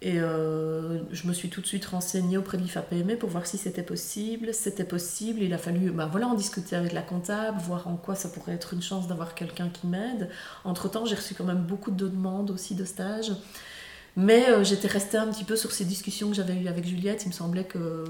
Et 0.03 0.17
je 0.19 1.27
me 1.27 1.33
suis 1.33 1.51
tout 1.51 1.61
de 1.61 1.67
suite 1.67 1.85
renseignée 1.85 2.39
auprès 2.39 2.57
de 2.57 2.63
l'IFAPME 2.63 3.17
pour 3.19 3.29
voir 3.29 3.47
si 3.47 3.59
c'était 3.59 3.83
possible. 3.83 4.55
C'était 4.55 4.85
possible, 4.85 5.43
il 5.43 5.53
a 5.53 5.59
fallu 5.59 5.91
bah, 5.91 6.09
voilà, 6.11 6.29
en 6.29 6.35
discuter 6.35 6.75
avec 6.75 6.93
la 6.93 7.03
comptable, 7.03 7.59
voir 7.61 7.87
en 7.87 7.97
quoi 7.97 8.15
ça 8.15 8.31
pourrait 8.31 8.53
être 8.53 8.73
une 8.73 8.83
chance 8.83 9.09
d'avoir 9.09 9.35
quelqu'un 9.35 9.69
qui 9.69 9.87
m'aide. 9.87 10.31
Entre-temps, 10.65 11.05
j'ai 11.05 11.17
reçu 11.17 11.35
quand 11.35 11.45
même 11.45 11.63
beaucoup 11.63 11.91
de 11.91 12.09
demandes 12.09 12.51
aussi 12.51 12.75
de 12.75 12.85
stages. 12.85 13.33
Mais 14.17 14.65
j'étais 14.65 14.89
restée 14.89 15.19
un 15.19 15.29
petit 15.29 15.45
peu 15.45 15.55
sur 15.57 15.71
ces 15.71 15.85
discussions 15.85 16.29
que 16.31 16.35
j'avais 16.35 16.55
eues 16.55 16.69
avec 16.69 16.87
Juliette. 16.87 17.25
Il 17.25 17.29
me 17.29 17.35
semblait 17.35 17.65
que 17.65 18.05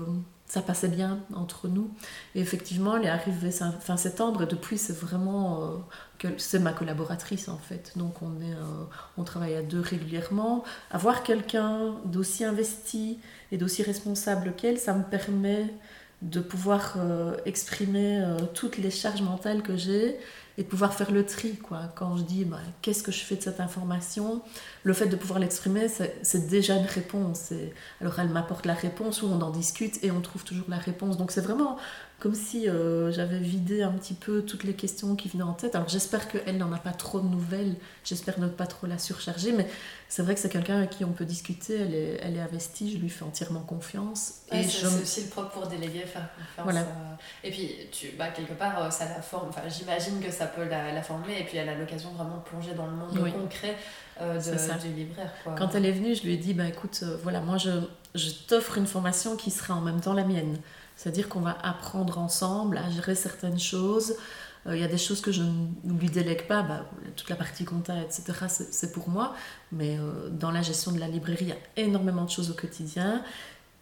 ça 0.51 0.63
passait 0.63 0.89
bien 0.89 1.21
entre 1.33 1.69
nous. 1.69 1.93
Et 2.35 2.41
effectivement, 2.41 2.97
elle 2.97 3.05
est 3.05 3.09
arrivée 3.09 3.53
fin 3.53 3.97
septembre 3.97 4.43
et 4.43 4.47
depuis, 4.47 4.79
c'est 4.79 4.99
vraiment 4.99 5.63
euh, 5.63 5.67
que 6.19 6.27
c'est 6.39 6.59
ma 6.59 6.73
collaboratrice 6.73 7.49
en 7.49 7.57
fait. 7.57 7.93
Donc 7.95 8.21
on, 8.21 8.41
est, 8.41 8.55
euh, 8.55 8.85
on 9.17 9.23
travaille 9.23 9.55
à 9.55 9.63
deux 9.63 9.79
régulièrement. 9.79 10.65
Avoir 10.91 11.23
quelqu'un 11.23 11.95
d'aussi 12.05 12.45
investi 12.45 13.21
et 13.53 13.59
d'aussi 13.59 13.85
responsable 13.85 14.55
qu'elle, 14.57 14.77
ça 14.79 14.93
me 14.93 15.05
permet 15.05 15.73
de 16.21 16.41
pouvoir 16.41 16.97
euh, 16.97 17.37
exprimer 17.47 18.21
toutes 18.53 18.77
les 18.77 18.91
charges 18.91 19.23
mentales 19.23 19.63
que 19.63 19.77
j'ai 19.77 20.19
et 20.59 20.65
de 20.65 20.69
pouvoir 20.69 20.95
faire 20.95 21.13
le 21.13 21.25
tri. 21.25 21.59
Quoi. 21.59 21.83
Quand 21.95 22.17
je 22.17 22.25
dis 22.25 22.45
bah, 22.45 22.59
qu'est-ce 22.83 23.05
que 23.05 23.13
je 23.13 23.21
fais 23.21 23.37
de 23.37 23.43
cette 23.43 23.61
information, 23.61 24.43
le 24.83 24.93
fait 24.93 25.07
de 25.07 25.17
pouvoir 25.17 25.39
l'exprimer, 25.39 25.89
c'est 25.89 26.49
déjà 26.49 26.77
une 26.77 26.87
réponse. 26.87 27.53
Et, 27.53 27.73
alors 28.01 28.19
elle 28.19 28.29
m'apporte 28.29 28.67
la 28.67 28.75
réponse 28.75 29.23
ou 29.23 29.27
on 29.27 29.41
en 29.41 29.51
discute 29.51 30.03
et 30.03 30.11
on 30.11 30.21
trouve 30.21 30.45
toujours 30.45 30.67
la 30.69 30.79
réponse. 30.79 31.17
Donc 31.19 31.31
c'est 31.33 31.41
vraiment 31.41 31.79
comme 32.21 32.35
si 32.35 32.69
euh, 32.69 33.11
j'avais 33.11 33.39
vidé 33.39 33.83
un 33.83 33.93
petit 33.93 34.13
peu 34.13 34.43
toutes 34.43 34.65
les 34.65 34.75
questions 34.75 35.17
qui 35.17 35.29
venaient 35.29 35.43
en 35.43 35.55
tête. 35.55 35.75
Alors 35.75 35.89
j'espère 35.89 36.29
qu'elle 36.29 36.59
n'en 36.59 36.71
a 36.71 36.79
pas 36.79 36.93
trop 36.93 37.19
de 37.19 37.27
nouvelles, 37.27 37.75
j'espère 38.05 38.39
ne 38.39 38.47
pas 38.47 38.67
trop 38.67 38.87
la 38.87 38.99
surcharger, 38.99 39.53
mais 39.53 39.67
c'est 40.09 40.23
vrai 40.23 40.35
que 40.35 40.41
c'est 40.41 40.51
quelqu'un 40.51 40.77
avec 40.77 40.91
qui 40.91 41.05
on 41.05 41.13
peut 41.13 41.25
discuter, 41.25 41.77
elle 41.77 41.95
est, 41.95 42.21
elle 42.23 42.37
est 42.37 42.41
investie, 42.41 42.93
je 42.93 42.99
lui 42.99 43.09
fais 43.09 43.25
entièrement 43.25 43.61
confiance. 43.61 44.43
et 44.53 44.63
c'est 44.63 44.87
aussi 44.87 45.23
le 45.23 45.29
propre 45.29 45.51
pour 45.51 45.67
déléguer, 45.67 46.01
faire 46.01 46.29
confiance. 46.37 46.65
Voilà. 46.65 46.81
Euh, 46.81 47.45
et 47.45 47.51
puis, 47.51 47.71
tu, 47.91 48.09
bah, 48.19 48.29
quelque 48.29 48.53
part, 48.53 48.83
euh, 48.83 48.91
ça 48.91 49.07
la 49.07 49.23
forme, 49.23 49.49
enfin, 49.49 49.63
j'imagine 49.69 50.21
que 50.21 50.31
ça 50.31 50.47
peut 50.47 50.65
la, 50.65 50.93
la, 50.93 51.03
former, 51.03 51.41
et 51.41 51.45
puis 51.45 51.57
elle 51.57 51.71
a 51.71 51.75
l'occasion 51.75 52.11
vraiment 52.11 52.37
de 52.37 52.43
plonger 52.43 52.75
dans 52.75 52.87
le 52.87 52.93
monde 52.93 53.33
concret 53.33 53.77
de, 54.21 54.89
du 54.89 54.95
libraire. 54.95 55.31
Quoi. 55.43 55.55
Quand 55.57 55.75
elle 55.75 55.87
est 55.87 55.93
venue, 55.93 56.15
je 56.15 56.23
lui 56.23 56.35
ai 56.35 56.37
dit, 56.37 56.55
bah, 56.55 56.67
écoute, 56.67 57.05
voilà, 57.23 57.41
moi 57.41 57.57
je, 57.57 57.71
je 58.15 58.31
t'offre 58.47 58.79
une 58.79 58.87
formation 58.87 59.37
qui 59.37 59.51
sera 59.51 59.75
en 59.75 59.81
même 59.81 60.01
temps 60.01 60.15
la 60.15 60.25
mienne. 60.25 60.59
C'est-à-dire 60.97 61.29
qu'on 61.29 61.41
va 61.41 61.57
apprendre 61.63 62.19
ensemble 62.19 62.77
à 62.77 62.91
gérer 62.91 63.15
certaines 63.15 63.59
choses. 63.59 64.17
Euh, 64.67 64.77
il 64.77 64.81
y 64.81 64.85
a 64.85 64.89
des 64.89 64.99
choses 64.99 65.21
que 65.21 65.33
je 65.33 65.43
ne 65.43 65.99
lui 65.99 66.11
délègue 66.11 66.47
pas, 66.47 66.63
bah, 66.63 66.85
toute 67.17 67.31
la 67.31 67.37
partie 67.37 67.65
compta, 67.65 67.95
etc., 68.03 68.23
c'est 68.49 68.93
pour 68.93 69.09
moi. 69.09 69.35
Mais 69.73 69.99
euh, 69.99 70.29
dans 70.29 70.51
la 70.51 70.63
gestion 70.63 70.93
de 70.93 70.99
la 70.99 71.09
librairie, 71.09 71.47
il 71.47 71.49
y 71.49 71.53
a 71.53 71.57
énormément 71.77 72.25
de 72.25 72.31
choses 72.31 72.51
au 72.51 72.55
quotidien. 72.55 73.23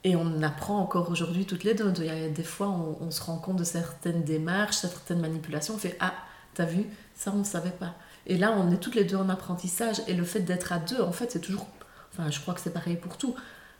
Et 0.05 0.15
on 0.15 0.43
apprend 0.43 0.79
encore 0.79 1.11
aujourd'hui 1.11 1.45
toutes 1.45 1.65
les 1.65 1.75
deux. 1.75 1.93
Il 1.97 2.05
y 2.05 2.11
a 2.11 2.29
des 2.29 2.45
fois, 2.45 2.69
on, 2.69 3.11
se 3.11 3.21
rend 3.21 3.39
compte 3.39 3.57
de 3.57 3.65
certaines 3.65 4.23
démarches, 4.23 4.77
certaines 4.77 5.21
manipulations. 5.21 5.75
On 5.75 5.79
fait 5.79 5.97
Ah, 5.99 6.15
t'as 6.55 6.67
vu, 6.67 6.87
ça, 7.17 7.33
on 7.35 7.39
ne 7.39 7.45
savait 7.45 7.71
pas. 7.71 7.95
Et 8.29 8.37
là, 8.39 8.53
on 8.53 8.71
est 8.71 8.79
toutes 8.79 8.95
les 8.95 9.05
deux 9.05 9.17
en 9.17 9.29
apprentissage. 9.29 10.03
Et 10.07 10.15
le 10.15 10.25
fait 10.25 10.41
d'être 10.41 10.73
à 10.73 10.79
deux, 10.79 11.01
en 11.01 11.13
fait, 11.13 11.33
c'est 11.33 11.41
toujours. 11.41 11.67
Enfin, 12.13 12.31
je 12.31 12.41
crois 12.41 12.55
que 12.55 12.61
c'est 12.61 12.73
pareil 12.73 12.97
pour 12.97 13.17
tout 13.17 13.35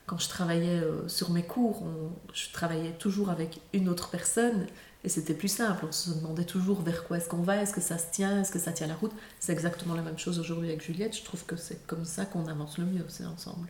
quand 0.09 0.19
je 0.19 0.29
travaillais 0.29 0.81
euh, 0.81 1.07
sur 1.07 1.31
mes 1.31 1.43
cours, 1.43 1.85
je 2.33 2.51
travaillais 2.53 2.93
toujours 2.93 3.29
avec 3.29 3.61
une 3.75 3.91
autre 3.91 4.09
personne 4.09 4.67
et 5.05 5.09
c'était 5.09 5.35
plus 5.35 5.49
simple. 5.49 5.85
On 5.87 5.93
se 5.93 6.11
demandait 6.11 6.47
toujours 6.47 6.81
vers 6.81 7.05
quoi 7.05 7.19
est-ce 7.19 7.29
qu'on 7.29 7.43
va, 7.43 7.59
est-ce 7.59 7.75
que 7.75 7.81
ça 7.83 7.99
se 7.99 8.11
tient, 8.11 8.41
est-ce 8.41 8.51
que 8.51 8.59
ça 8.59 8.73
tient 8.73 8.87
la 8.87 8.95
route. 8.95 9.13
C'est 9.39 9.53
exactement 9.53 9.95
la 9.95 10.03
même 10.03 10.19
chose 10.19 10.41
aujourd'hui 10.41 10.69
avec 10.69 10.83
Juliette. 10.83 11.17
Je 11.17 11.23
trouve 11.23 11.45
que 11.45 11.57
c'est 11.57 11.87
comme 11.87 12.07
ça 12.07 12.25
qu'on 12.25 12.47
avance 12.47 12.79
le 12.79 12.87
mieux, 12.87 13.05
c'est 13.09 13.27
ensemble. 13.27 13.69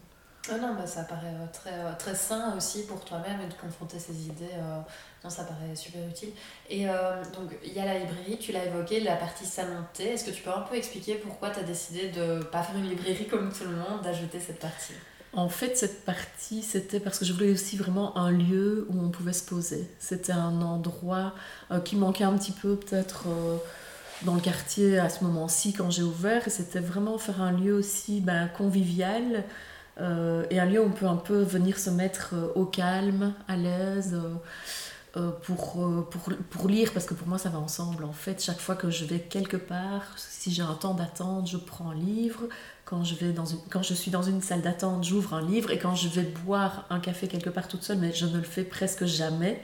Ah 0.50 0.58
non, 0.58 0.74
bah 0.74 0.86
ça 0.86 1.02
paraît 1.02 1.26
euh, 1.26 1.46
très, 1.52 1.72
euh, 1.72 1.92
très 1.98 2.14
sain 2.14 2.54
aussi 2.56 2.86
pour 2.86 3.04
toi-même 3.04 3.40
et 3.40 3.48
de 3.48 3.54
confronter 3.54 3.98
ces 3.98 4.26
idées. 4.26 4.56
non, 5.22 5.30
ça 5.30 5.44
paraît 5.44 5.74
super 5.74 6.06
utile. 6.08 6.30
Et 6.70 6.86
donc, 6.86 7.50
il 7.64 7.72
y 7.72 7.80
a 7.80 7.84
la 7.84 7.98
librairie, 7.98 8.38
tu 8.38 8.52
l'as 8.52 8.64
évoqué, 8.64 9.00
la 9.00 9.16
partie 9.16 9.46
salanté. 9.46 10.04
Est-ce 10.10 10.24
que 10.24 10.30
tu 10.30 10.42
peux 10.42 10.50
un 10.50 10.62
peu 10.62 10.76
expliquer 10.76 11.16
pourquoi 11.16 11.50
tu 11.50 11.60
as 11.60 11.64
décidé 11.64 12.08
de 12.08 12.38
ne 12.38 12.42
pas 12.42 12.62
faire 12.62 12.76
une 12.76 12.88
librairie 12.88 13.26
comme 13.26 13.52
tout 13.52 13.64
le 13.64 13.76
monde, 13.76 14.02
d'ajouter 14.02 14.40
cette 14.40 14.60
partie? 14.60 14.94
En 15.34 15.48
fait, 15.48 15.76
cette 15.76 16.04
partie, 16.04 16.62
c'était 16.62 17.00
parce 17.00 17.18
que 17.18 17.24
je 17.24 17.32
voulais 17.32 17.52
aussi 17.52 17.76
vraiment 17.76 18.16
un 18.16 18.30
lieu 18.30 18.86
où 18.88 19.00
on 19.00 19.10
pouvait 19.10 19.34
se 19.34 19.44
poser. 19.44 19.88
C'était 19.98 20.32
un 20.32 20.62
endroit 20.62 21.34
euh, 21.70 21.80
qui 21.80 21.96
manquait 21.96 22.24
un 22.24 22.36
petit 22.36 22.52
peu 22.52 22.76
peut-être 22.76 23.24
euh, 23.28 23.58
dans 24.22 24.34
le 24.34 24.40
quartier 24.40 24.98
à 24.98 25.10
ce 25.10 25.22
moment-ci 25.24 25.74
quand 25.74 25.90
j'ai 25.90 26.02
ouvert. 26.02 26.42
C'était 26.48 26.80
vraiment 26.80 27.18
faire 27.18 27.42
un 27.42 27.52
lieu 27.52 27.74
aussi 27.74 28.20
ben, 28.20 28.48
convivial 28.48 29.44
euh, 30.00 30.44
et 30.50 30.60
un 30.60 30.66
lieu 30.66 30.80
où 30.80 30.86
on 30.86 30.90
peut 30.90 31.06
un 31.06 31.16
peu 31.16 31.42
venir 31.42 31.78
se 31.78 31.90
mettre 31.90 32.34
au 32.54 32.64
calme, 32.64 33.34
à 33.48 33.56
l'aise. 33.56 34.18
Pour, 35.42 36.08
pour, 36.50 36.68
lire, 36.68 36.92
parce 36.92 37.04
que 37.04 37.14
pour 37.14 37.26
moi 37.26 37.38
ça 37.38 37.48
va 37.48 37.58
ensemble 37.58 38.04
en 38.04 38.12
fait. 38.12 38.40
Chaque 38.40 38.60
fois 38.60 38.76
que 38.76 38.88
je 38.88 39.04
vais 39.04 39.18
quelque 39.18 39.56
part, 39.56 40.04
si 40.16 40.52
j'ai 40.52 40.62
un 40.62 40.74
temps 40.74 40.94
d'attente, 40.94 41.48
je 41.48 41.56
prends 41.56 41.90
un 41.90 41.94
livre. 41.94 42.44
Quand 42.84 43.02
je, 43.02 43.16
quand 43.68 43.82
je 43.82 43.94
suis 43.94 44.12
dans 44.12 44.22
une 44.22 44.40
salle 44.40 44.62
d'attente, 44.62 45.02
j'ouvre 45.02 45.34
un 45.34 45.42
livre 45.42 45.72
et 45.72 45.78
quand 45.78 45.96
je 45.96 46.08
vais 46.08 46.22
boire 46.22 46.86
un 46.88 47.00
café 47.00 47.26
quelque 47.26 47.50
part 47.50 47.66
toute 47.66 47.82
seule, 47.82 47.98
mais 47.98 48.12
je 48.12 48.26
ne 48.26 48.36
le 48.36 48.44
fais 48.44 48.62
presque 48.62 49.06
jamais, 49.06 49.60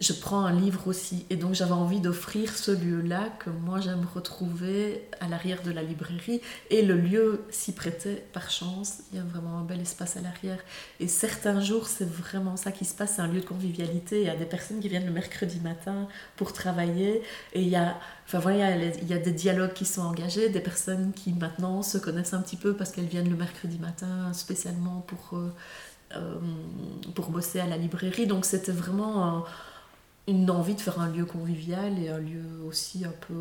je 0.00 0.12
prends 0.12 0.44
un 0.44 0.52
livre 0.52 0.88
aussi. 0.88 1.24
Et 1.30 1.36
donc 1.36 1.54
j'avais 1.54 1.72
envie 1.72 2.00
d'offrir 2.00 2.54
ce 2.54 2.70
lieu-là 2.70 3.30
que 3.38 3.48
moi 3.48 3.80
j'aime 3.80 4.06
retrouver 4.14 5.08
à 5.20 5.28
l'arrière 5.28 5.62
de 5.62 5.70
la 5.70 5.82
librairie. 5.82 6.42
Et 6.70 6.82
le 6.82 6.96
lieu 6.96 7.44
s'y 7.50 7.72
prêtait 7.72 8.26
par 8.32 8.50
chance. 8.50 8.98
Il 9.10 9.18
y 9.18 9.20
a 9.20 9.24
vraiment 9.24 9.58
un 9.58 9.62
bel 9.62 9.80
espace 9.80 10.18
à 10.18 10.20
l'arrière. 10.20 10.58
Et 11.00 11.08
certains 11.08 11.60
jours, 11.60 11.86
c'est 11.86 12.08
vraiment 12.08 12.56
ça 12.56 12.72
qui 12.72 12.84
se 12.84 12.94
passe. 12.94 13.14
C'est 13.16 13.22
un 13.22 13.28
lieu 13.28 13.40
de 13.40 13.46
convivialité. 13.46 14.20
Il 14.20 14.26
y 14.26 14.30
a 14.30 14.36
des 14.36 14.44
personnes 14.44 14.80
qui 14.80 14.88
viennent 14.88 15.06
le 15.06 15.12
mercredi 15.12 15.60
matin 15.60 16.08
pour 16.36 16.52
travailler. 16.52 17.22
Et 17.54 17.62
il 17.62 17.68
y 17.68 17.76
a, 17.76 17.98
enfin 18.26 18.38
voilà, 18.38 18.76
il 18.76 19.08
y 19.08 19.14
a 19.14 19.18
des 19.18 19.32
dialogues 19.32 19.72
qui 19.72 19.86
sont 19.86 20.02
engagés. 20.02 20.50
Des 20.50 20.60
personnes 20.60 21.12
qui 21.14 21.32
maintenant 21.32 21.82
se 21.82 21.96
connaissent 21.96 22.34
un 22.34 22.42
petit 22.42 22.56
peu 22.56 22.74
parce 22.74 22.92
qu'elles 22.92 23.06
viennent 23.06 23.30
le 23.30 23.36
mercredi 23.36 23.78
matin 23.78 24.32
spécialement 24.34 25.00
pour... 25.06 25.38
Euh, 25.38 25.50
euh, 26.14 26.38
pour 27.16 27.30
bosser 27.30 27.58
à 27.58 27.66
la 27.66 27.76
librairie. 27.76 28.28
Donc 28.28 28.44
c'était 28.44 28.70
vraiment 28.70 29.44
une 30.28 30.50
envie 30.50 30.74
de 30.74 30.80
faire 30.80 31.00
un 31.00 31.08
lieu 31.08 31.24
convivial 31.24 31.98
et 31.98 32.08
un 32.08 32.18
lieu 32.18 32.42
aussi 32.66 33.04
un 33.04 33.14
peu 33.28 33.34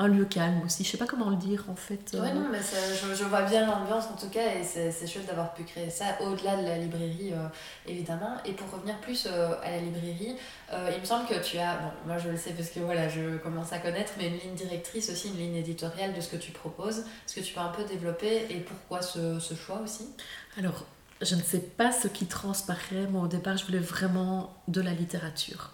un 0.00 0.08
lieu 0.08 0.24
calme 0.24 0.62
aussi. 0.64 0.82
Je 0.82 0.90
sais 0.90 0.96
pas 0.96 1.06
comment 1.06 1.28
le 1.28 1.36
dire 1.36 1.66
en 1.68 1.76
fait. 1.76 2.00
Ouais, 2.14 2.32
non, 2.32 2.46
mais 2.50 2.58
je, 2.58 3.24
vois 3.24 3.42
bien 3.42 3.66
l'ambiance 3.66 4.06
en 4.06 4.16
tout 4.16 4.30
cas 4.30 4.54
et 4.54 4.64
c'est 4.64 5.06
chouette 5.06 5.26
d'avoir 5.26 5.52
pu 5.52 5.62
créer 5.64 5.90
ça 5.90 6.06
au-delà 6.22 6.56
de 6.56 6.62
la 6.66 6.78
librairie 6.78 7.32
euh, 7.34 7.46
évidemment. 7.86 8.38
Et 8.46 8.52
pour 8.52 8.70
revenir 8.70 8.98
plus 9.02 9.28
euh, 9.30 9.52
à 9.62 9.70
la 9.70 9.78
librairie, 9.78 10.36
euh, 10.72 10.90
il 10.94 11.00
me 11.00 11.04
semble 11.04 11.28
que 11.28 11.38
tu 11.44 11.58
as, 11.58 11.76
bon, 11.76 11.90
moi 12.06 12.16
je 12.16 12.30
le 12.30 12.38
sais 12.38 12.52
parce 12.52 12.70
que 12.70 12.80
voilà, 12.80 13.10
je 13.10 13.36
commence 13.36 13.74
à 13.74 13.78
connaître, 13.78 14.12
mais 14.16 14.28
une 14.28 14.38
ligne 14.38 14.54
directrice 14.54 15.10
aussi, 15.10 15.28
une 15.28 15.36
ligne 15.36 15.56
éditoriale 15.56 16.14
de 16.14 16.20
ce 16.22 16.28
que 16.28 16.36
tu 16.36 16.50
proposes. 16.50 17.00
Est-ce 17.00 17.34
que 17.34 17.40
tu 17.40 17.52
peux 17.52 17.60
un 17.60 17.68
peu 17.68 17.84
développer 17.84 18.46
et 18.48 18.60
pourquoi 18.60 19.02
ce, 19.02 19.38
ce 19.38 19.52
choix 19.52 19.80
aussi? 19.84 20.08
Alors, 20.56 20.86
je 21.20 21.34
ne 21.34 21.42
sais 21.42 21.60
pas 21.60 21.92
ce 21.92 22.08
qui 22.08 22.24
transparaît. 22.24 23.06
Moi 23.10 23.24
au 23.24 23.28
départ, 23.28 23.58
je 23.58 23.66
voulais 23.66 23.78
vraiment 23.78 24.54
de 24.66 24.80
la 24.80 24.92
littérature 24.92 25.72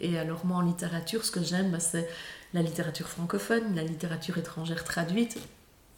et 0.00 0.18
alors 0.18 0.44
moi 0.44 0.58
en 0.58 0.62
littérature, 0.62 1.24
ce 1.24 1.30
que 1.30 1.42
j'aime, 1.42 1.70
bah, 1.70 1.80
c'est 1.80 2.08
la 2.54 2.62
littérature 2.62 3.08
francophone, 3.08 3.74
la 3.74 3.82
littérature 3.82 4.38
étrangère 4.38 4.84
traduite, 4.84 5.38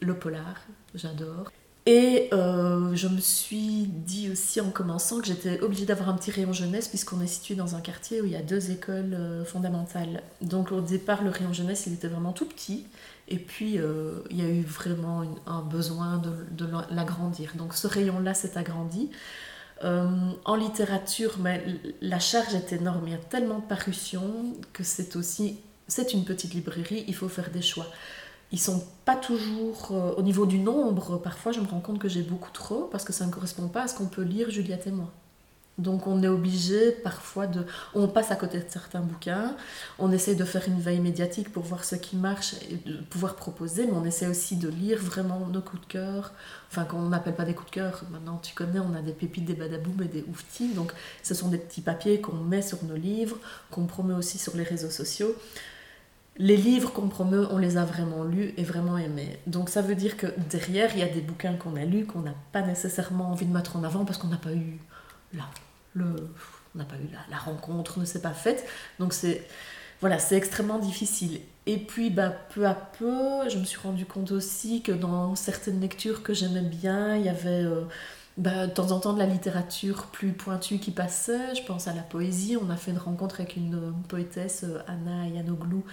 le 0.00 0.14
polar, 0.14 0.60
j'adore. 0.94 1.50
Et 1.84 2.28
euh, 2.32 2.94
je 2.94 3.08
me 3.08 3.18
suis 3.18 3.86
dit 3.88 4.30
aussi 4.30 4.60
en 4.60 4.70
commençant 4.70 5.20
que 5.20 5.26
j'étais 5.26 5.60
obligée 5.60 5.84
d'avoir 5.84 6.10
un 6.10 6.14
petit 6.14 6.30
rayon 6.30 6.52
jeunesse 6.52 6.86
puisqu'on 6.86 7.20
est 7.20 7.26
situé 7.26 7.56
dans 7.56 7.74
un 7.74 7.80
quartier 7.80 8.20
où 8.20 8.24
il 8.24 8.30
y 8.30 8.36
a 8.36 8.42
deux 8.42 8.70
écoles 8.70 9.14
euh, 9.14 9.44
fondamentales. 9.44 10.22
Donc 10.42 10.70
au 10.70 10.80
départ, 10.80 11.24
le 11.24 11.30
rayon 11.30 11.53
jeunesse, 11.53 11.84
il 11.88 11.94
était 11.94 12.07
vraiment 12.07 12.32
tout 12.32 12.46
petit. 12.46 12.86
Et 13.26 13.38
puis, 13.38 13.78
euh, 13.78 14.20
il 14.30 14.40
y 14.40 14.42
a 14.42 14.48
eu 14.48 14.62
vraiment 14.62 15.24
un 15.46 15.62
besoin 15.62 16.18
de, 16.18 16.30
de 16.53 16.70
l'agrandir. 16.90 17.53
Donc 17.57 17.74
ce 17.74 17.88
rayon-là 17.88 18.34
s'est 18.34 18.57
agrandi. 18.57 19.11
Euh, 19.85 20.07
en 20.45 20.55
littérature, 20.55 21.39
mais 21.41 21.64
la 22.01 22.20
charge 22.20 22.55
est 22.55 22.72
énorme. 22.72 23.03
Il 23.07 23.12
y 23.12 23.16
a 23.16 23.18
tellement 23.18 23.59
de 23.59 23.64
parutions 23.64 24.55
que 24.72 24.85
c'est 24.85 25.16
aussi. 25.16 25.59
C'est 25.89 26.12
une 26.12 26.24
petite 26.24 26.55
librairie, 26.55 27.05
il 27.09 27.14
faut 27.14 27.28
faire 27.28 27.51
des 27.51 27.62
choix. 27.62 27.87
Ils 28.53 28.61
sont 28.61 28.85
pas 29.05 29.16
toujours 29.16 29.89
euh, 29.91 30.14
au 30.16 30.22
niveau 30.22 30.47
du 30.47 30.59
nombre. 30.59 31.18
Parfois, 31.18 31.53
je 31.53 31.61
me 31.61 31.66
rends 31.66 31.80
compte 31.80 31.99
que 31.99 32.09
j'ai 32.09 32.22
beaucoup 32.22 32.53
trop 32.53 32.89
parce 32.93 33.05
que 33.05 33.12
ça 33.12 33.26
ne 33.26 33.33
correspond 33.33 33.66
pas 33.66 33.83
à 33.83 33.89
ce 33.89 33.97
qu'on 33.97 34.07
peut 34.07 34.22
lire 34.22 34.51
Juliette 34.51 34.87
et 34.87 34.93
moi. 34.93 35.11
Donc 35.79 36.07
on 36.07 36.23
est 36.23 36.29
obligé 36.29 36.93
parfois 36.93 37.47
de... 37.47 37.64
On 37.95 38.07
passe 38.07 38.31
à 38.31 38.37
côté 38.37 38.59
de 38.59 38.66
certains 38.68 39.01
bouquins, 39.01 39.57
on 39.99 40.12
essaie 40.12 40.35
de 40.35 40.45
faire 40.45 40.68
une 40.68 40.79
veille 40.79 41.01
médiatique 41.01 41.51
pour 41.51 41.62
voir 41.62 41.85
ce 41.85 41.97
qui 41.97 42.16
marche 42.16 42.55
et 42.70 42.77
de 42.77 42.99
pouvoir 42.99 43.37
proposer, 43.37 43.87
mais 43.87 43.93
on 43.93 44.05
essaie 44.05 44.27
aussi 44.27 44.57
de 44.57 44.68
lire 44.68 44.99
vraiment 44.99 45.47
nos 45.47 45.62
coups 45.62 45.81
de 45.83 45.87
cœur, 45.87 46.33
enfin 46.70 46.85
qu'on 46.85 47.09
n'appelle 47.09 47.35
pas 47.35 47.47
des 47.47 47.55
coups 47.55 47.70
de 47.70 47.75
cœur, 47.75 48.05
maintenant 48.11 48.39
tu 48.43 48.55
connais, 48.55 48.81
on 48.81 48.95
a 48.95 49.01
des 49.01 49.12
pépites, 49.12 49.47
des 49.47 49.55
badaboum 49.55 50.03
et 50.03 50.09
des 50.09 50.25
ouftis, 50.31 50.75
donc 50.75 50.93
ce 51.23 51.33
sont 51.33 51.49
des 51.49 51.59
petits 51.59 51.81
papiers 51.81 52.20
qu'on 52.20 52.37
met 52.37 52.62
sur 52.62 52.85
nos 52.85 52.97
livres, 52.97 53.39
qu'on 53.70 53.87
promet 53.87 54.14
aussi 54.14 54.37
sur 54.39 54.55
les 54.57 54.64
réseaux 54.64 54.91
sociaux. 54.91 55.35
les 56.39 56.57
livres 56.57 56.93
qu'on 56.93 57.09
promeut, 57.09 57.47
on 57.51 57.59
les 57.59 57.77
a 57.77 57.85
vraiment 57.85 58.25
lus 58.25 58.55
et 58.57 58.64
vraiment 58.64 58.97
aimés. 58.97 59.39
Donc 59.47 59.68
ça 59.68 59.83
veut 59.83 59.95
dire 59.95 60.16
que 60.16 60.27
derrière, 60.51 60.91
il 60.95 61.01
y 61.01 61.03
a 61.03 61.09
des 61.09 61.20
bouquins 61.20 61.55
qu'on 61.55 61.77
a 61.77 61.85
lus, 61.85 62.07
qu'on 62.07 62.20
n'a 62.20 62.35
pas 62.53 62.62
nécessairement 62.62 63.31
envie 63.31 63.47
de 63.47 63.53
mettre 63.53 63.77
en 63.77 63.85
avant 63.85 64.05
parce 64.05 64.18
qu'on 64.18 64.29
n'a 64.29 64.39
pas 64.39 64.53
eu 64.53 64.79
là, 65.35 65.45
on 65.97 66.78
n'a 66.78 66.85
pas 66.85 66.97
eu 66.97 67.09
la, 67.30 67.37
rencontre, 67.37 67.99
ne 67.99 68.05
s'est 68.05 68.22
pas 68.22 68.33
faite. 68.33 68.66
Donc 68.99 69.12
c'est 69.12 69.47
voilà, 70.01 70.18
c'est 70.18 70.37
extrêmement 70.37 70.80
difficile. 70.80 71.41
Et 71.66 71.78
puis, 71.78 72.11
bah, 72.11 72.30
peu 72.53 72.66
à 72.66 72.74
peu, 72.74 73.49
je 73.49 73.57
me 73.57 73.64
suis 73.64 73.78
rendu 73.78 74.05
compte 74.05 74.33
aussi 74.33 74.83
que 74.83 74.91
dans 74.91 75.37
certaines 75.37 75.80
lectures 75.80 76.24
que 76.24 76.35
j'aimais 76.35 76.62
bien, 76.62 77.16
il 77.16 77.24
y 77.24 77.28
avait 77.28 77.62
euh, 77.62 77.83
bah, 78.37 78.66
de 78.66 78.72
temps 78.72 78.91
en 78.91 78.99
temps 78.99 79.12
de 79.12 79.20
la 79.20 79.26
littérature 79.26 80.07
plus 80.07 80.33
pointue 80.33 80.80
qui 80.80 80.91
passait. 80.91 81.55
Je 81.55 81.62
pense 81.62 81.87
à 81.87 81.95
la 81.95 82.03
poésie. 82.03 82.57
On 82.57 82.68
a 82.68 82.76
fait 82.76 82.91
une 82.91 82.99
rencontre 82.99 83.41
avec 83.41 83.55
une, 83.57 83.76
euh, 83.76 83.91
poétesse, 84.09 84.64
euh, 84.64 84.80
Anna 84.89 85.28
Yanoglou, 85.28 85.85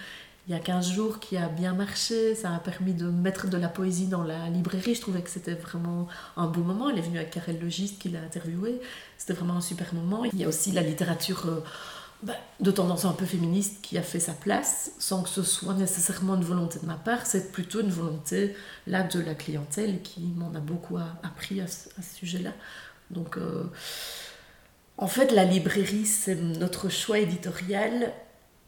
il 0.46 0.52
y 0.52 0.56
a 0.56 0.58
15 0.58 0.92
jours 0.92 1.20
qui 1.20 1.36
a 1.36 1.48
bien 1.48 1.74
marché. 1.74 2.34
Ça 2.34 2.54
a 2.54 2.58
permis 2.58 2.94
de 2.94 3.06
mettre 3.06 3.48
de 3.48 3.56
la 3.56 3.68
poésie 3.68 4.06
dans 4.06 4.24
la 4.24 4.48
librairie. 4.48 4.94
Je 4.94 5.00
trouvais 5.00 5.22
que 5.22 5.30
c'était 5.30 5.54
vraiment 5.54 6.08
un 6.36 6.46
beau 6.46 6.62
moment. 6.62 6.90
Elle 6.90 6.98
est 6.98 7.02
venue 7.02 7.18
avec 7.18 7.30
Karel 7.30 7.60
Logiste 7.60 8.00
qui 8.00 8.08
l'a 8.08 8.20
interviewée. 8.20 8.80
C'était 9.18 9.34
vraiment 9.34 9.56
un 9.56 9.60
super 9.60 9.94
moment. 9.94 10.24
Il 10.24 10.38
y 10.38 10.44
a 10.44 10.48
aussi 10.48 10.72
la 10.72 10.82
littérature 10.82 11.62
bah, 12.22 12.34
de 12.60 12.70
tendance 12.70 13.06
un 13.06 13.12
peu 13.12 13.24
féministe 13.24 13.78
qui 13.80 13.96
a 13.96 14.02
fait 14.02 14.20
sa 14.20 14.34
place, 14.34 14.92
sans 14.98 15.22
que 15.22 15.30
ce 15.30 15.42
soit 15.42 15.72
nécessairement 15.72 16.34
une 16.34 16.44
volonté 16.44 16.78
de 16.78 16.84
ma 16.84 16.96
part, 16.96 17.24
c'est 17.24 17.50
plutôt 17.50 17.80
une 17.80 17.90
volonté 17.90 18.54
là 18.86 19.02
de 19.02 19.20
la 19.20 19.34
clientèle 19.34 20.02
qui 20.02 20.20
m'en 20.36 20.54
a 20.54 20.60
beaucoup 20.60 20.98
appris 20.98 21.62
à, 21.62 21.66
ce 21.66 21.88
sujet-là. 22.16 22.52
Donc, 23.10 23.38
euh, 23.38 23.64
en 24.98 25.06
fait, 25.06 25.32
la 25.32 25.44
librairie, 25.44 26.04
c'est 26.04 26.34
notre 26.34 26.90
choix 26.90 27.18
éditorial 27.18 28.12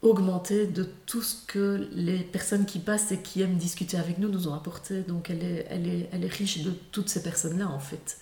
augmenté 0.02 0.66
de 0.66 0.82
tout 1.06 1.22
ce 1.22 1.36
que 1.46 1.88
les 1.92 2.18
personnes 2.18 2.66
qui 2.66 2.80
passent 2.80 3.12
et 3.12 3.18
qui 3.18 3.40
aiment 3.40 3.56
discuter 3.56 3.96
avec 3.96 4.18
nous 4.18 4.28
nous 4.28 4.48
ont 4.48 4.54
apporté. 4.54 5.02
Donc, 5.02 5.30
elle 5.30 5.42
est, 5.42 5.66
elle 5.70 5.88
est, 5.88 6.08
elle 6.12 6.24
est 6.24 6.32
riche 6.32 6.62
de 6.62 6.72
toutes 6.90 7.08
ces 7.08 7.22
personnes-là, 7.22 7.68
en 7.68 7.78
fait. 7.78 8.18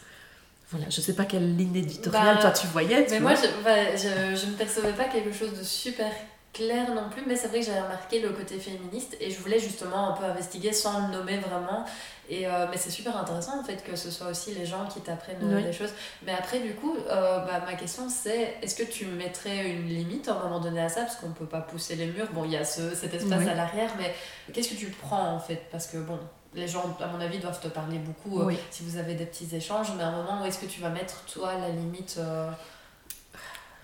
Voilà, 0.71 0.89
je 0.89 1.01
sais 1.01 1.15
pas 1.15 1.25
quelle 1.25 1.57
ligne 1.57 1.75
éditoriale 1.75 2.37
bah, 2.37 2.43
toi 2.43 2.51
tu 2.53 2.69
voyais. 2.69 3.05
mais 3.11 3.19
moi, 3.19 3.35
bah, 3.65 3.97
je, 3.97 4.37
je, 4.37 4.47
ne 4.47 4.53
percevais 4.53 4.93
pas 4.93 5.05
quelque 5.05 5.33
chose 5.33 5.59
de 5.59 5.65
super 5.65 6.13
clair 6.53 6.95
non 6.95 7.09
plus, 7.11 7.23
mais 7.27 7.37
c'est 7.37 7.49
vrai 7.49 7.61
que 7.61 7.67
j'avais 7.67 7.81
remarqué 7.81 8.21
le 8.21 8.31
côté 8.31 8.59
féministe 8.59 9.17
et 9.21 9.31
je 9.31 9.39
voulais 9.41 9.59
justement 9.59 10.11
un 10.11 10.13
peu 10.13 10.25
investiguer 10.25 10.73
sans 10.73 11.07
le 11.07 11.13
nommer 11.13 11.39
vraiment. 11.39 11.85
Et, 12.29 12.47
euh, 12.47 12.67
mais 12.71 12.77
c'est 12.77 12.91
super 12.91 13.17
intéressant 13.17 13.59
en 13.59 13.65
fait 13.65 13.83
que 13.83 13.97
ce 13.97 14.11
soit 14.11 14.29
aussi 14.29 14.55
les 14.55 14.67
gens 14.67 14.87
qui 14.87 15.01
t'apprennent 15.01 15.63
des 15.63 15.73
choses. 15.73 15.93
Mais 16.25 16.33
après, 16.33 16.61
du 16.61 16.75
coup, 16.75 16.95
euh, 16.97 17.39
bah, 17.45 17.61
ma 17.67 17.75
question 17.75 18.09
c'est 18.09 18.57
est-ce 18.63 18.75
que 18.75 18.85
tu 18.85 19.07
mettrais 19.07 19.71
une 19.71 19.89
limite 19.89 20.29
à 20.29 20.35
un 20.35 20.43
moment 20.45 20.61
donné 20.61 20.81
à 20.81 20.89
ça? 20.89 21.03
Parce 21.03 21.17
qu'on 21.17 21.31
peut 21.31 21.47
pas 21.47 21.61
pousser 21.61 21.97
les 21.97 22.07
murs. 22.07 22.29
Bon, 22.33 22.45
il 22.45 22.53
y 22.53 22.57
a 22.57 22.65
ce, 22.65 22.95
cet 22.95 23.15
espace 23.15 23.47
à 23.47 23.55
l'arrière, 23.55 23.91
mais 23.99 24.15
qu'est-ce 24.53 24.71
que 24.71 24.79
tu 24.79 24.87
prends 24.91 25.35
en 25.35 25.41
fait? 25.41 25.63
Parce 25.71 25.87
que 25.87 25.99
bon, 25.99 26.19
les 26.55 26.67
gens, 26.67 26.97
à 27.01 27.07
mon 27.07 27.21
avis, 27.21 27.39
doivent 27.39 27.61
te 27.61 27.69
parler 27.69 27.99
beaucoup 27.99 28.41
euh, 28.41 28.53
si 28.71 28.83
vous 28.85 28.97
avez 28.97 29.15
des 29.15 29.27
petits 29.27 29.55
échanges, 29.55 29.93
mais 29.97 30.03
à 30.03 30.09
un 30.09 30.23
moment, 30.23 30.43
où 30.43 30.45
est-ce 30.47 30.59
que 30.59 30.67
tu 30.67 30.81
vas 30.81 30.91
mettre, 30.91 31.25
toi, 31.27 31.55
la 31.55 31.69
limite 31.69 32.17
euh 32.19 32.51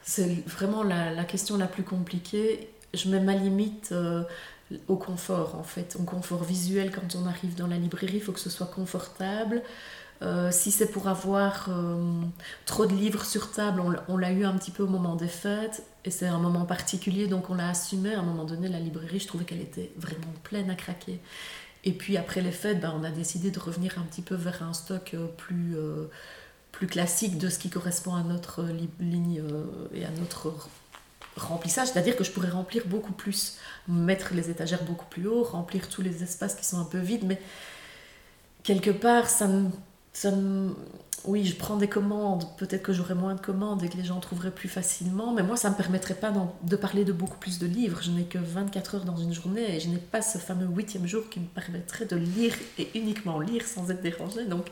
C'est 0.09 0.47
vraiment 0.47 0.83
la, 0.83 1.25
question 1.25 1.57
la 1.57 1.67
plus 1.67 1.83
compliquée. 1.83 2.71
Je 2.95 3.11
mets 3.11 3.21
ma 3.21 3.35
limite 3.35 3.91
euh, 3.93 4.23
au 4.89 4.97
confort, 4.97 5.57
en 5.57 5.65
fait, 5.65 5.97
au 6.01 6.05
confort 6.05 6.45
visuel 6.45 6.91
quand 6.91 7.17
on 7.17 7.27
arrive 7.27 7.57
dans 7.57 7.67
la 7.67 7.77
librairie, 7.77 8.17
il 8.17 8.23
faut 8.23 8.33
que 8.33 8.41
ce 8.41 8.51
soit 8.51 8.69
confortable. 8.69 9.63
si 10.51 10.71
c'est 10.71 10.91
pour 10.91 11.09
avoir 11.09 11.69
trop 12.65 12.87
de 12.87 12.95
livres 12.95 13.25
sur 13.25 13.51
table, 13.51 13.83
on, 14.09 14.17
l'a 14.17 14.33
eu 14.33 14.45
un 14.45 14.55
petit 14.55 14.71
peu 14.71 14.85
au 14.85 14.89
moment 14.89 15.17
des 15.17 15.29
fêtes, 15.29 15.83
et 16.05 16.11
c'est 16.11 16.27
un 16.27 16.39
moment 16.39 16.65
particulier, 16.65 17.27
donc 17.27 17.51
on 17.51 17.55
l'a 17.55 17.69
assumé. 17.69 18.15
À 18.15 18.21
un 18.21 18.23
moment 18.23 18.45
donné, 18.45 18.69
la 18.69 18.81
librairie, 18.81 19.19
je 19.19 19.27
trouvais 19.27 19.45
qu'elle 19.45 19.61
était 19.61 19.91
vraiment 19.97 20.33
pleine 20.45 20.71
à 20.71 20.77
craquer. 20.77 21.21
Et 21.87 21.93
puis 21.93 22.17
après 22.17 22.41
les 22.41 22.51
fêtes, 22.51 22.81
ben, 22.81 22.93
on 23.01 23.05
a 23.05 23.11
décidé 23.11 23.53
de 23.53 23.61
revenir 23.61 23.97
un 23.99 24.03
petit 24.03 24.21
peu 24.21 24.35
vers 24.35 24.63
un 24.65 24.73
stock 24.73 25.13
euh, 25.15 25.29
plus, 25.29 25.77
euh, 25.77 26.11
plus 26.77 26.87
classique 26.87 27.39
de 27.39 27.49
ce 27.49 27.59
qui 27.59 27.71
correspond 27.71 28.15
à 28.15 28.23
notre 28.23 28.63
ligne 29.01 29.41
euh, 29.41 29.65
et 29.95 30.05
à 30.05 30.11
notre 30.11 30.53
remplissage. 31.37 31.89
C'est-à-dire 31.89 32.17
que 32.17 32.23
je 32.23 32.31
pourrais 32.31 32.51
remplir 32.51 32.83
beaucoup 32.87 33.15
plus, 33.15 33.57
mettre 33.89 34.35
les 34.35 34.51
étagères 34.51 34.85
beaucoup 34.85 35.07
plus 35.07 35.27
haut, 35.27 35.43
remplir 35.43 35.89
tous 35.89 36.03
les 36.03 36.23
espaces 36.23 36.55
qui 36.55 36.67
sont 36.67 36.79
un 36.79 36.85
peu 36.85 36.99
vides, 36.99 37.25
mais 37.25 37.41
quelque 38.63 38.91
part, 38.91 39.31
ça 39.31 39.49
ça 40.13 40.33
oui, 41.25 41.45
je 41.45 41.57
prends 41.57 41.77
des 41.77 41.89
commandes, 41.89 42.45
peut-être 42.57 42.83
que 42.83 42.93
j'aurai 42.93 43.15
moins 43.15 43.35
de 43.35 43.41
commandes 43.41 43.83
et 43.83 43.89
que 43.89 43.97
les 43.97 44.05
gens 44.05 44.21
trouveraient 44.21 44.51
plus 44.51 44.69
facilement, 44.69 45.33
mais 45.33 45.43
moi, 45.43 45.57
ça 45.57 45.69
ne 45.69 45.75
me 45.75 45.79
permettrait 45.79 46.15
pas 46.15 46.33
de 46.63 46.77
parler 46.77 47.05
de 47.05 47.13
beaucoup 47.13 47.39
plus 47.39 47.59
de 47.59 47.67
livres. 47.67 48.01
Je 48.03 48.11
n'ai 48.11 48.25
que 48.25 48.39
24 48.39 48.95
heures 48.95 49.05
dans 49.05 49.17
une 49.17 49.33
journée 49.33 49.77
et 49.77 49.81
je 49.81 49.89
n'ai 49.89 49.99
pas 49.99 50.23
ce 50.23 50.39
fameux 50.39 50.67
huitième 50.67 51.07
jour 51.07 51.29
qui 51.29 51.41
me 51.41 51.47
permettrait 51.47 52.05
de 52.05 52.17
lire 52.17 52.55
et 52.79 52.91
uniquement 52.97 53.41
lire 53.41 53.67
sans 53.67 53.91
être 53.91 54.03
dérangée. 54.03 54.45
Donc, 54.45 54.67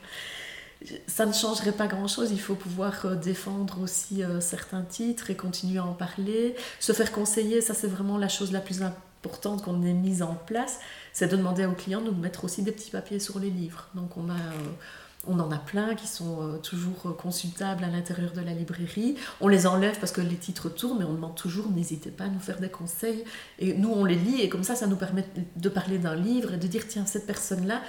ça 1.07 1.27
ne 1.27 1.33
changerait 1.33 1.73
pas 1.73 1.87
grand-chose. 1.87 2.31
Il 2.31 2.41
faut 2.41 2.55
pouvoir 2.55 3.07
euh, 3.07 3.15
défendre 3.15 3.81
aussi 3.81 4.23
euh, 4.23 4.41
certains 4.41 4.83
titres 4.83 5.31
et 5.31 5.37
continuer 5.37 5.79
à 5.79 5.85
en 5.85 5.93
parler. 5.93 6.55
Se 6.81 6.93
faire 6.93 7.13
conseiller, 7.13 7.61
ça 7.61 7.75
c'est 7.75 7.87
vraiment 7.87 8.19
la 8.19 8.29
chose 8.29 8.53
la 8.53 8.61
plus 8.61 8.83
importante 8.83 9.63
qu'on 9.63 9.83
ait 9.83 9.93
mise 9.93 10.23
en 10.23 10.35
place. 10.35 10.81
C'est 11.13 11.29
de 11.29 11.37
demander 11.37 11.65
aux 11.67 11.73
clients 11.73 12.01
de 12.01 12.11
nous 12.11 12.21
mettre 12.21 12.45
aussi 12.45 12.63
des 12.63 12.73
petits 12.73 12.91
papiers 12.91 13.19
sur 13.19 13.39
les 13.39 13.51
livres. 13.51 13.89
Donc 13.95 14.17
on 14.17 14.29
a... 14.29 14.35
Euh, 14.35 14.73
on 15.27 15.41
en 15.41 15.51
a 15.51 15.57
plein 15.57 15.95
qui 15.95 16.07
sont 16.07 16.59
toujours 16.63 17.17
consultables 17.17 17.83
à 17.83 17.89
l'intérieur 17.89 18.33
de 18.33 18.43
la 18.43 18.53
librairie. 18.53 19.17
On 19.41 19.49
les 19.49 19.67
enlève 19.67 19.99
parce 19.99 20.13
que 20.13 20.21
les 20.21 20.37
titres 20.37 20.69
tournent, 20.69 20.99
mais 20.99 21.07
on 21.07 21.15
demande 21.15 21.35
toujours, 21.35 21.71
n'hésitez 21.71 22.11
pas 22.11 22.25
à 22.25 22.29
nous 22.29 22.41
faire 22.41 22.61
des 22.61 22.69
conseils. 22.69 23.25
Et 23.59 23.73
nous, 23.73 23.89
on 23.89 24.05
les 24.05 24.17
lit, 24.17 24.43
et 24.43 24.51
comme 24.51 24.65
ça, 24.65 24.75
ça 24.75 24.87
nous 24.87 24.97
permet 24.97 25.25
de 25.57 25.69
parler 25.71 25.97
d'un 25.97 26.15
livre 26.15 26.53
et 26.53 26.59
de 26.59 26.67
dire, 26.67 26.87
tiens, 26.87 27.07
cette 27.07 27.25
personne-là, 27.25 27.81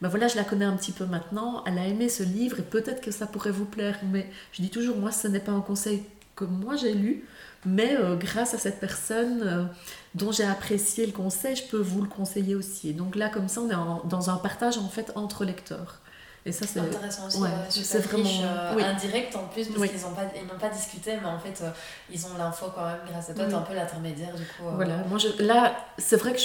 ben 0.00 0.08
voilà, 0.08 0.28
je 0.28 0.36
la 0.36 0.44
connais 0.44 0.64
un 0.64 0.76
petit 0.76 0.92
peu 0.92 1.06
maintenant, 1.06 1.64
elle 1.66 1.78
a 1.78 1.86
aimé 1.86 2.08
ce 2.08 2.22
livre, 2.22 2.60
et 2.60 2.62
peut-être 2.62 3.00
que 3.00 3.10
ça 3.10 3.26
pourrait 3.26 3.50
vous 3.50 3.64
plaire. 3.64 3.98
Mais 4.10 4.28
je 4.52 4.62
dis 4.62 4.70
toujours, 4.70 4.96
moi, 4.96 5.10
ce 5.10 5.28
n'est 5.28 5.40
pas 5.40 5.52
un 5.52 5.60
conseil 5.60 6.02
que 6.36 6.44
moi 6.44 6.76
j'ai 6.76 6.94
lu, 6.94 7.24
mais 7.66 7.96
euh, 7.96 8.14
grâce 8.16 8.54
à 8.54 8.58
cette 8.58 8.78
personne 8.78 9.68
dont 10.14 10.30
j'ai 10.30 10.44
apprécié 10.44 11.04
le 11.04 11.12
conseil, 11.12 11.56
je 11.56 11.64
peux 11.64 11.80
vous 11.80 12.02
le 12.02 12.08
conseiller 12.08 12.54
aussi. 12.54 12.90
Et 12.90 12.92
donc 12.92 13.16
là, 13.16 13.28
comme 13.28 13.48
ça, 13.48 13.60
on 13.60 13.70
est 13.70 14.08
dans 14.08 14.30
un 14.30 14.36
partage 14.36 14.78
en 14.78 14.88
fait 14.88 15.12
entre 15.16 15.44
lecteurs. 15.44 16.00
Et 16.48 16.52
ça, 16.52 16.66
c'est 16.66 16.80
intéressant 16.80 17.26
aussi. 17.26 17.84
c'est 17.84 17.98
vraiment 17.98 18.30
euh, 18.42 18.78
indirect 18.78 19.36
en 19.36 19.44
plus, 19.48 19.68
parce 19.68 19.90
qu'ils 19.90 20.00
n'ont 20.00 20.14
pas, 20.14 20.22
ils 20.34 20.58
pas 20.58 20.68
discuté, 20.70 21.12
mais 21.20 21.28
en 21.28 21.38
fait, 21.38 21.62
euh, 21.62 21.70
ils 22.10 22.24
ont 22.24 22.38
l'info 22.38 22.66
quand 22.74 22.86
même 22.86 23.00
grâce 23.06 23.30
à 23.30 23.34
toi. 23.34 23.44
Tu 23.44 23.50
es 23.50 23.54
un 23.54 23.60
peu 23.60 23.74
l'intermédiaire, 23.74 24.34
du 24.34 24.44
coup. 24.44 24.66
Euh. 24.66 24.72
Voilà, 24.74 24.96
moi, 25.08 25.18
je, 25.18 25.42
là, 25.42 25.76
c'est 25.98 26.16
vrai 26.16 26.32
que 26.32 26.38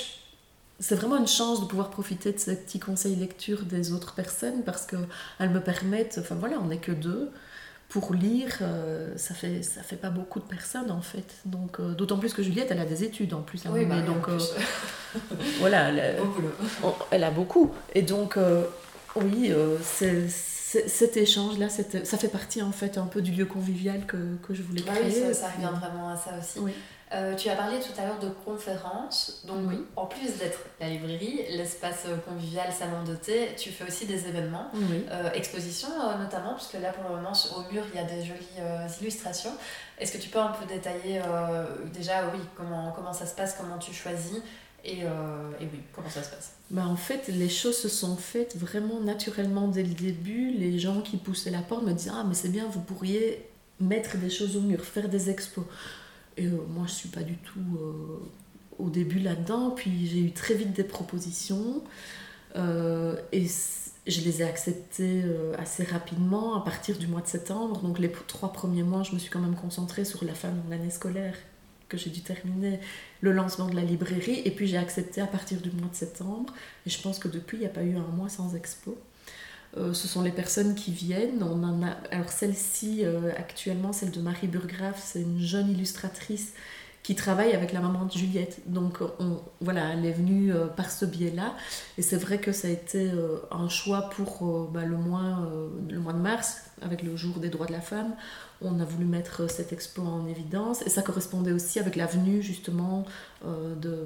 c'est 0.80 0.95
vraiment 0.95 1.17
une 1.17 1.28
chance 1.28 1.61
de 1.61 1.65
pouvoir 1.65 1.89
profiter 1.89 2.32
de 2.32 2.39
ces 2.39 2.55
petits 2.55 2.80
conseils 2.80 3.15
lecture 3.15 3.63
des 3.63 3.93
autres 3.93 4.13
personnes 4.13 4.63
parce 4.63 4.86
qu'elles 4.86 5.49
me 5.49 5.59
permettent, 5.59 6.17
enfin 6.19 6.36
voilà, 6.36 6.57
on 6.61 6.67
n'est 6.67 6.78
que 6.78 6.91
deux. 6.91 7.32
Pour 7.89 8.13
lire, 8.13 8.59
ça 9.17 9.36
fait 9.36 9.61
ça 9.61 9.84
fait 9.84 9.97
pas 9.97 10.09
beaucoup 10.09 10.39
de 10.39 10.45
personnes 10.45 10.89
en 10.89 11.01
fait. 11.01 11.36
Donc 11.45 11.80
d'autant 11.80 12.17
plus 12.17 12.34
que 12.34 12.41
Juliette, 12.41 12.69
elle 12.71 12.80
a 12.80 12.86
des 12.86 13.03
études 13.03 13.36
en 13.36 13.41
plus. 13.41 13.67
Hein, 13.67 13.69
oui, 13.71 13.86
bah, 13.86 14.01
donc 14.01 14.30
voilà, 15.59 15.89
elle, 15.89 16.17
elle, 17.11 17.24
a 17.24 17.30
beaucoup. 17.30 17.71
Et 17.93 18.01
donc 18.01 18.36
oui, 19.15 19.51
euh, 19.51 19.78
cet 20.88 21.17
échange-là, 21.17 21.67
ça 21.69 22.17
fait 22.17 22.28
partie 22.28 22.61
en 22.61 22.71
fait 22.71 22.97
un 22.97 23.05
peu 23.05 23.21
du 23.21 23.32
lieu 23.32 23.45
convivial 23.45 24.05
que, 24.05 24.17
que 24.47 24.53
je 24.53 24.63
voulais 24.63 24.82
bah 24.82 24.93
créer. 24.93 25.26
oui, 25.28 25.34
ça, 25.34 25.49
revient 25.49 25.69
vraiment 25.80 26.09
à 26.09 26.17
ça 26.17 26.32
aussi. 26.39 26.59
Euh, 27.14 27.36
tu 27.36 27.49
as 27.49 27.55
parlé 27.55 27.80
tout 27.80 27.99
à 28.01 28.05
l'heure 28.05 28.20
de 28.20 28.30
conférences, 28.43 29.43
donc 29.45 29.59
en 29.95 30.05
plus 30.05 30.38
d'être 30.39 30.59
la 30.80 30.89
librairie, 30.89 31.41
l'espace 31.49 32.05
convivial, 32.28 32.72
salon 32.72 33.03
de 33.03 33.16
thé, 33.16 33.49
tu 33.57 33.70
fais 33.70 33.86
aussi 33.86 34.05
des 34.05 34.28
événements, 34.28 34.68
euh, 35.11 35.30
expositions 35.34 35.89
notamment, 36.20 36.55
puisque 36.55 36.74
là 36.74 36.91
pour 36.91 37.03
le 37.09 37.16
moment 37.16 37.34
au 37.55 37.72
mur 37.72 37.84
il 37.93 37.97
y 37.97 38.03
a 38.03 38.05
des 38.05 38.24
jolies 38.24 38.99
illustrations. 39.01 39.51
Est-ce 39.99 40.11
que 40.11 40.18
tu 40.18 40.30
peux 40.30 40.39
un 40.39 40.53
peu 40.53 40.66
détailler 40.66 41.22
déjà, 41.93 42.30
oui, 42.34 42.39
comment, 42.55 42.91
comment 42.95 43.14
ça 43.14 43.26
se 43.26 43.36
passe, 43.36 43.55
comment 43.59 43.78
tu 43.78 43.93
choisis 43.93 44.41
et, 44.84 45.01
et 45.01 45.66
oui, 45.72 45.82
comment 45.93 46.09
ça 46.09 46.24
se 46.24 46.30
passe? 46.30 46.53
Bah 46.72 46.88
en 46.88 46.95
fait, 46.95 47.28
les 47.28 47.49
choses 47.49 47.78
se 47.78 47.89
sont 47.89 48.18
faites 48.18 48.57
vraiment 48.57 48.99
naturellement 48.99 49.68
dès 49.68 49.84
le 49.84 49.93
début. 49.93 50.49
Les 50.51 50.80
gens 50.80 51.01
qui 51.01 51.18
poussaient 51.18 51.51
la 51.51 51.61
porte 51.61 51.84
me 51.84 51.93
disaient 51.93 52.11
Ah, 52.14 52.24
mais 52.28 52.34
c'est 52.34 52.49
bien, 52.49 52.66
vous 52.68 52.82
pourriez 52.82 53.47
mettre 53.80 54.18
des 54.18 54.30
choses 54.30 54.57
au 54.57 54.61
mur, 54.61 54.84
faire 54.84 55.09
des 55.09 55.30
expos. 55.30 55.66
Et 56.38 56.45
euh, 56.45 56.57
moi, 56.69 56.86
je 56.88 56.93
suis 56.93 57.09
pas 57.09 57.23
du 57.23 57.36
tout 57.36 57.59
euh, 57.77 58.19
au 58.79 58.89
début 58.89 59.19
là-dedans. 59.19 59.71
Puis 59.71 60.07
j'ai 60.07 60.19
eu 60.19 60.31
très 60.31 60.53
vite 60.55 60.73
des 60.73 60.84
propositions. 60.84 61.84
Euh, 62.55 63.15
et 63.31 63.47
je 64.05 64.21
les 64.21 64.41
ai 64.41 64.45
acceptées 64.45 65.23
assez 65.57 65.84
rapidement 65.84 66.55
à 66.55 66.63
partir 66.63 66.97
du 66.97 67.07
mois 67.07 67.21
de 67.21 67.27
septembre. 67.27 67.81
Donc 67.81 67.99
les 67.99 68.11
trois 68.11 68.51
premiers 68.51 68.84
mois, 68.84 69.03
je 69.03 69.13
me 69.13 69.19
suis 69.19 69.29
quand 69.29 69.39
même 69.39 69.55
concentrée 69.55 70.05
sur 70.05 70.23
la 70.25 70.34
fin 70.34 70.49
de 70.49 70.69
l'année 70.69 70.91
scolaire 70.91 71.36
que 71.89 71.97
j'ai 71.97 72.09
dû 72.09 72.21
terminer 72.21 72.79
le 73.21 73.31
lancement 73.31 73.67
de 73.67 73.75
la 73.75 73.84
librairie. 73.84 74.41
Et 74.45 74.51
puis 74.51 74.67
j'ai 74.67 74.77
accepté 74.77 75.21
à 75.21 75.27
partir 75.27 75.61
du 75.61 75.71
mois 75.71 75.89
de 75.89 75.95
septembre. 75.95 76.53
Et 76.86 76.89
je 76.89 77.01
pense 77.01 77.17
que 77.17 77.27
depuis, 77.27 77.57
il 77.57 77.61
n'y 77.61 77.65
a 77.65 77.69
pas 77.69 77.84
eu 77.84 77.95
un 77.95 78.07
mois 78.15 78.29
sans 78.29 78.55
expo. 78.55 78.97
Euh, 79.78 79.93
ce 79.93 80.07
sont 80.07 80.21
les 80.21 80.32
personnes 80.32 80.76
qui 80.76 80.91
viennent. 80.91 81.41
On 81.41 81.63
a, 81.84 81.91
alors 82.11 82.30
celle-ci, 82.30 83.01
euh, 83.03 83.32
actuellement, 83.38 83.93
celle 83.93 84.11
de 84.11 84.21
Marie 84.21 84.47
Burgraff, 84.47 85.01
c'est 85.03 85.21
une 85.21 85.39
jeune 85.39 85.69
illustratrice 85.69 86.53
qui 87.01 87.15
travaille 87.15 87.51
avec 87.51 87.74
la 87.74 87.82
maman 87.82 88.05
de 88.05 88.11
Juliette. 88.11 88.61
Donc 88.67 88.99
on, 89.19 89.41
voilà, 89.61 89.89
elle 89.93 90.05
est 90.05 90.13
venue 90.13 90.53
euh, 90.53 90.67
par 90.67 90.91
ce 90.91 91.05
biais-là. 91.05 91.55
Et 91.97 92.01
c'est 92.01 92.17
vrai 92.17 92.38
que 92.38 92.51
ça 92.51 92.67
a 92.67 92.71
été 92.71 93.11
un 93.51 93.67
choix 93.67 94.09
pour 94.11 94.69
bah, 94.71 94.86
le, 94.86 94.95
mois, 94.95 95.49
le 95.89 95.99
mois 95.99 96.13
de 96.13 96.19
mars, 96.19 96.61
avec 96.82 97.01
le 97.01 97.17
jour 97.17 97.39
des 97.39 97.49
droits 97.49 97.65
de 97.65 97.74
la 97.74 97.82
femme. 97.82 98.15
On 98.64 98.80
a 98.80 98.86
voulu 98.86 99.05
mettre 99.05 99.49
cette 99.49 99.74
expo 99.74 100.01
en 100.01 100.28
évidence. 100.28 100.82
Et 100.86 100.89
ça 100.89 101.01
correspondait 101.01 101.51
aussi 101.51 101.80
avec 101.80 101.95
la 101.95 102.05
venue 102.05 102.41
justement 102.41 103.05
de, 103.43 104.05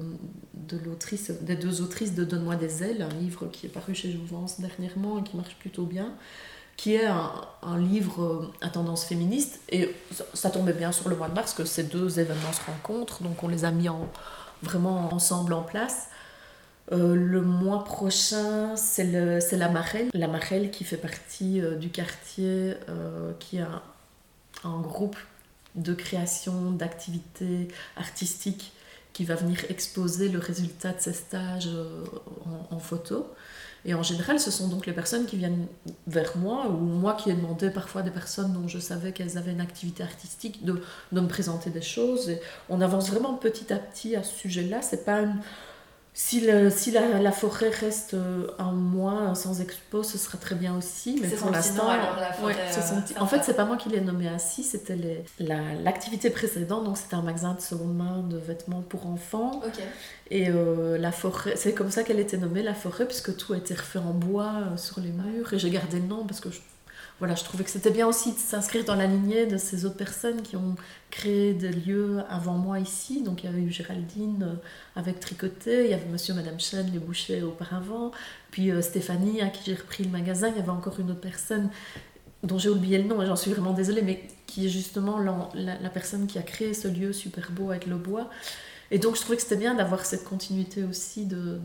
de 0.54 0.78
l'autrice, 0.84 1.30
des 1.30 1.56
deux 1.56 1.80
autrices 1.80 2.14
de 2.14 2.24
Donne-moi 2.24 2.56
des 2.56 2.82
ailes, 2.82 3.02
un 3.02 3.14
livre 3.14 3.46
qui 3.46 3.66
est 3.66 3.70
paru 3.70 3.94
chez 3.94 4.10
Jouvence 4.12 4.60
dernièrement 4.60 5.18
et 5.18 5.22
qui 5.22 5.36
marche 5.36 5.56
plutôt 5.56 5.84
bien 5.84 6.12
qui 6.78 6.94
est 6.94 7.06
un, 7.06 7.78
livre 7.78 8.22
euh, 8.22 8.52
à 8.60 8.70
tendance 8.70 9.04
féministe. 9.04 9.60
Et 9.68 9.94
ça, 10.32 10.48
tombait 10.48 10.72
bien 10.72 10.92
sur 10.92 11.10
le 11.10 11.16
mois 11.16 11.28
de 11.28 11.34
mars 11.34 11.52
que 11.52 11.64
ces 11.64 11.82
deux 11.82 12.20
événements 12.20 12.52
se 12.52 12.64
rencontrent, 12.64 13.22
donc 13.22 13.42
on 13.42 13.48
les 13.48 13.64
a 13.64 13.72
mis 13.72 13.88
en, 13.88 14.08
vraiment 14.62 15.12
ensemble 15.12 15.52
en 15.52 15.62
place. 15.62 16.06
Euh, 16.92 17.16
le 17.16 17.42
mois 17.42 17.82
prochain, 17.82 18.76
c'est 18.76 19.02
la 19.02 19.68
Marelle. 19.68 20.08
La 20.14 20.28
Marelle 20.28 20.70
qui 20.70 20.84
fait 20.84 20.96
partie 20.96 21.60
euh, 21.60 21.74
du 21.74 21.90
quartier, 21.90 22.74
qui 23.40 23.58
a 23.58 23.82
un, 24.64 24.80
groupe 24.80 25.16
de 25.74 25.94
création, 25.94 26.72
d'activités 26.72 27.68
artistiques 27.96 28.72
qui 29.12 29.24
va 29.24 29.34
venir 29.34 29.64
exposer 29.68 30.28
le 30.28 30.38
résultat 30.38 30.92
de 30.92 31.00
ces 31.00 31.12
stages 31.12 31.68
en, 32.46 32.74
en 32.74 32.78
photo. 32.78 33.26
Et 33.84 33.94
en 33.94 34.02
général, 34.02 34.40
ce 34.40 34.50
sont 34.50 34.68
donc 34.68 34.86
les 34.86 34.92
personnes 34.92 35.26
qui 35.26 35.36
viennent 35.36 35.66
vers 36.06 36.36
moi, 36.36 36.66
ou 36.68 36.76
moi 36.76 37.14
qui 37.14 37.30
ai 37.30 37.34
demandé 37.34 37.70
parfois 37.70 38.02
des 38.02 38.10
personnes 38.10 38.52
dont 38.52 38.66
je 38.66 38.78
savais 38.78 39.12
qu'elles 39.12 39.38
avaient 39.38 39.52
une 39.52 39.60
activité 39.60 40.02
artistique 40.02 40.64
de, 40.64 40.82
de 41.12 41.20
me 41.20 41.28
présenter 41.28 41.70
des 41.70 41.82
choses. 41.82 42.28
Et 42.28 42.40
on 42.68 42.80
avance 42.80 43.10
vraiment 43.10 43.34
petit 43.34 43.72
à 43.72 43.76
petit 43.76 44.16
à 44.16 44.22
ce 44.22 44.34
sujet-là. 44.34 44.82
C'est 44.82 45.04
pas 45.04 45.20
une, 45.20 45.36
si, 46.20 46.44
si 46.72 46.90
la, 46.90 47.20
la, 47.20 47.30
forêt 47.30 47.70
reste 47.70 48.14
euh, 48.14 48.48
un 48.58 48.72
mois 48.72 49.36
sans 49.36 49.60
expo, 49.60 50.02
ce 50.02 50.18
sera 50.18 50.36
très 50.36 50.56
bien 50.56 50.76
aussi. 50.76 51.16
Mais 51.22 51.28
pour 51.28 51.52
l'instant, 51.52 51.86
ouais, 52.42 52.56
euh, 52.56 53.20
en 53.20 53.26
fait, 53.28 53.44
c'est 53.44 53.54
pas 53.54 53.64
moi 53.64 53.76
qui 53.76 53.88
l'ai 53.88 54.00
nommé 54.00 54.26
ainsi, 54.26 54.64
c'était 54.64 54.98
l'activité 55.38 56.30
précédente. 56.30 56.82
Donc, 56.82 56.96
c'était 56.96 57.14
un 57.14 57.22
magasin 57.22 57.54
de 57.54 57.60
seconde 57.60 57.96
main 57.96 58.24
de 58.28 58.36
vêtements 58.36 58.82
pour 58.82 59.06
enfants. 59.06 59.62
Et 60.32 60.50
euh, 60.50 60.98
la 60.98 61.12
forêt, 61.12 61.54
c'est 61.54 61.72
comme 61.72 61.92
ça 61.92 62.02
qu'elle 62.02 62.18
était 62.18 62.36
nommée, 62.36 62.64
la 62.64 62.74
forêt, 62.74 63.06
puisque 63.06 63.36
tout 63.36 63.52
a 63.52 63.56
été 63.56 63.74
refait 63.74 64.00
en 64.00 64.12
bois 64.12 64.76
sur 64.76 64.98
les 64.98 65.12
murs. 65.12 65.54
Et 65.54 65.60
j'ai 65.60 65.70
gardé 65.70 66.00
le 66.00 66.06
nom 66.06 66.26
parce 66.26 66.40
que 66.40 66.50
je 66.50 66.58
voilà, 67.18 67.34
je 67.34 67.42
trouvais 67.42 67.64
que 67.64 67.70
c'était 67.70 67.90
bien 67.90 68.06
aussi 68.06 68.32
de 68.32 68.38
s'inscrire 68.38 68.84
dans 68.84 68.94
la 68.94 69.06
lignée 69.06 69.46
de 69.46 69.56
ces 69.56 69.84
autres 69.84 69.96
personnes 69.96 70.42
qui 70.42 70.54
ont 70.54 70.76
créé 71.10 71.52
des 71.52 71.70
lieux 71.70 72.20
avant 72.30 72.54
moi 72.54 72.78
ici. 72.78 73.22
Donc 73.22 73.42
il 73.42 73.46
y 73.46 73.48
avait 73.48 73.62
eu 73.62 73.72
Géraldine 73.72 74.42
euh, 74.42 75.00
avec 75.00 75.18
Tricoté, 75.18 75.84
il 75.84 75.90
y 75.90 75.94
avait 75.94 76.06
monsieur 76.06 76.34
et 76.34 76.36
madame 76.36 76.60
Chen, 76.60 76.88
les 76.92 77.00
bouchers 77.00 77.42
auparavant, 77.42 78.12
puis 78.52 78.70
euh, 78.70 78.82
Stéphanie 78.82 79.40
à 79.40 79.48
qui 79.48 79.62
j'ai 79.66 79.74
repris 79.74 80.04
le 80.04 80.10
magasin, 80.10 80.48
il 80.48 80.56
y 80.56 80.60
avait 80.60 80.68
encore 80.68 81.00
une 81.00 81.10
autre 81.10 81.20
personne 81.20 81.70
dont 82.44 82.58
j'ai 82.58 82.68
oublié 82.68 82.98
le 82.98 83.08
nom 83.08 83.20
et 83.20 83.26
j'en 83.26 83.34
suis 83.34 83.50
vraiment 83.50 83.72
désolée, 83.72 84.02
mais 84.02 84.22
qui 84.46 84.66
est 84.66 84.68
justement 84.68 85.18
la, 85.18 85.80
la, 85.80 85.90
personne 85.90 86.28
qui 86.28 86.38
a 86.38 86.42
créé 86.42 86.72
ce 86.72 86.86
lieu 86.86 87.12
super 87.12 87.50
beau 87.50 87.70
avec 87.70 87.86
le 87.86 87.96
bois. 87.96 88.30
Et 88.92 89.00
donc 89.00 89.16
je 89.16 89.22
trouvais 89.22 89.36
que 89.36 89.42
c'était 89.42 89.56
bien 89.56 89.74
d'avoir 89.74 90.06
cette 90.06 90.22
continuité 90.22 90.84
aussi 90.84 91.26
de, 91.26 91.58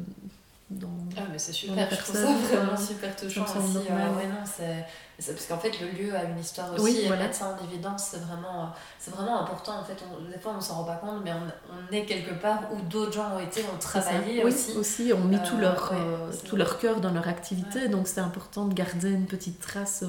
ah 1.18 1.22
mais 1.32 1.38
c'est 1.38 1.54
super, 1.54 1.89
je 1.89 1.97
trouve 1.97 2.16
ça 2.16 2.34
vraiment 2.34 2.78
super 2.78 3.16
touchant 3.16 3.43
aussi. 3.43 3.78
Euh, 3.89 4.16
ouais, 4.16 4.28
non, 4.28 4.43
c'est, 4.45 4.86
parce 5.18 5.45
qu'en 5.45 5.57
fait 5.57 5.80
le 5.80 5.88
lieu 5.89 6.16
a 6.16 6.24
une 6.24 6.39
histoire 6.39 6.74
aussi 6.74 6.84
oui, 6.84 7.01
et 7.03 7.09
mettre 7.09 7.36
ça 7.36 7.55
en 7.59 7.64
évidence 7.66 8.09
c'est 8.11 8.22
vraiment, 8.22 8.72
c'est 8.99 9.11
vraiment 9.11 9.41
important. 9.41 9.80
En 9.80 9.84
fait, 9.84 9.97
des 10.32 10.39
fois 10.39 10.53
on 10.57 10.61
s'en 10.61 10.76
rend 10.76 10.84
pas 10.86 10.95
compte 10.95 11.22
mais 11.24 11.32
on, 11.32 11.74
on, 11.74 11.93
est 11.93 12.05
quelque 12.05 12.34
part 12.34 12.61
où 12.74 12.82
d'autres 12.82 13.14
gens 13.14 13.36
ont 13.36 13.39
été, 13.39 13.61
ont 13.61 13.78
travaillé 13.80 14.43
aussi. 14.43 14.72
Oui, 14.72 14.78
aussi, 14.78 15.14
ont 15.14 15.26
mis 15.26 15.38
tout, 15.43 15.55
euh, 15.57 15.61
leur, 15.61 15.91
euh, 15.93 16.32
tout 16.45 16.55
leur 16.55 16.80
cœur 16.80 16.99
dans 16.99 17.11
leur 17.11 17.28
activité 17.28 17.88
donc 17.88 18.07
c'est 18.07 18.22
important 18.22 18.66
de 18.66 18.74
garder 18.74 19.11
une 19.11 19.28
petite 19.28 19.59
trace 19.59 20.03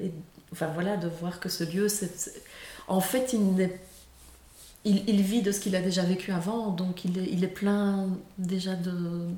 et 0.00 0.12
enfin 0.52 0.68
voilà, 0.74 0.96
de 0.96 1.08
voir 1.08 1.40
que 1.40 1.48
ce 1.48 1.64
lieu, 1.64 1.88
c'est, 1.88 2.32
en 2.88 3.00
fait 3.00 3.32
il 3.32 3.54
n'est 3.54 3.80
il, 4.84 5.08
il, 5.08 5.22
vit 5.22 5.42
de 5.42 5.52
ce 5.52 5.60
qu'il 5.60 5.76
a 5.76 5.80
déjà 5.80 6.02
vécu 6.02 6.32
avant, 6.32 6.70
donc 6.70 7.04
il 7.04 7.16
est, 7.18 7.28
il 7.30 7.44
est 7.44 7.48
plein 7.48 8.08
déjà 8.38 8.72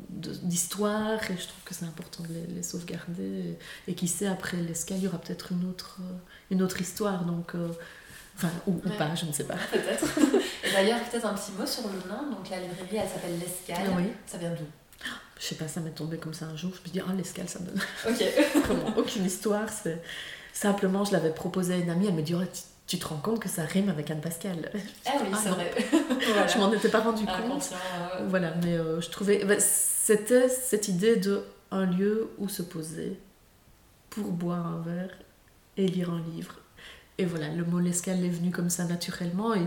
d'histoires 0.08 1.20
de, 1.20 1.32
et 1.32 1.36
je 1.36 1.46
trouve 1.46 1.62
que 1.64 1.74
c'est 1.74 1.84
important 1.84 2.22
de 2.22 2.28
les, 2.28 2.54
les 2.54 2.62
sauvegarder. 2.62 3.58
Et, 3.86 3.94
qui 3.94 4.08
sait, 4.08 4.26
après 4.26 4.56
l'escale, 4.56 4.98
il 4.98 5.04
y 5.04 5.06
aura 5.06 5.18
peut-être 5.18 5.52
une 5.52 5.68
autre, 5.68 5.98
une 6.50 6.62
autre 6.62 6.80
histoire, 6.80 7.24
donc, 7.26 7.54
euh, 7.54 7.68
enfin, 8.36 8.50
ou, 8.66 8.72
pas, 8.72 9.14
je 9.14 9.26
ne 9.26 9.32
sais 9.32 9.44
pas. 9.44 9.56
Peut-être. 9.70 10.06
d'ailleurs, 10.72 11.00
peut-être 11.10 11.26
un 11.26 11.34
petit 11.34 11.52
mot 11.52 11.66
sur 11.66 11.84
le 11.88 12.08
nom. 12.08 12.30
Donc 12.30 12.48
la 12.48 12.60
librairie, 12.60 12.96
elle 12.96 13.08
s'appelle 13.08 13.38
L'Escale. 13.38 13.92
Oui. 13.98 14.04
Ça 14.26 14.38
vient 14.38 14.50
d'où? 14.50 14.64
Je 15.38 15.44
sais 15.44 15.56
pas, 15.56 15.68
ça 15.68 15.80
m'est 15.80 15.90
tombé 15.90 16.16
comme 16.16 16.32
ça 16.32 16.46
un 16.46 16.56
jour. 16.56 16.70
Je 16.70 16.78
me 16.78 16.82
suis 16.84 16.90
dit, 16.92 17.00
ah, 17.06 17.12
l'Escale, 17.12 17.48
ça 17.48 17.58
me 17.58 17.66
donne. 17.66 17.80
Ok. 18.08 18.24
Comment 18.66 18.96
Aucune 18.96 19.26
histoire. 19.26 19.68
C'est 19.68 20.00
simplement, 20.54 21.04
je 21.04 21.12
l'avais 21.12 21.32
proposé 21.32 21.74
à 21.74 21.76
une 21.76 21.90
amie, 21.90 22.06
elle 22.06 22.14
me 22.14 22.22
dit, 22.22 22.34
oh, 22.34 22.42
tu 22.86 22.98
te 22.98 23.06
rends 23.06 23.16
compte 23.16 23.40
que 23.40 23.48
ça 23.48 23.64
rime 23.64 23.88
avec 23.88 24.10
Anne 24.10 24.20
Pascal. 24.20 24.70
Ah 25.06 25.10
oui, 25.22 25.28
c'est 25.42 25.48
vrai. 25.48 25.72
Je 26.52 26.58
m'en 26.58 26.72
étais 26.72 26.88
pas 26.88 27.00
rendu 27.00 27.24
compte. 27.24 27.70
Voilà, 28.28 28.54
mais 28.62 28.74
euh, 28.74 29.00
je 29.00 29.10
trouvais. 29.10 29.44
Bah, 29.44 29.58
c'était 29.58 30.48
cette 30.48 30.88
idée 30.88 31.16
de 31.16 31.42
un 31.70 31.86
lieu 31.86 32.28
où 32.38 32.48
se 32.48 32.62
poser 32.62 33.18
pour 34.10 34.30
boire 34.30 34.66
un 34.66 34.80
verre 34.82 35.10
et 35.76 35.88
lire 35.88 36.10
un 36.10 36.22
livre. 36.34 36.60
Et 37.18 37.24
voilà, 37.24 37.48
le 37.48 37.64
mot 37.64 37.80
l'escale 37.80 38.24
est 38.24 38.28
venu 38.28 38.50
comme 38.50 38.70
ça 38.70 38.84
naturellement 38.84 39.54
et 39.54 39.66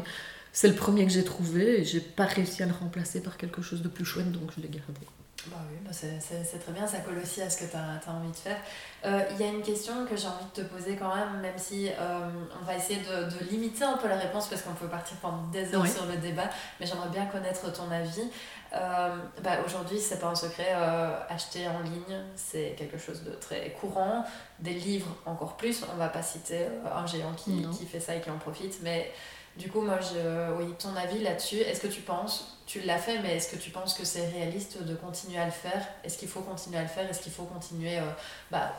c'est 0.51 0.67
le 0.67 0.75
premier 0.75 1.05
que 1.05 1.11
j'ai 1.11 1.23
trouvé 1.23 1.81
et 1.81 1.85
j'ai 1.85 1.99
pas 1.99 2.25
réussi 2.25 2.63
à 2.63 2.65
le 2.65 2.73
remplacer 2.73 3.21
par 3.21 3.37
quelque 3.37 3.61
chose 3.61 3.81
de 3.81 3.87
plus 3.87 4.05
chouette 4.05 4.31
donc 4.31 4.51
je 4.55 4.61
l'ai 4.61 4.69
gardé. 4.69 5.01
Bah 5.45 5.57
oui, 5.69 5.77
bah 5.81 5.91
c'est 5.93 6.59
très 6.59 6.71
bien, 6.71 6.85
ça 6.87 6.97
colle 6.99 7.19
aussi 7.19 7.41
à 7.41 7.49
ce 7.49 7.59
que 7.59 7.69
tu 7.69 7.77
as, 7.77 8.11
envie 8.11 8.31
de 8.31 8.35
faire. 8.35 8.57
Euh, 9.05 9.21
il 9.31 9.37
y 9.37 9.43
a 9.43 9.51
une 9.51 9.61
question 9.61 10.05
que 10.05 10.17
j'ai 10.17 10.27
envie 10.27 10.45
de 10.53 10.63
te 10.63 10.67
poser 10.67 10.95
quand 10.95 11.15
même, 11.15 11.39
même 11.41 11.57
si 11.57 11.89
euh, 11.89 12.29
on 12.59 12.65
va 12.65 12.75
essayer 12.75 12.99
de, 12.99 13.29
de, 13.29 13.49
limiter 13.51 13.83
un 13.83 13.97
peu 13.97 14.07
la 14.07 14.17
réponse 14.17 14.47
parce 14.47 14.63
qu'on 14.63 14.73
peut 14.73 14.87
partir 14.87 15.15
pendant 15.17 15.43
des 15.47 15.73
heures 15.73 15.87
sur 15.87 16.05
le 16.07 16.17
débat, 16.17 16.49
mais 16.79 16.85
j'aimerais 16.85 17.09
bien 17.09 17.27
connaître 17.27 17.71
ton 17.71 17.89
avis. 17.91 18.29
Euh, 18.73 19.15
bah 19.43 19.51
Aujourd'hui, 19.65 19.99
c'est 19.99 20.19
pas 20.19 20.27
un 20.27 20.35
secret, 20.35 20.73
euh, 20.75 21.17
acheter 21.29 21.67
en 21.67 21.81
ligne, 21.81 22.23
c'est 22.35 22.75
quelque 22.77 22.97
chose 22.97 23.23
de 23.23 23.31
très 23.31 23.71
courant. 23.79 24.25
Des 24.59 24.73
livres, 24.73 25.15
encore 25.25 25.55
plus. 25.55 25.85
On 25.93 25.97
va 25.97 26.09
pas 26.09 26.23
citer 26.23 26.65
un 26.91 27.05
géant 27.05 27.33
qui, 27.33 27.65
qui 27.69 27.85
fait 27.85 27.99
ça 27.99 28.15
et 28.15 28.21
qui 28.21 28.29
en 28.31 28.39
profite, 28.39 28.79
mais 28.81 29.11
du 29.57 29.69
coup, 29.69 29.81
moi, 29.81 29.99
je, 30.01 30.53
oui, 30.57 30.73
ton 30.79 30.95
avis 30.95 31.19
là-dessus, 31.19 31.57
est-ce 31.57 31.81
que 31.81 31.87
tu 31.87 32.01
penses, 32.01 32.57
tu 32.65 32.81
l'as 32.81 32.97
fait, 32.97 33.19
mais 33.19 33.37
est-ce 33.37 33.55
que 33.55 33.61
tu 33.61 33.69
penses 33.71 33.93
que 33.93 34.05
c'est 34.05 34.27
réaliste 34.29 34.83
de 34.83 34.95
continuer 34.95 35.39
à 35.39 35.45
le 35.45 35.51
faire? 35.51 35.85
Est-ce 36.03 36.17
qu'il 36.17 36.27
faut 36.27 36.41
continuer 36.41 36.77
à 36.77 36.83
le 36.83 36.87
faire? 36.87 37.09
Est-ce 37.09 37.21
qu'il 37.21 37.31
faut 37.31 37.45
continuer, 37.45 37.97
euh, 37.97 38.03
bah, 38.51 38.71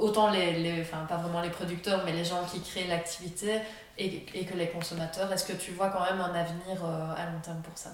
autant 0.00 0.30
les, 0.30 0.52
les, 0.62 0.80
enfin 0.80 1.04
pas 1.08 1.16
vraiment 1.16 1.40
les 1.40 1.50
producteurs, 1.50 2.02
mais 2.04 2.12
les 2.12 2.24
gens 2.24 2.44
qui 2.50 2.60
créent 2.60 2.86
l'activité 2.86 3.60
et, 3.98 4.24
et, 4.34 4.44
que 4.44 4.56
les 4.56 4.68
consommateurs, 4.68 5.30
est-ce 5.32 5.44
que 5.44 5.52
tu 5.52 5.72
vois 5.72 5.90
quand 5.90 6.04
même 6.04 6.20
un 6.20 6.34
avenir 6.34 6.84
euh, 6.84 7.14
à 7.16 7.26
long 7.26 7.40
terme 7.42 7.60
pour 7.62 7.76
ça? 7.76 7.90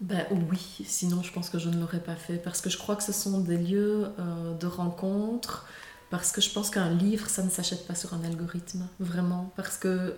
Ben 0.00 0.26
oui, 0.30 0.84
sinon 0.86 1.22
je 1.22 1.32
pense 1.32 1.50
que 1.50 1.58
je 1.58 1.68
ne 1.68 1.78
l'aurais 1.78 2.00
pas 2.00 2.16
fait 2.16 2.36
parce 2.36 2.60
que 2.60 2.70
je 2.70 2.78
crois 2.78 2.96
que 2.96 3.02
ce 3.02 3.12
sont 3.12 3.40
des 3.40 3.58
lieux 3.58 4.12
euh, 4.18 4.54
de 4.54 4.66
rencontre, 4.66 5.66
parce 6.10 6.32
que 6.32 6.40
je 6.40 6.50
pense 6.50 6.70
qu'un 6.70 6.90
livre 6.90 7.28
ça 7.28 7.42
ne 7.42 7.50
s'achète 7.50 7.86
pas 7.86 7.94
sur 7.94 8.14
un 8.14 8.24
algorithme, 8.24 8.88
vraiment, 9.00 9.52
parce 9.56 9.76
que 9.76 10.16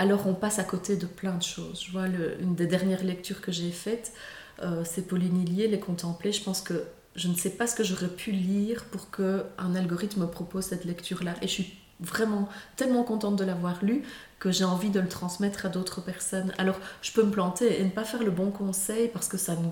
alors 0.00 0.26
on 0.26 0.32
passe 0.32 0.58
à 0.58 0.64
côté 0.64 0.96
de 0.96 1.04
plein 1.04 1.34
de 1.34 1.42
choses. 1.42 1.84
Je 1.86 1.92
vois 1.92 2.06
une 2.40 2.54
des 2.54 2.66
dernières 2.66 3.04
lectures 3.04 3.42
que 3.42 3.52
j'ai 3.52 3.70
faites, 3.70 4.14
euh, 4.62 4.82
c'est 4.82 5.06
Pauline 5.06 5.42
Hillier, 5.42 5.68
Les 5.68 5.78
Contempler. 5.78 6.32
Je 6.32 6.42
pense 6.42 6.62
que 6.62 6.84
je 7.16 7.28
ne 7.28 7.34
sais 7.34 7.50
pas 7.50 7.66
ce 7.66 7.76
que 7.76 7.84
j'aurais 7.84 8.08
pu 8.08 8.32
lire 8.32 8.86
pour 8.86 9.10
qu'un 9.10 9.74
algorithme 9.74 10.22
me 10.22 10.26
propose 10.26 10.64
cette 10.64 10.86
lecture-là. 10.86 11.34
Et 11.42 11.48
je 11.48 11.52
suis 11.52 11.78
vraiment 12.00 12.48
tellement 12.76 13.02
contente 13.02 13.36
de 13.36 13.44
l'avoir 13.44 13.84
lu 13.84 14.02
que 14.38 14.50
j'ai 14.50 14.64
envie 14.64 14.88
de 14.88 15.00
le 15.00 15.08
transmettre 15.08 15.66
à 15.66 15.68
d'autres 15.68 16.00
personnes. 16.00 16.54
Alors 16.56 16.80
je 17.02 17.12
peux 17.12 17.22
me 17.22 17.30
planter 17.30 17.78
et 17.78 17.84
ne 17.84 17.90
pas 17.90 18.04
faire 18.04 18.22
le 18.22 18.30
bon 18.30 18.50
conseil 18.50 19.08
parce 19.08 19.28
que 19.28 19.36
ça 19.36 19.54
ne 19.54 19.68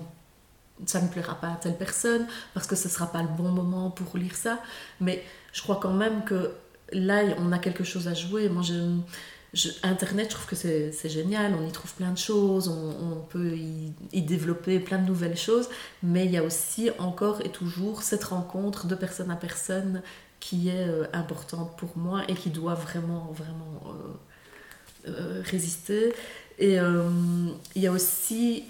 ça 0.85 1.01
ne 1.01 1.07
plaira 1.07 1.35
pas 1.41 1.47
à 1.47 1.55
telle 1.55 1.75
personne, 1.75 2.25
parce 2.53 2.67
que 2.67 2.75
ce 2.75 2.87
ne 2.87 2.93
sera 2.93 3.11
pas 3.11 3.23
le 3.23 3.27
bon 3.27 3.49
moment 3.49 3.89
pour 3.89 4.15
lire 4.15 4.35
ça. 4.35 4.59
Mais 5.01 5.23
je 5.53 5.61
crois 5.63 5.79
quand 5.81 5.91
même 5.91 6.23
que 6.23 6.51
là, 6.93 7.23
on 7.39 7.51
a 7.51 7.57
quelque 7.57 7.83
chose 7.83 8.07
à 8.07 8.13
jouer. 8.13 8.47
Moi, 8.47 8.61
je, 8.61 8.95
Internet, 9.81 10.27
je 10.29 10.35
trouve 10.35 10.45
que 10.45 10.55
c'est 10.55 11.09
génial, 11.09 11.55
on 11.55 11.67
y 11.67 11.71
trouve 11.71 11.91
plein 11.93 12.11
de 12.11 12.17
choses, 12.17 12.67
on, 12.67 13.15
peut 13.29 13.55
y, 13.55 13.91
y, 14.13 14.21
développer 14.21 14.79
plein 14.79 14.99
de 14.99 15.07
nouvelles 15.07 15.37
choses, 15.37 15.69
mais 16.03 16.25
il 16.25 16.31
y 16.31 16.37
a 16.37 16.43
aussi 16.43 16.91
encore 16.99 17.41
et 17.43 17.49
toujours 17.49 18.03
cette 18.03 18.25
rencontre 18.25 18.85
de 18.85 18.93
personne 18.93 19.31
à 19.31 19.35
personne 19.35 20.03
qui 20.39 20.69
est 20.69 20.87
euh, 20.87 21.05
importante 21.13 21.75
pour 21.77 21.97
moi 21.97 22.23
et 22.27 22.33
qui 22.33 22.49
doit 22.49 22.75
vraiment, 22.75 23.31
vraiment 23.33 23.81
euh, 23.87 25.09
euh, 25.09 25.41
résister. 25.45 26.13
Et 26.59 26.77
il 27.75 27.81
y 27.81 27.87
a 27.87 27.91
aussi 27.91 28.65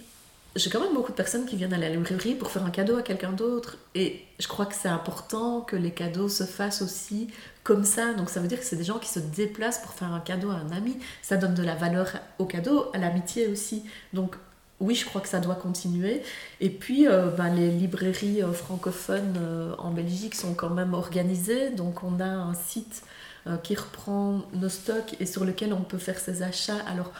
j'ai 0.55 0.69
quand 0.69 0.79
même 0.79 0.93
beaucoup 0.93 1.11
de 1.11 1.17
personnes 1.17 1.45
qui 1.45 1.55
viennent 1.55 1.73
à 1.73 1.77
la 1.77 1.89
librairie 1.89 2.35
pour 2.35 2.49
faire 2.49 2.65
un 2.65 2.69
cadeau 2.71 2.97
à 2.97 3.01
quelqu'un 3.01 3.31
d'autre. 3.31 3.77
Et 3.95 4.23
je 4.39 4.47
crois 4.47 4.65
que 4.65 4.75
c'est 4.75 4.89
important 4.89 5.61
que 5.61 5.75
les 5.75 5.91
cadeaux 5.91 6.29
se 6.29 6.43
fassent 6.43 6.81
aussi 6.81 7.29
ça. 7.83 8.13
Donc 8.13 8.29
ça 8.29 8.39
veut 8.39 8.47
dire 8.47 8.59
que 8.59 8.65
c'est 8.65 8.75
des 8.75 8.83
gens 8.83 8.99
qui 8.99 9.09
se 9.09 9.19
déplacent 9.19 9.79
pour 9.79 9.93
faire 9.93 10.11
un 10.11 10.19
cadeau 10.19 10.49
à 10.49 10.55
un 10.55 10.71
ami. 10.71 10.97
Ça 11.21 11.37
donne 11.37 11.53
de 11.53 11.63
la 11.63 11.75
valeur 11.75 12.11
au 12.37 12.45
cadeau, 12.45 12.85
à 12.93 12.97
l'amitié 12.97 13.47
aussi. 13.47 13.83
Donc 14.13 14.35
oui, 14.79 14.95
je 14.95 15.05
crois 15.05 15.21
que 15.21 15.27
ça 15.27 15.39
doit 15.39 15.55
continuer. 15.55 16.21
Et 16.61 16.69
puis, 16.69 17.07
euh, 17.07 17.27
ben, 17.27 17.53
les 17.53 17.69
librairies 17.69 18.41
euh, 18.41 18.53
francophones 18.53 19.35
euh, 19.37 19.75
en 19.77 19.91
Belgique 19.91 20.35
sont 20.35 20.53
quand 20.53 20.69
même 20.69 20.93
organisées. 20.93 21.69
Donc, 21.71 22.03
on 22.03 22.19
a 22.19 22.27
un 22.27 22.53
site 22.53 23.03
qui 23.63 23.73
reprend 23.73 24.41
nos 24.53 24.69
stocks 24.69 25.15
et 25.19 25.25
sur 25.25 25.43
lequel 25.43 25.73
on 25.73 25.81
peut 25.81 25.97
faire 25.97 26.19
ses 26.19 26.43
achats. 26.43 26.77
Alors, 26.87 27.11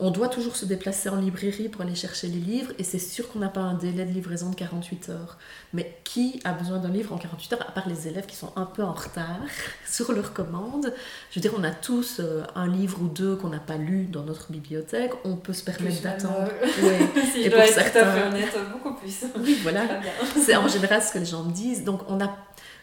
on 0.00 0.10
doit 0.10 0.28
toujours 0.28 0.56
se 0.56 0.64
déplacer 0.64 1.10
en 1.10 1.16
librairie 1.16 1.68
pour 1.68 1.82
aller 1.82 1.94
chercher 1.94 2.26
les 2.26 2.38
livres 2.38 2.72
et 2.78 2.84
c'est 2.84 2.98
sûr 2.98 3.28
qu'on 3.28 3.38
n'a 3.38 3.50
pas 3.50 3.60
un 3.60 3.74
délai 3.74 4.06
de 4.06 4.10
livraison 4.10 4.48
de 4.48 4.54
48 4.54 5.10
heures. 5.10 5.36
Mais 5.74 6.00
qui 6.04 6.40
a 6.44 6.52
besoin 6.52 6.78
d'un 6.78 6.88
livre 6.88 7.12
en 7.12 7.18
48 7.18 7.52
heures, 7.52 7.68
à 7.68 7.72
part 7.72 7.86
les 7.86 8.08
élèves 8.08 8.24
qui 8.24 8.34
sont 8.34 8.50
un 8.56 8.64
peu 8.64 8.82
en 8.82 8.94
retard 8.94 9.40
sur 9.86 10.12
leur 10.12 10.32
commande 10.32 10.94
Je 11.30 11.38
veux 11.38 11.42
dire, 11.42 11.52
on 11.56 11.62
a 11.64 11.70
tous 11.70 12.18
euh, 12.20 12.42
un 12.54 12.66
livre 12.66 12.98
ou 13.02 13.08
deux 13.08 13.36
qu'on 13.36 13.50
n'a 13.50 13.60
pas 13.60 13.76
lu 13.76 14.06
dans 14.06 14.22
notre 14.22 14.50
bibliothèque, 14.50 15.12
on 15.24 15.36
peut 15.36 15.52
se 15.52 15.64
permettre 15.64 16.00
d'attendre. 16.00 16.48
Oui, 16.82 17.22
si 17.32 17.40
et 17.40 17.50
je 17.50 17.56
pour 17.56 17.64
certains... 17.66 18.28
honnête, 18.28 18.56
beaucoup 18.72 18.94
plus. 18.94 19.24
Oui, 19.38 19.58
voilà. 19.62 19.82
C'est 20.44 20.56
en 20.56 20.66
général 20.66 21.02
ce 21.02 21.12
que 21.12 21.18
les 21.18 21.26
gens 21.26 21.44
me 21.44 21.52
disent. 21.52 21.84
Donc 21.84 22.00
on 22.08 22.20
a 22.24 22.34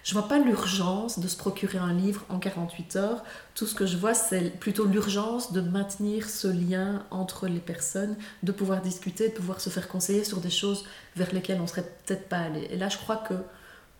je 0.07 0.13
vois 0.13 0.29
pas 0.29 0.39
l'urgence 0.39 1.19
de 1.19 1.27
se 1.27 1.35
procurer 1.35 1.79
un 1.79 1.91
livre 1.91 2.23
en 2.29 2.39
48 2.39 2.95
heures. 2.95 3.23
Tout 3.55 3.65
ce 3.65 3.75
que 3.75 3.85
je 3.85 3.97
vois, 3.97 4.13
c'est 4.13 4.57
plutôt 4.57 4.85
l'urgence 4.85 5.51
de 5.51 5.59
maintenir 5.59 6.29
ce 6.29 6.47
lien 6.47 7.03
entre 7.11 7.47
les 7.47 7.59
personnes, 7.59 8.15
de 8.41 8.53
pouvoir 8.53 8.79
discuter, 8.81 9.27
de 9.27 9.33
pouvoir 9.33 9.59
se 9.59 9.69
faire 9.69 9.89
conseiller 9.89 10.23
sur 10.23 10.39
des 10.39 10.49
choses 10.49 10.85
vers 11.17 11.33
lesquelles 11.33 11.59
on 11.59 11.67
serait 11.67 11.83
peut-être 12.05 12.29
pas 12.29 12.37
allé. 12.37 12.69
Et 12.69 12.77
là, 12.77 12.87
je 12.87 12.97
crois 12.97 13.17
que 13.17 13.33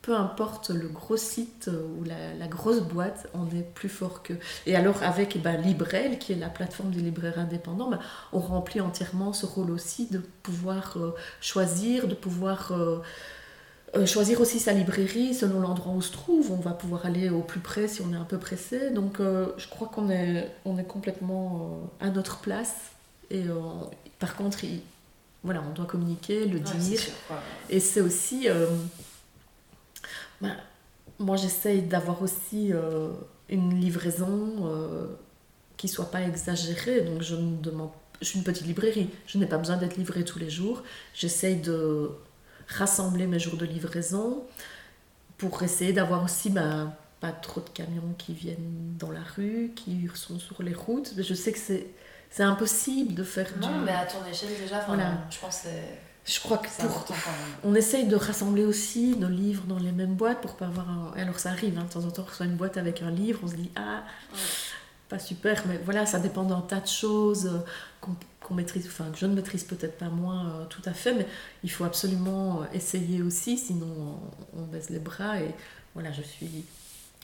peu 0.01 0.15
importe 0.15 0.69
le 0.69 0.87
gros 0.87 1.17
site 1.17 1.69
ou 1.99 2.05
la, 2.05 2.47
grosse 2.47 2.79
boîte, 2.79 3.27
on 3.33 3.45
est 3.53 3.63
plus 3.73 3.89
fort 3.89 4.23
que. 4.23 4.31
Et 4.65 4.77
alors 4.77 5.03
avec 5.03 5.35
eh 5.35 5.39
ben, 5.39 5.59
Librel, 5.59 6.19
qui 6.19 6.31
est 6.31 6.37
la 6.37 6.47
plateforme 6.47 6.91
des 6.91 7.01
libraires 7.01 7.37
indépendants, 7.37 7.89
ben, 7.89 7.99
on 8.31 8.39
remplit 8.39 8.79
entièrement 8.79 9.33
ce 9.33 9.45
rôle 9.45 9.71
aussi 9.71 10.07
de 10.09 10.19
pouvoir 10.19 10.95
euh, 10.95 11.13
choisir, 11.41 12.07
de 12.07 12.15
pouvoir 12.15 12.71
euh, 12.71 12.99
euh, 13.95 14.05
choisir 14.05 14.41
aussi 14.41 14.59
sa 14.59 14.73
librairie 14.73 15.33
selon 15.33 15.61
l'endroit 15.61 15.93
où 15.93 15.97
on 15.97 16.01
se 16.01 16.11
trouve. 16.11 16.51
On 16.51 16.57
va 16.57 16.71
pouvoir 16.71 17.05
aller 17.05 17.29
au 17.29 17.41
plus 17.41 17.61
près 17.61 17.87
si 17.87 18.01
on 18.01 18.11
est 18.11 18.17
un 18.17 18.25
peu 18.25 18.37
pressé. 18.37 18.89
Donc 18.91 19.19
euh, 19.19 19.53
je 19.57 19.67
crois 19.69 19.87
qu'on 19.87 20.09
est, 20.09 20.51
on 20.65 20.77
est 20.77 20.83
complètement 20.83 21.87
euh, 22.01 22.05
à 22.05 22.09
notre 22.09 22.39
place. 22.39 22.75
Et 23.29 23.43
par 24.19 24.37
contre, 24.37 24.59
voilà, 25.43 25.61
on 25.69 25.73
doit 25.73 25.85
communiquer, 25.85 26.45
le 26.45 26.61
dire. 26.61 27.01
Et 27.69 27.81
c'est 27.81 27.99
aussi... 27.99 28.47
Ben, 30.39 30.55
moi, 31.19 31.35
j'essaye 31.35 31.81
d'avoir 31.81 32.21
aussi 32.21 32.71
une 33.49 33.81
livraison 33.81 34.71
qui 35.75 35.89
soit 35.89 36.09
pas 36.09 36.21
exagérée. 36.21 37.01
Donc 37.01 37.21
je 37.21 37.35
ne 37.35 37.57
demande... 37.57 37.89
Je 38.21 38.27
suis 38.27 38.39
une 38.39 38.45
petite 38.45 38.65
librairie. 38.65 39.09
Je 39.25 39.37
n'ai 39.37 39.45
pas 39.45 39.57
besoin 39.57 39.75
d'être 39.75 39.97
livrée 39.97 40.23
tous 40.23 40.39
les 40.39 40.49
jours. 40.49 40.83
J'essaye 41.13 41.57
de 41.57 42.11
rassembler 42.67 43.27
mes 43.27 43.39
jours 43.39 43.57
de 43.57 43.65
livraison 43.65 44.43
pour 45.37 45.61
essayer 45.63 45.93
d'avoir 45.93 46.23
aussi 46.23 46.51
pas 46.51 47.31
trop 47.31 47.61
de 47.61 47.69
camions 47.69 48.13
qui 48.17 48.33
viennent 48.33 48.95
dans 48.99 49.11
la 49.11 49.21
rue, 49.35 49.71
qui 49.75 50.09
sont 50.13 50.39
sur 50.39 50.63
les 50.63 50.73
routes. 50.73 51.13
Je 51.17 51.33
sais 51.33 51.51
que 51.51 51.59
c'est, 51.59 51.87
c'est 52.29 52.43
impossible 52.43 53.13
de 53.13 53.23
faire 53.23 53.47
non, 53.59 53.79
mais 53.79 53.91
à 53.91 54.05
ton 54.05 54.25
échelle 54.29 54.49
déjà, 54.59 54.83
voilà. 54.87 55.13
je 55.29 55.39
pense 55.39 55.61
que 55.61 55.69
je 56.25 56.41
crois 56.41 56.57
que 56.57 56.67
pour... 56.81 57.05
on 57.63 57.73
essaye 57.73 58.05
de 58.05 58.15
rassembler 58.17 58.65
aussi 58.65 59.15
nos 59.15 59.29
livres 59.29 59.63
dans 59.65 59.79
les 59.79 59.93
mêmes 59.93 60.15
boîtes 60.15 60.41
pour 60.41 60.57
pas 60.57 60.65
avoir 60.65 60.89
un... 60.89 61.13
Alors 61.15 61.39
ça 61.39 61.51
arrive, 61.51 61.79
hein, 61.79 61.85
de 61.85 61.93
temps 61.93 62.05
en 62.05 62.11
temps, 62.11 62.23
on 62.23 62.29
reçoit 62.29 62.45
une 62.45 62.57
boîte 62.57 62.75
avec 62.75 63.01
un 63.01 63.11
livre, 63.11 63.39
on 63.43 63.47
se 63.47 63.55
dit 63.55 63.71
ah, 63.77 64.03
pas 65.07 65.19
super, 65.19 65.63
mais 65.67 65.79
voilà, 65.85 66.05
ça 66.05 66.19
dépend 66.19 66.43
d'un 66.43 66.59
tas 66.59 66.81
de 66.81 66.87
choses 66.87 67.45
euh, 67.45 67.59
qu'on 68.01 68.15
qu'on 68.47 68.53
maîtrise, 68.53 68.87
enfin 68.87 69.11
que 69.11 69.17
je 69.17 69.25
ne 69.25 69.33
maîtrise 69.33 69.63
peut-être 69.63 69.97
pas 69.97 70.09
moins 70.09 70.49
euh, 70.49 70.65
tout 70.65 70.81
à 70.85 70.93
fait, 70.93 71.13
mais 71.13 71.27
il 71.63 71.71
faut 71.71 71.83
absolument 71.83 72.61
euh, 72.61 72.65
essayer 72.73 73.21
aussi, 73.21 73.57
sinon 73.57 74.19
on, 74.55 74.63
baisse 74.63 74.89
les 74.89 74.99
bras. 74.99 75.41
Et 75.41 75.53
voilà, 75.93 76.11
je 76.13 76.21
suis 76.21 76.63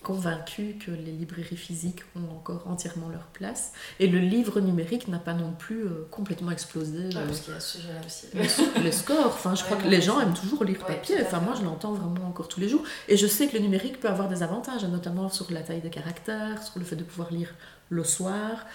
convaincue 0.01 0.75
que 0.85 0.91
les 0.91 1.13
librairies 1.13 1.55
physiques 1.55 2.01
ont 2.17 2.35
encore 2.35 2.67
entièrement 2.67 3.07
leur 3.07 3.23
place. 3.27 3.71
Et 4.01 4.07
le 4.07 4.19
livre 4.19 4.59
numérique 4.59 5.07
n'a 5.07 5.17
pas 5.17 5.33
non 5.33 5.53
plus 5.53 5.85
euh, 5.85 6.05
complètement 6.11 6.51
explosé. 6.51 7.07
Ah, 7.15 7.19
parce 7.25 7.39
qu'il 7.39 7.53
y 7.53 7.57
a 7.57 7.59
ce 7.61 7.77
sujet-là 7.77 8.01
aussi. 8.05 8.81
Les, 8.83 8.91
scores, 8.91 9.27
enfin, 9.27 9.55
je 9.55 9.63
crois 9.63 9.77
que 9.77 9.87
les 9.87 10.01
gens 10.01 10.19
aiment 10.19 10.33
toujours 10.33 10.65
lire 10.65 10.85
papier. 10.85 11.15
Enfin, 11.21 11.39
moi, 11.39 11.53
je 11.57 11.63
l'entends 11.63 11.93
vraiment 11.93 12.27
encore 12.27 12.49
tous 12.49 12.59
les 12.59 12.67
jours. 12.67 12.83
Et 13.07 13.15
je 13.15 13.27
sais 13.27 13.47
que 13.47 13.53
le 13.53 13.59
numérique 13.59 14.01
peut 14.01 14.09
avoir 14.09 14.27
des 14.27 14.43
avantages, 14.43 14.83
notamment 14.83 15.29
sur 15.29 15.49
la 15.53 15.61
taille 15.61 15.81
des 15.81 15.89
caractères, 15.89 16.61
sur 16.61 16.79
le 16.79 16.83
fait 16.83 16.97
de 16.97 17.05
pouvoir 17.05 17.31
lire 17.31 17.53
le 17.89 18.03
soir. 18.03 18.65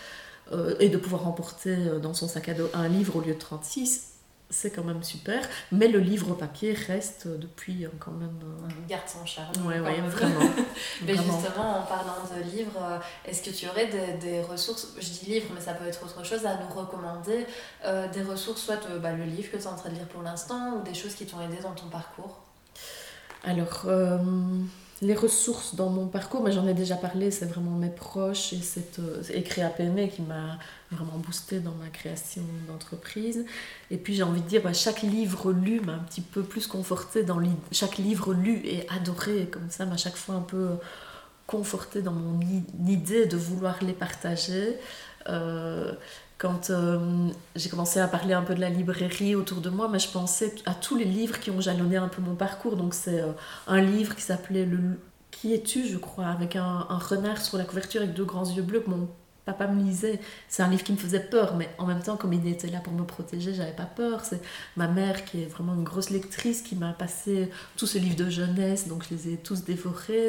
Euh, 0.52 0.74
et 0.80 0.88
de 0.88 0.96
pouvoir 0.96 1.28
emporter 1.28 1.74
euh, 1.74 1.98
dans 1.98 2.14
son 2.14 2.26
sac 2.26 2.48
à 2.48 2.54
dos 2.54 2.70
un 2.72 2.88
livre 2.88 3.16
au 3.16 3.20
lieu 3.20 3.34
de 3.34 3.38
36, 3.38 4.12
c'est 4.48 4.70
quand 4.70 4.84
même 4.84 5.02
super. 5.02 5.46
Mais 5.72 5.88
le 5.88 5.98
livre 5.98 6.34
papier 6.34 6.72
reste 6.72 7.26
euh, 7.26 7.36
depuis 7.36 7.86
quand 7.98 8.12
même. 8.12 8.38
Garde 8.88 9.06
son 9.06 9.26
charme. 9.26 9.52
Oui, 9.66 9.78
ouais, 9.78 10.00
vraiment. 10.00 10.40
mais 11.04 11.14
justement, 11.14 11.80
en 11.80 11.82
parlant 11.82 12.16
de 12.34 12.56
livres, 12.56 12.80
est-ce 13.26 13.42
que 13.42 13.50
tu 13.50 13.68
aurais 13.68 13.88
des, 13.88 14.14
des, 14.26 14.40
ressources, 14.40 14.94
je 14.98 15.08
dis 15.10 15.26
livres, 15.26 15.48
mais 15.54 15.60
ça 15.60 15.74
peut 15.74 15.86
être 15.86 16.02
autre 16.02 16.24
chose, 16.24 16.46
à 16.46 16.54
nous 16.54 16.74
recommander 16.74 17.46
Des 18.14 18.22
ressources, 18.22 18.62
soit 18.62 18.80
bah, 19.02 19.12
le 19.12 19.24
livre 19.24 19.50
que 19.50 19.58
tu 19.58 19.64
es 19.64 19.66
en 19.66 19.76
train 19.76 19.90
de 19.90 19.96
lire 19.96 20.08
pour 20.08 20.22
l'instant, 20.22 20.76
ou 20.76 20.82
des 20.82 20.94
choses 20.94 21.14
qui 21.14 21.26
t'ont 21.26 21.42
aidé 21.42 21.58
dans 21.62 21.72
ton 21.72 21.88
parcours? 21.88 22.40
Alors 23.44 23.86
les 25.00 25.14
ressources 25.14 25.76
dans 25.76 25.90
mon 25.90 26.08
parcours, 26.08 26.42
mais 26.42 26.50
j'en 26.50 26.66
ai 26.66 26.74
déjà 26.74 26.96
parlé, 26.96 27.30
c'est 27.30 27.46
vraiment 27.46 27.70
mes 27.70 27.90
proches 27.90 28.52
et 28.52 28.60
c'est 28.60 28.98
euh, 28.98 29.64
à 29.64 29.68
PME 29.70 30.08
qui 30.08 30.22
m'a 30.22 30.58
vraiment 30.90 31.18
boosté 31.18 31.60
dans 31.60 31.74
ma 31.74 31.88
création 31.88 32.42
d'entreprise. 32.66 33.44
Et 33.90 33.96
puis 33.96 34.14
j'ai 34.14 34.24
envie 34.24 34.40
de 34.40 34.48
dire, 34.48 34.62
bah, 34.62 34.72
chaque 34.72 35.02
livre 35.02 35.52
lu 35.52 35.80
m'a 35.80 35.94
un 35.94 35.98
petit 36.00 36.20
peu 36.20 36.42
plus 36.42 36.66
conforté 36.66 37.22
dans 37.22 37.40
chaque 37.70 37.98
livre 37.98 38.34
lu 38.34 38.60
et 38.64 38.88
adoré, 38.88 39.48
comme 39.50 39.70
ça 39.70 39.86
m'a 39.86 39.96
chaque 39.96 40.16
fois 40.16 40.34
un 40.34 40.40
peu 40.42 40.70
conforté 41.46 42.02
dans 42.02 42.12
mon 42.12 42.40
idée 42.86 43.26
de 43.26 43.36
vouloir 43.36 43.82
les 43.82 43.92
partager. 43.92 44.76
Euh, 45.28 45.92
quand 46.38 46.70
euh, 46.70 47.28
j'ai 47.56 47.68
commencé 47.68 47.98
à 47.98 48.06
parler 48.06 48.32
un 48.32 48.42
peu 48.42 48.54
de 48.54 48.60
la 48.60 48.70
librairie 48.70 49.34
autour 49.34 49.60
de 49.60 49.70
moi, 49.70 49.88
mais 49.88 49.98
je 49.98 50.08
pensais 50.08 50.54
à 50.66 50.74
tous 50.74 50.96
les 50.96 51.04
livres 51.04 51.40
qui 51.40 51.50
ont 51.50 51.60
jalonné 51.60 51.96
un 51.96 52.08
peu 52.08 52.22
mon 52.22 52.36
parcours. 52.36 52.76
Donc 52.76 52.94
c'est 52.94 53.20
euh, 53.20 53.32
un 53.66 53.80
livre 53.80 54.14
qui 54.14 54.22
s'appelait 54.22 54.64
le 54.64 55.00
Qui 55.32 55.52
es-tu, 55.52 55.86
je 55.86 55.98
crois, 55.98 56.26
avec 56.26 56.54
un, 56.54 56.86
renard 56.90 57.42
sur 57.42 57.58
la 57.58 57.64
couverture 57.64 58.02
avec 58.02 58.14
deux 58.14 58.24
grands 58.24 58.48
yeux 58.48 58.62
bleus 58.62 58.80
que 58.80 58.90
mon 58.90 59.08
papa 59.46 59.66
me 59.66 59.82
lisait. 59.82 60.20
C'est 60.48 60.62
un 60.62 60.68
livre 60.68 60.84
qui 60.84 60.92
me 60.92 60.96
faisait 60.98 61.20
peur, 61.20 61.56
mais 61.56 61.68
en 61.78 61.86
même 61.86 62.02
temps, 62.02 62.16
comme 62.16 62.32
il 62.32 62.46
était 62.46 62.68
là 62.68 62.80
pour 62.80 62.92
me 62.92 63.04
protéger, 63.04 63.54
j'avais 63.54 63.72
pas 63.72 63.86
peur. 63.86 64.24
C'est 64.24 64.40
ma 64.76 64.86
mère 64.86 65.24
qui 65.24 65.42
est 65.42 65.46
vraiment 65.46 65.74
une 65.74 65.84
grosse 65.84 66.10
lectrice 66.10 66.62
qui 66.62 66.76
m'a 66.76 66.92
passé 66.92 67.50
tous 67.76 67.86
ces 67.86 67.98
livres 67.98 68.16
de 68.16 68.30
jeunesse, 68.30 68.86
donc 68.86 69.04
je 69.08 69.14
les 69.14 69.32
ai 69.32 69.36
tous 69.38 69.64
dévorés. 69.64 70.28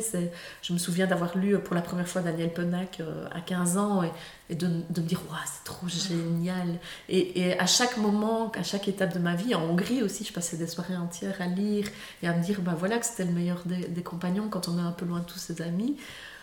Je 0.64 0.74
me 0.74 0.80
souviens 0.80 1.06
d'avoir 1.06 1.38
lu 1.38 1.60
pour 1.60 1.76
la 1.76 1.82
première 1.82 2.08
fois 2.08 2.22
Daniel 2.22 2.52
Pennac 2.52 3.00
euh, 3.02 3.28
à 3.32 3.42
15 3.42 3.78
ans 3.78 4.04
et, 4.04 4.12
et 4.50 4.56
de, 4.56 4.68
de, 4.90 5.02
me 5.02 5.08
dire, 5.08 5.22
waouh, 5.30 5.40
c'est 5.46 5.64
trop 5.64 5.88
génial. 5.88 6.80
Et, 7.08 7.40
et, 7.40 7.60
à 7.60 7.66
chaque 7.66 7.98
moment, 7.98 8.52
à 8.54 8.64
chaque 8.64 8.88
étape 8.88 9.14
de 9.14 9.20
ma 9.20 9.36
vie, 9.36 9.54
en 9.54 9.62
Hongrie 9.64 10.02
aussi, 10.02 10.24
je 10.24 10.34
passais 10.34 10.58
des 10.58 10.68
soirées 10.68 10.98
entières 10.98 11.40
à 11.40 11.46
lire 11.46 11.88
et 12.24 12.28
à 12.28 12.36
me 12.36 12.44
dire, 12.44 12.62
ben 12.62 12.74
voilà, 12.74 12.98
que 12.98 13.06
c'était 13.06 13.26
le 13.26 13.32
meilleur 13.32 13.62
des, 13.66 13.88
des 13.88 14.04
compagnons 14.04 14.50
quand 14.50 14.68
on 14.68 14.78
est 14.78 14.82
un 14.82 14.92
peu 14.92 15.06
loin 15.06 15.20
de 15.20 15.26
tous 15.26 15.40
ses 15.40 15.62
amis. 15.62 15.98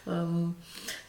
Euh, 0.08 0.46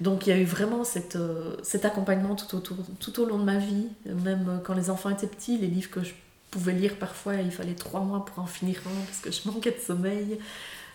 donc 0.01 0.25
il 0.25 0.31
y 0.31 0.33
a 0.33 0.39
eu 0.39 0.43
vraiment 0.43 0.83
cette, 0.83 1.17
euh, 1.17 1.55
cet 1.61 1.85
accompagnement 1.85 2.35
tout, 2.35 2.55
autour, 2.55 2.77
tout 2.99 3.19
au 3.19 3.25
long 3.25 3.37
de 3.37 3.43
ma 3.43 3.57
vie, 3.57 3.89
même 4.05 4.59
quand 4.63 4.73
les 4.73 4.89
enfants 4.89 5.11
étaient 5.11 5.27
petits, 5.27 5.57
les 5.59 5.67
livres 5.67 5.91
que 5.91 6.03
je 6.03 6.13
pouvais 6.49 6.73
lire 6.73 6.95
parfois, 6.95 7.35
il 7.35 7.51
fallait 7.51 7.75
trois 7.75 8.01
mois 8.01 8.25
pour 8.25 8.39
en 8.39 8.47
finir 8.47 8.79
un 8.87 9.05
parce 9.05 9.19
que 9.19 9.31
je 9.31 9.47
manquais 9.51 9.71
de 9.71 9.79
sommeil. 9.79 10.39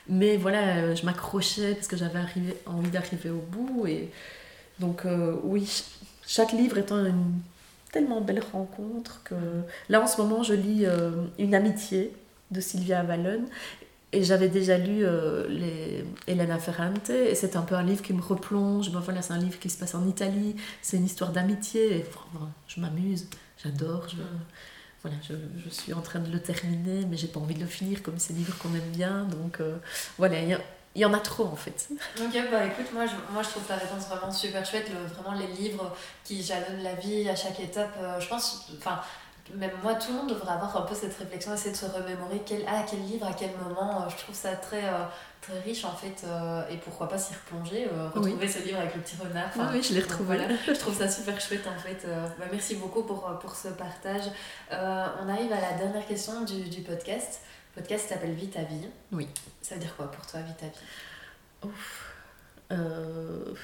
Mais 0.09 0.37
voilà, 0.37 0.79
euh, 0.79 0.97
je 0.97 1.05
m'accrochais 1.07 1.75
parce 1.75 1.87
que 1.87 1.97
j'avais 1.97 2.19
envie 2.67 2.91
d'arriver 2.91 3.31
au 3.31 3.39
bout. 3.41 3.87
Et 3.87 4.11
donc 4.83 5.07
oui, 5.45 5.85
chaque 6.27 6.53
livre 6.53 6.77
étant 6.77 7.05
une 7.05 7.41
tellement 7.91 8.21
belle 8.21 8.43
rencontre 8.53 9.23
que 9.25 9.35
là 9.89 10.03
en 10.03 10.07
ce 10.07 10.21
moment 10.21 10.43
je 10.43 10.55
lis 10.55 10.85
Une 11.39 11.55
amitié 11.55 12.13
de 12.51 12.61
Sylvia 12.61 13.01
Avalon 13.01 13.45
et 14.13 14.23
j'avais 14.25 14.49
déjà 14.49 14.77
lu 14.77 15.05
euh, 15.05 15.49
les 15.49 16.05
Elena 16.27 16.59
Ferrante, 16.59 17.09
et 17.09 17.35
c'est 17.35 17.57
un 17.57 17.63
peu 17.63 17.75
un 17.75 17.83
livre 17.83 18.03
qui 18.03 18.13
me 18.13 18.21
replonge. 18.21 18.91
Ben 18.93 19.01
voilà, 19.01 19.23
c'est 19.23 19.33
un 19.33 19.39
livre 19.39 19.59
qui 19.59 19.71
se 19.71 19.79
passe 19.79 19.95
en 19.95 20.07
Italie, 20.07 20.55
c'est 20.83 20.99
une 20.99 21.07
histoire 21.07 21.33
d'amitié, 21.33 21.97
et 21.97 22.05
je 22.69 22.81
m'amuse, 22.81 23.27
j'adore. 23.63 24.07
Je, 24.11 24.17
voilà, 25.01 25.17
je, 25.29 25.71
suis 25.71 25.95
en 25.95 26.03
train 26.03 26.21
de 26.21 26.31
le 26.31 26.41
terminer, 26.41 27.07
mais 27.11 27.17
j'ai 27.17 27.27
pas 27.27 27.41
envie 27.41 27.55
de 27.55 27.61
le 27.61 27.67
finir 27.67 28.03
comme 28.03 28.19
ces 28.19 28.35
livres 28.35 28.57
qu'on 28.59 28.73
aime 28.75 28.91
bien. 28.95 29.25
Donc 29.25 29.61
euh, 29.61 29.77
voilà, 30.19 30.41
il 30.43 30.51
y, 30.51 30.57
y, 30.97 31.05
en 31.05 31.15
a 31.15 31.21
trop 31.21 31.45
en 31.45 31.57
fait. 31.57 31.89
Ok, 32.21 32.37
bah 32.51 32.65
écoute, 32.65 32.93
moi 32.93 33.07
je, 33.07 33.13
moi 33.33 33.43
je 33.43 33.49
trouve 33.49 33.65
ta 33.65 33.77
réponse 33.77 34.07
vraiment 34.09 34.31
super 34.31 34.65
chouette. 34.65 34.91
vraiment 34.91 35.37
les 35.39 35.47
livres 35.47 35.95
qui 36.25 36.43
jalonnent 36.43 36.83
la 36.83 36.95
vie 36.95 37.29
à 37.29 37.37
chaque 37.37 37.61
étape, 37.61 37.95
euh, 38.01 38.21
je 38.21 38.29
pense, 38.29 38.71
enfin 38.79 39.01
même 39.55 39.73
moi, 39.83 39.95
tout 39.95 40.13
le 40.13 40.19
monde 40.19 40.29
devrait 40.29 40.53
avoir 40.53 40.77
un 40.77 40.83
peu 40.83 40.95
cette 40.95 41.17
réflexion, 41.17 41.53
essayer 41.53 41.73
de 41.73 41.77
se 41.77 41.87
remémorer 41.87 42.43
quel, 42.47 42.63
ah, 42.67 42.85
quel 42.89 43.01
livre, 43.01 43.27
à 43.27 43.33
quel 43.33 43.51
moment. 43.57 44.09
Je 44.09 44.17
trouve 44.17 44.35
ça 44.35 44.55
très, 44.55 44.85
très 45.41 45.59
riche 45.61 45.85
en 45.85 45.95
fait, 45.95 46.25
et 46.71 46.77
pourquoi 46.77 47.09
pas 47.09 47.19
s'y 47.19 47.35
replonger, 47.35 47.89
retrouver 48.15 48.47
ce 48.47 48.61
livre 48.61 48.79
avec 48.79 48.95
le 48.95 49.03
petit 49.03 49.17
renard. 49.17 49.51
oui, 49.73 49.83
je 49.83 49.95
l'ai 49.95 50.01
retrouvé. 50.01 50.37
Voilà, 50.37 50.55
je 50.67 50.73
trouve 50.73 50.97
ça 50.97 51.09
super 51.09 51.39
chouette 51.41 51.67
en 51.67 51.79
fait. 51.79 52.07
Bah, 52.39 52.47
merci 52.51 52.77
beaucoup 52.77 53.03
pour, 53.03 53.37
pour 53.41 53.57
ce 53.57 53.69
partage. 53.69 54.31
on 54.71 55.29
arrive 55.29 55.53
à 55.53 55.61
la 55.61 55.73
dernière 55.73 56.07
question 56.07 56.43
du, 56.43 56.71
du 56.71 56.81
podcast. 56.83 57.41
Le 57.75 57.81
podcast 57.81 58.09
s'appelle 58.09 58.35
Vie 58.35 58.49
ta 58.49 58.63
vie. 58.65 58.87
Oui. 59.13 59.29
Ça 59.63 59.75
veut 59.75 59.81
dire 59.81 59.97
quoi 59.97 60.11
pour 60.11 60.27
toi, 60.27 60.41
Vie 60.41 60.55
ta 60.59 60.67
vie? 60.67 61.69
Ouf. 61.71 62.15
Euh, 62.71 63.55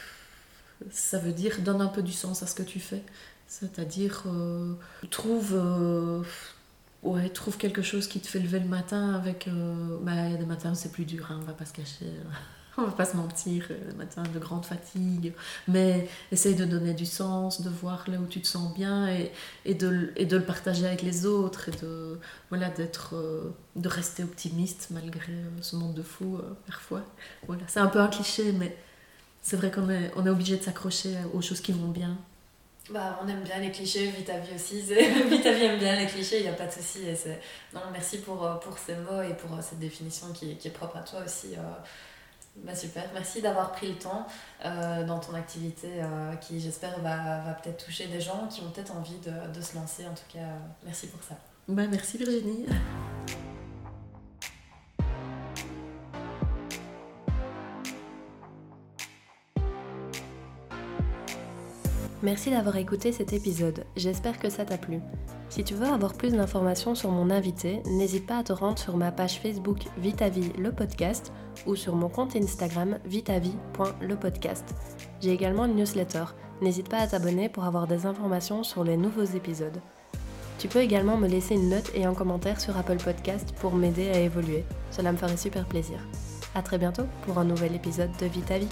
ça 0.91 1.19
veut 1.19 1.33
dire 1.33 1.61
donne 1.61 1.81
un 1.81 1.89
peu 1.89 2.03
du 2.03 2.13
sens 2.13 2.43
à 2.43 2.47
ce 2.47 2.55
que 2.55 2.63
tu 2.63 2.81
fais. 2.81 3.03
C'est-à-dire, 3.47 4.25
euh, 4.27 4.75
trouve, 5.11 5.53
euh, 5.55 6.23
ouais, 7.03 7.29
trouve 7.31 7.57
quelque 7.57 7.83
chose 7.83 8.07
qui 8.07 8.21
te 8.21 8.29
fait 8.29 8.39
lever 8.39 8.61
le 8.61 8.69
matin 8.69 9.15
avec... 9.15 9.49
bah, 10.03 10.13
il 10.27 10.33
y 10.33 10.35
a 10.35 10.39
des 10.39 10.47
matins 10.47 10.75
c'est 10.75 10.93
plus 10.93 11.05
dur, 11.05 11.31
hein, 11.31 11.41
on 11.43 11.45
va 11.45 11.55
pas 11.55 11.65
se 11.65 11.73
cacher. 11.73 12.07
On 12.83 12.87
va 12.87 12.93
pas 12.93 13.05
se 13.05 13.17
mentir, 13.17 13.67
le 13.71 13.95
matin 13.97 14.23
de 14.23 14.39
grande 14.39 14.65
fatigue, 14.65 15.33
mais 15.67 16.09
essaye 16.33 16.55
de 16.55 16.65
donner 16.65 16.95
du 16.95 17.07
sens, 17.07 17.61
de 17.61 17.71
voir 17.71 18.05
là 18.09 18.19
où 18.19 18.27
tu 18.27 18.41
te 18.41 18.47
sens 18.47 18.75
bien 18.75 19.09
et, 19.65 19.75
de, 19.75 20.13
le 20.19 20.41
partager 20.43 20.87
avec 20.87 21.03
les 21.03 21.27
autres 21.27 21.69
et 21.69 21.77
de, 21.83 22.19
voilà, 22.51 22.71
d'être, 22.71 23.15
de 23.77 23.89
rester 23.89 24.23
optimiste 24.23 24.89
malgré 24.91 25.33
ce 25.61 25.77
monde 25.77 25.95
de 25.95 26.03
fou 26.03 26.39
parfois. 26.67 27.03
Voilà, 27.47 27.63
c'est 27.67 27.81
un 27.81 27.89
peu 27.89 28.01
un 28.01 28.09
cliché, 28.09 28.53
mais 28.53 28.77
c'est 29.43 29.57
vrai 29.57 29.71
qu'on 29.71 29.89
est, 29.91 30.11
on 30.17 30.27
est 30.27 30.31
obligé 30.31 30.57
de 30.57 30.63
s'accrocher 30.63 31.17
aux 31.35 31.41
choses 31.41 31.61
qui 31.61 31.73
vont 31.73 31.89
bien. 31.89 32.17
Bah, 32.91 33.21
on 33.23 33.29
aime 33.29 33.43
bien 33.43 33.59
les 33.59 33.71
clichés, 33.71 34.07
Vita 34.07 34.39
Vie 34.39 34.55
aussi. 34.55 34.81
Vita 35.31 35.53
Vie 35.53 35.65
aime 35.65 35.79
bien 35.79 35.97
les 35.97 36.07
clichés, 36.07 36.39
il 36.39 36.43
n'y 36.43 36.49
a 36.49 36.55
pas 36.55 36.67
de 36.67 36.73
souci. 36.73 37.01
Merci 37.93 38.19
pour, 38.19 38.45
euh, 38.47 38.55
pour 38.57 38.79
ces 38.79 38.95
mots 38.95 39.21
et 39.21 39.35
pour 39.35 39.53
euh, 39.53 39.61
cette 39.61 39.79
définition 39.79 40.33
qui, 40.33 40.51
est 40.53 40.71
propre 40.71 40.97
à 40.97 41.03
toi 41.03 41.21
aussi. 41.25 41.49
Euh. 41.55 41.61
Bah, 42.65 42.75
super, 42.75 43.05
merci 43.15 43.41
d'avoir 43.41 43.73
pris 43.73 43.89
le 43.89 43.99
temps 43.99 44.27
dans 44.63 45.19
ton 45.19 45.35
activité 45.35 45.89
qui, 46.41 46.61
j'espère, 46.61 46.99
va, 47.01 47.41
va 47.41 47.53
peut-être 47.55 47.85
toucher 47.85 48.07
des 48.09 48.21
gens 48.21 48.47
qui 48.51 48.61
ont 48.63 48.71
peut-être 48.71 48.95
envie 48.95 49.19
de, 49.19 49.57
de, 49.57 49.63
se 49.63 49.77
lancer. 49.77 50.07
En 50.07 50.15
tout 50.15 50.29
cas, 50.33 50.47
merci 50.85 51.07
pour 51.07 51.23
ça. 51.23 51.37
Bah, 51.69 51.85
merci 51.89 52.19
Virginie. 52.19 52.67
Merci 62.23 62.51
d'avoir 62.51 62.77
écouté 62.77 63.13
cet 63.13 63.33
épisode, 63.33 63.85
j'espère 63.95 64.41
que 64.41 64.51
ça 64.51 64.65
t'a 64.65 64.77
plu. 64.77 64.99
Si 65.51 65.63
tu 65.63 65.75
veux 65.75 65.87
avoir 65.87 66.15
plus 66.15 66.33
d'informations 66.33 66.97
sur 66.97 67.13
mon 67.13 67.31
invité, 67.31 67.81
n'hésite 67.87 68.27
pas 68.27 68.39
à 68.39 68.43
te 68.43 68.53
rendre 68.53 68.79
sur 68.79 68.97
ma 68.97 69.13
page 69.13 69.39
Facebook 69.39 69.79
Vitavie 69.99 70.53
le 70.59 70.73
podcast 70.73 71.33
ou 71.67 71.77
sur 71.77 71.95
mon 71.95 72.09
compte 72.09 72.35
Instagram 72.35 72.99
vitavie.lepodcast. 73.05 74.65
J'ai 75.21 75.31
également 75.31 75.67
une 75.67 75.77
newsletter, 75.77 76.25
n'hésite 76.61 76.89
pas 76.89 76.99
à 76.99 77.07
t'abonner 77.07 77.49
pour 77.49 77.65
avoir 77.65 77.87
des 77.87 78.05
informations 78.05 78.65
sur 78.65 78.83
les 78.83 78.97
nouveaux 78.97 79.23
épisodes. 79.23 79.81
Tu 80.59 80.67
peux 80.67 80.81
également 80.81 81.17
me 81.17 81.29
laisser 81.29 81.55
une 81.55 81.71
note 81.71 81.93
et 81.95 82.05
un 82.05 82.15
commentaire 82.15 82.61
sur 82.61 82.77
Apple 82.77 82.97
Podcast 82.97 83.55
pour 83.61 83.77
m'aider 83.77 84.11
à 84.11 84.19
évoluer, 84.19 84.65
cela 84.91 85.13
me 85.13 85.17
ferait 85.17 85.37
super 85.37 85.67
plaisir. 85.67 86.01
A 86.57 86.63
très 86.63 86.79
bientôt 86.79 87.05
pour 87.23 87.39
un 87.39 87.45
nouvel 87.45 87.77
épisode 87.77 88.11
de 88.21 88.27
Vitavie. 88.27 88.67